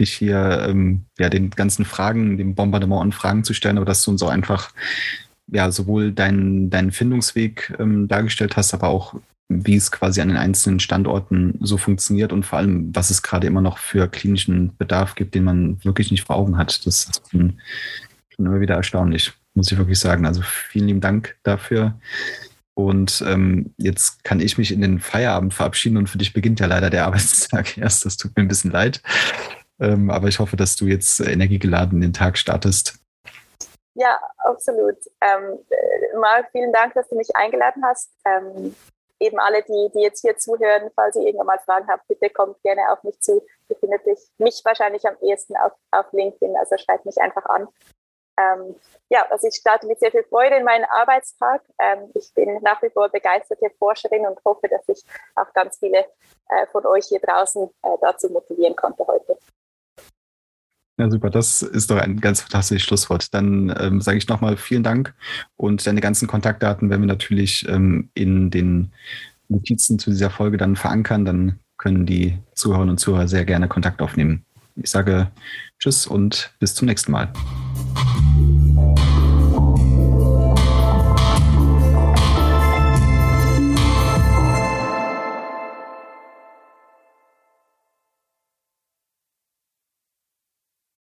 dich 0.00 0.12
hier 0.14 0.66
ähm, 0.68 1.04
ja, 1.16 1.28
den 1.28 1.50
ganzen 1.50 1.84
Fragen, 1.84 2.36
dem 2.36 2.56
Bombardement 2.56 3.02
an 3.02 3.12
Fragen 3.12 3.44
zu 3.44 3.54
stellen, 3.54 3.76
aber 3.76 3.86
dass 3.86 4.02
du 4.02 4.10
uns 4.10 4.20
auch 4.24 4.30
einfach 4.30 4.72
ja, 5.46 5.70
sowohl 5.70 6.10
deinen, 6.10 6.70
deinen 6.70 6.90
Findungsweg 6.90 7.72
ähm, 7.78 8.08
dargestellt 8.08 8.56
hast, 8.56 8.74
aber 8.74 8.88
auch 8.88 9.14
wie 9.48 9.76
es 9.76 9.92
quasi 9.92 10.20
an 10.20 10.28
den 10.28 10.36
einzelnen 10.36 10.80
Standorten 10.80 11.56
so 11.60 11.76
funktioniert 11.76 12.32
und 12.32 12.44
vor 12.44 12.58
allem, 12.58 12.90
was 12.96 13.10
es 13.10 13.22
gerade 13.22 13.46
immer 13.46 13.60
noch 13.60 13.78
für 13.78 14.08
klinischen 14.08 14.76
Bedarf 14.76 15.14
gibt, 15.14 15.36
den 15.36 15.44
man 15.44 15.84
wirklich 15.84 16.10
nicht 16.10 16.24
vor 16.24 16.34
Augen 16.34 16.58
hat. 16.58 16.84
Das 16.84 17.04
ist 17.04 17.22
schon, 17.30 17.60
schon 18.34 18.46
immer 18.46 18.60
wieder 18.60 18.74
erstaunlich, 18.74 19.32
muss 19.54 19.70
ich 19.70 19.78
wirklich 19.78 20.00
sagen. 20.00 20.26
Also 20.26 20.42
vielen 20.42 20.88
lieben 20.88 21.00
Dank 21.00 21.36
dafür. 21.44 21.94
Und 22.78 23.24
ähm, 23.26 23.74
jetzt 23.76 24.22
kann 24.22 24.38
ich 24.38 24.56
mich 24.56 24.70
in 24.70 24.80
den 24.80 25.00
Feierabend 25.00 25.52
verabschieden 25.52 25.96
und 25.96 26.06
für 26.06 26.16
dich 26.16 26.32
beginnt 26.32 26.60
ja 26.60 26.66
leider 26.66 26.90
der 26.90 27.04
Arbeitstag 27.06 27.76
erst. 27.76 28.04
Das 28.04 28.16
tut 28.16 28.36
mir 28.36 28.44
ein 28.44 28.48
bisschen 28.48 28.70
leid. 28.70 29.02
Ähm, 29.80 30.10
aber 30.10 30.28
ich 30.28 30.38
hoffe, 30.38 30.54
dass 30.54 30.76
du 30.76 30.86
jetzt 30.86 31.18
energiegeladen 31.18 31.96
in 31.96 32.02
den 32.02 32.12
Tag 32.12 32.38
startest. 32.38 33.00
Ja, 33.94 34.16
absolut. 34.36 34.94
Ähm, 35.20 35.58
äh, 35.68 36.18
Marc, 36.20 36.52
vielen 36.52 36.72
Dank, 36.72 36.94
dass 36.94 37.08
du 37.08 37.16
mich 37.16 37.34
eingeladen 37.34 37.82
hast. 37.84 38.12
Ähm, 38.24 38.76
eben 39.18 39.40
alle, 39.40 39.64
die, 39.64 39.90
die 39.96 40.02
jetzt 40.02 40.20
hier 40.20 40.36
zuhören, 40.36 40.92
falls 40.94 41.16
ihr 41.16 41.22
irgendwann 41.22 41.48
mal 41.48 41.58
Fragen 41.64 41.88
habt, 41.88 42.06
bitte 42.06 42.30
kommt 42.30 42.62
gerne 42.62 42.92
auf 42.92 43.02
mich 43.02 43.18
zu. 43.18 43.44
Ihr 43.68 43.76
findet 43.80 44.06
mich, 44.06 44.20
mich 44.38 44.62
wahrscheinlich 44.64 45.04
am 45.04 45.16
ehesten 45.20 45.56
auf, 45.56 45.72
auf 45.90 46.06
LinkedIn, 46.12 46.56
also 46.56 46.76
schreibt 46.76 47.06
mich 47.06 47.18
einfach 47.18 47.44
an. 47.46 47.66
Ähm, 48.38 48.76
ja, 49.10 49.24
also 49.30 49.48
ich 49.48 49.54
starte 49.54 49.86
mit 49.86 49.98
sehr 49.98 50.10
viel 50.10 50.24
Freude 50.24 50.56
in 50.56 50.64
meinen 50.64 50.84
Arbeitstag. 50.84 51.62
Ähm, 51.78 52.10
ich 52.14 52.32
bin 52.34 52.58
nach 52.62 52.80
wie 52.82 52.90
vor 52.90 53.08
begeisterte 53.08 53.70
Forscherin 53.78 54.26
und 54.26 54.38
hoffe, 54.44 54.68
dass 54.68 54.88
ich 54.88 55.02
auch 55.34 55.52
ganz 55.54 55.78
viele 55.78 55.98
äh, 55.98 56.66
von 56.70 56.86
euch 56.86 57.06
hier 57.06 57.20
draußen 57.20 57.68
äh, 57.82 57.88
dazu 58.00 58.28
motivieren 58.28 58.76
konnte 58.76 59.04
heute. 59.06 59.38
Ja, 60.98 61.08
super. 61.08 61.30
Das 61.30 61.62
ist 61.62 61.90
doch 61.90 61.98
ein 61.98 62.20
ganz 62.20 62.40
fantastisches 62.40 62.82
Schlusswort. 62.82 63.32
Dann 63.32 63.74
ähm, 63.80 64.00
sage 64.00 64.18
ich 64.18 64.28
nochmal 64.28 64.56
vielen 64.56 64.82
Dank 64.82 65.14
und 65.56 65.86
deine 65.86 66.00
ganzen 66.00 66.26
Kontaktdaten 66.26 66.90
werden 66.90 67.02
wir 67.02 67.06
natürlich 67.06 67.66
ähm, 67.68 68.10
in 68.14 68.50
den 68.50 68.92
Notizen 69.48 69.98
zu 69.98 70.10
dieser 70.10 70.30
Folge 70.30 70.56
dann 70.56 70.76
verankern. 70.76 71.24
Dann 71.24 71.60
können 71.78 72.04
die 72.04 72.38
Zuhörerinnen 72.54 72.90
und 72.90 72.98
Zuhörer 72.98 73.28
sehr 73.28 73.44
gerne 73.44 73.68
Kontakt 73.68 74.02
aufnehmen. 74.02 74.44
Ich 74.74 74.90
sage 74.90 75.30
Tschüss 75.78 76.06
und 76.06 76.52
bis 76.58 76.74
zum 76.74 76.86
nächsten 76.86 77.12
Mal. 77.12 77.32